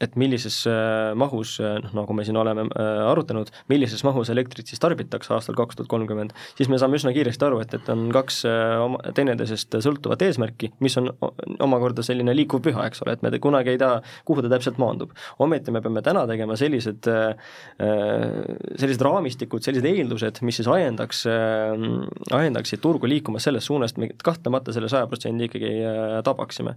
et 0.00 0.16
millises 0.16 0.54
äh, 0.66 1.12
mahus, 1.18 1.58
äh, 1.60 1.76
noh 1.84 1.92
nagu 2.00 2.14
me 2.16 2.24
siin 2.26 2.36
oleme 2.40 2.64
äh, 2.66 3.02
arutanud, 3.10 3.50
millises 3.70 4.02
mahus 4.06 4.30
elektrit 4.32 4.70
siis 4.70 4.80
tarbitakse 4.82 5.34
aastal 5.36 5.56
kaks 5.58 5.78
tuhat 5.78 5.90
kolmkümmend, 5.92 6.32
siis 6.56 6.70
me 6.72 6.78
saame 6.80 6.98
üsna 6.98 7.12
kiiresti 7.14 7.46
aru, 7.46 7.60
et, 7.62 7.74
et 7.76 7.90
on 7.92 8.06
kaks 8.14 8.42
oma, 8.82 8.98
teineteisest 9.14 9.76
sõltuvat 9.84 10.24
eesmärki, 10.26 10.72
mis 10.82 10.96
on 11.00 11.12
omakorda 11.62 12.04
selline 12.06 12.34
liikuv 12.36 12.64
püha, 12.64 12.86
eks 12.88 13.04
ole, 13.04 13.16
et 13.18 13.24
me 13.24 13.32
kunagi 13.42 13.74
ei 13.74 13.80
tea, 13.80 13.92
kuhu 14.28 14.44
ta 14.44 14.50
täpselt 14.52 14.80
maandub. 14.82 15.12
ometi 15.42 15.74
me 15.74 15.82
peame 15.84 16.02
täna 16.04 16.24
tegema 16.30 16.56
sellised, 16.58 17.08
sellised 17.78 19.06
raamistikud, 19.06 19.64
sellised 19.64 19.88
eeldused, 19.88 20.42
mis 20.46 20.58
siis 20.60 20.68
ajendaks, 20.70 21.24
ajendaksid 22.32 22.82
turgu 22.82 23.10
liikuma 23.10 23.42
selles 23.42 23.66
suunas, 23.68 23.94
et 23.94 24.02
me 24.02 24.10
kahtlemata 24.24 24.74
selle 24.74 24.90
saja 24.92 25.08
protsendi 25.10 25.50
ikkagi 25.50 25.72
tabaksime. 26.26 26.76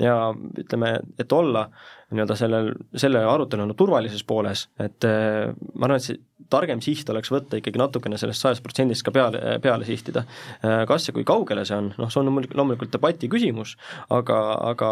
Ja 0.00 0.16
ütleme, 0.58 0.94
et 1.20 1.32
olla 1.32 1.68
nii-öelda 2.10 2.34
sellel, 2.38 2.72
selle 2.98 3.22
arutelu 3.26 3.62
nagu 3.62 3.76
turvalises 3.78 4.24
pooles, 4.26 4.64
et 4.82 5.06
äh, 5.06 5.52
ma 5.76 5.86
arvan, 5.86 6.00
et 6.00 6.06
see 6.08 6.18
targem 6.50 6.80
siht 6.82 7.06
oleks 7.12 7.30
võtta 7.30 7.60
ikkagi 7.60 7.78
natukene 7.78 8.18
sellest 8.18 8.42
sajast 8.42 8.64
protsendist 8.64 9.04
ka 9.06 9.12
peale, 9.14 9.58
peale 9.62 9.86
sihtida. 9.86 10.24
Äh, 10.66 10.82
kas 10.90 11.06
ja 11.06 11.14
kui 11.14 11.22
kaugele 11.28 11.62
see 11.68 11.76
on, 11.78 11.92
noh, 12.00 12.10
see 12.10 12.18
on 12.22 12.32
loomulikult 12.32 12.90
debati 12.96 13.30
küsimus, 13.30 13.76
aga, 14.16 14.40
aga 14.72 14.90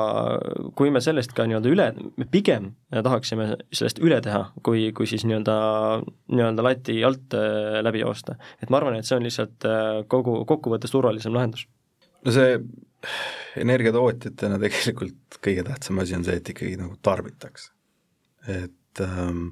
kui 0.78 0.92
me 0.94 1.02
sellest 1.02 1.34
ka 1.34 1.48
nii-öelda 1.48 1.72
üle, 1.74 1.88
me 2.20 2.28
pigem 2.30 2.72
tahaksime 2.94 3.50
sellest 3.74 3.98
üle 4.04 4.20
teha, 4.24 4.44
kui, 4.66 4.90
kui 4.94 5.10
siis 5.10 5.26
nii-öelda, 5.26 5.56
nii-öelda 6.30 6.66
lati 6.70 7.00
alt 7.08 7.34
äh, 7.38 7.80
läbi 7.82 8.04
joosta. 8.04 8.38
et 8.62 8.70
ma 8.70 8.78
arvan, 8.78 9.00
et 9.00 9.08
see 9.08 9.18
on 9.18 9.26
lihtsalt 9.26 9.66
kogu, 10.06 10.44
kokkuvõttes 10.46 10.94
turvalisem 10.94 11.34
lahendus. 11.34 11.66
no 12.22 12.34
see 12.34 12.60
energiatootjatena 13.56 14.58
tegelikult 14.62 15.38
kõige 15.44 15.64
tähtsam 15.66 16.02
asi 16.02 16.16
on 16.18 16.26
see, 16.26 16.40
et 16.40 16.52
ikkagi 16.54 16.76
nagu 16.80 16.96
tarbitakse. 17.02 17.72
et 18.48 18.74
et 18.98 19.06
ähm, 19.06 19.46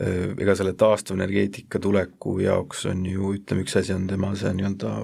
äh, 0.00 0.34
ega 0.38 0.54
selle 0.58 0.74
taastuvenergeetika 0.78 1.80
tuleku 1.82 2.38
jaoks 2.42 2.86
on 2.90 3.04
ju, 3.06 3.34
ütleme, 3.38 3.64
üks 3.64 3.76
asi 3.80 3.94
on 3.94 4.06
tema 4.10 4.32
see 4.38 4.52
nii-öelda 4.56 4.94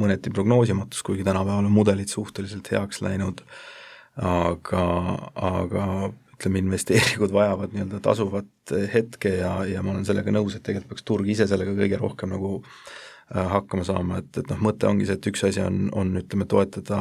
mõneti 0.00 0.32
prognoosimatus, 0.32 1.02
kuigi 1.06 1.26
tänapäeval 1.26 1.66
on 1.66 1.74
mudelid 1.74 2.10
suhteliselt 2.12 2.70
heaks 2.70 3.00
läinud, 3.02 3.42
aga, 4.16 4.84
aga 5.34 5.86
ütleme, 6.36 6.62
investeeringud 6.62 7.34
vajavad 7.34 7.74
nii-öelda 7.74 8.00
tasuvat 8.04 8.74
hetke 8.94 9.34
ja, 9.40 9.56
ja 9.68 9.82
ma 9.82 9.94
olen 9.94 10.06
sellega 10.08 10.32
nõus, 10.34 10.56
et 10.56 10.64
tegelikult 10.66 10.94
peaks 10.94 11.06
turg 11.08 11.30
ise 11.30 11.48
sellega 11.50 11.74
kõige 11.76 11.98
rohkem 12.00 12.32
nagu 12.32 12.60
äh, 12.60 12.80
hakkama 13.30 13.86
saama, 13.86 14.20
et, 14.22 14.30
et 14.42 14.48
noh, 14.50 14.60
mõte 14.68 14.88
ongi 14.88 15.06
see, 15.06 15.18
et 15.18 15.30
üks 15.30 15.44
asi 15.46 15.62
on, 15.62 15.84
on 15.96 16.16
ütleme, 16.18 16.46
toetada 16.50 17.00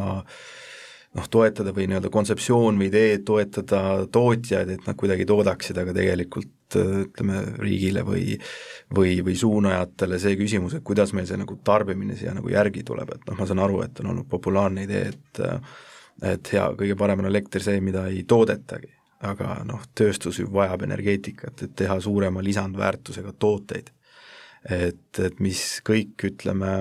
noh, 1.18 1.26
toetada 1.32 1.74
või 1.74 1.88
nii-öelda 1.90 2.12
kontseptsioon 2.14 2.78
või 2.78 2.90
idee, 2.92 3.18
toetada 3.26 4.06
tootjaid, 4.14 4.76
et 4.76 4.86
nad 4.86 4.98
kuidagi 5.00 5.26
toodaksid, 5.30 5.80
aga 5.82 5.96
tegelikult 5.98 6.78
äh, 6.78 6.92
ütleme, 7.08 7.42
riigile 7.58 8.06
või 8.06 8.38
või, 8.96 9.20
või 9.26 9.36
suunajatele 9.38 10.20
see 10.22 10.38
küsimus, 10.38 10.76
et 10.78 10.86
kuidas 10.86 11.14
meil 11.14 11.28
see 11.30 11.38
nagu 11.38 11.58
tarbimine 11.66 12.18
siia 12.18 12.34
nagu 12.34 12.50
järgi 12.50 12.84
tuleb, 12.86 13.14
et 13.16 13.28
noh, 13.30 13.38
ma 13.38 13.46
saan 13.50 13.62
aru, 13.66 13.84
et 13.86 14.02
on 14.02 14.14
olnud 14.14 14.30
populaarne 14.30 14.86
idee, 14.88 15.10
et 15.14 15.44
et 16.20 16.50
hea, 16.52 16.66
kõige 16.76 16.98
parem 17.00 17.22
on 17.22 17.30
elekter 17.30 17.64
see, 17.64 17.80
mida 17.80 18.02
ei 18.12 18.26
toodetagi, 18.28 18.90
aga 19.30 19.62
noh, 19.68 19.86
tööstus 19.96 20.42
ju 20.42 20.50
vajab 20.52 20.84
energeetikat, 20.84 21.64
et 21.64 21.76
teha 21.80 21.96
suurema 22.04 22.44
lisandväärtusega 22.44 23.32
tooteid. 23.40 23.94
Et, 24.68 25.20
et 25.20 25.40
mis 25.44 25.62
kõik, 25.88 26.16
ütleme, 26.32 26.74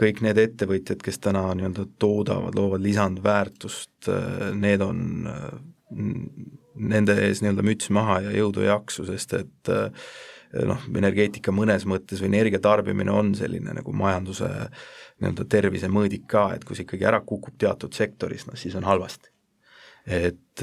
kõik 0.00 0.20
need 0.24 0.40
ettevõtjad, 0.42 1.00
kes 1.04 1.20
täna 1.24 1.46
nii-öelda 1.56 1.86
toodavad, 2.02 2.56
loovad 2.58 2.84
lisandväärtust, 2.84 4.10
need 4.58 4.84
on 4.84 5.02
nende 6.74 7.18
ees 7.26 7.42
nii-öelda 7.42 7.64
müts 7.66 7.90
maha 7.94 8.20
ja 8.26 8.36
jõudu 8.36 8.64
ja 8.64 8.74
jaksu, 8.74 9.06
sest 9.08 9.36
et 9.38 9.74
noh, 10.68 10.88
energeetika 10.94 11.54
mõnes 11.54 11.86
mõttes 11.90 12.22
või 12.22 12.32
energia 12.32 12.62
tarbimine 12.62 13.14
on 13.14 13.34
selline 13.38 13.74
nagu 13.78 13.94
majanduse 13.96 14.50
nii-öelda 15.20 15.46
tervise 15.50 15.90
mõõdik 15.90 16.26
ka, 16.30 16.48
et 16.54 16.66
kui 16.66 16.76
see 16.76 16.86
ikkagi 16.86 17.06
ära 17.08 17.22
kukub 17.26 17.56
teatud 17.58 17.94
sektoris, 17.94 18.48
noh 18.48 18.58
siis 18.58 18.74
on 18.78 18.86
halvasti 18.86 19.33
et, 20.06 20.62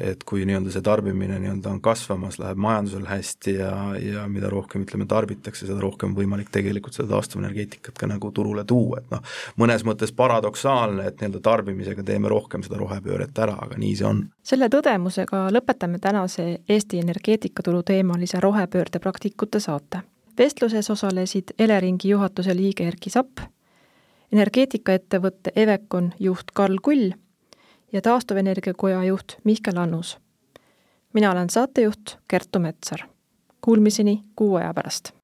et 0.00 0.24
kui 0.28 0.44
nii-öelda 0.44 0.72
see 0.72 0.84
tarbimine 0.84 1.38
nii-öelda 1.40 1.70
on 1.72 1.80
kasvamas, 1.84 2.36
läheb 2.40 2.60
majandusel 2.60 3.06
hästi 3.08 3.54
ja, 3.56 3.70
ja 3.96 4.26
mida 4.28 4.50
rohkem, 4.52 4.84
ütleme, 4.84 5.06
tarbitakse, 5.08 5.66
seda 5.66 5.80
rohkem 5.80 6.12
võimalik 6.16 6.50
tegelikult 6.52 6.96
seda 6.96 7.14
taastuvenergeetikat 7.14 7.96
ka 7.98 8.08
nagu 8.10 8.30
turule 8.36 8.66
tuua, 8.68 9.00
et 9.00 9.08
noh, 9.14 9.24
mõnes 9.60 9.86
mõttes 9.88 10.12
paradoksaalne, 10.16 11.08
et 11.08 11.20
nii-öelda 11.20 11.40
tarbimisega 11.44 12.04
teeme 12.04 12.28
rohkem 12.32 12.64
seda 12.66 12.80
rohepööret 12.80 13.40
ära, 13.46 13.56
aga 13.64 13.80
nii 13.80 13.94
see 14.00 14.08
on. 14.10 14.22
selle 14.44 14.68
tõdemusega 14.72 15.46
lõpetame 15.54 15.98
tänase 16.02 16.48
Eesti 16.68 17.00
energeetikaturu 17.00 17.82
teemalise 17.82 18.40
rohepöörde 18.40 19.00
praktikute 19.00 19.60
saate. 19.60 20.04
vestluses 20.38 20.90
osalesid 20.90 21.56
Eleringi 21.58 22.08
juhatuse 22.08 22.56
liige 22.56 22.84
Erki 22.84 23.10
Sapp, 23.10 23.40
energeetikaettevõtte 24.32 25.52
Evecon 25.56 26.12
juht 26.18 26.50
Karl 26.52 26.80
Kull 26.82 27.12
ja 27.94 28.00
Taastuvenergia 28.02 28.74
Koja 28.74 29.04
juht 29.04 29.32
Mihkel 29.44 29.76
Annus. 29.76 30.18
mina 31.12 31.30
olen 31.30 31.50
saatejuht 31.50 32.18
Kertu 32.28 32.58
Metsar. 32.58 32.98
Kuulmiseni 33.60 34.22
kuu 34.36 34.54
aja 34.54 34.74
pärast 34.74 35.14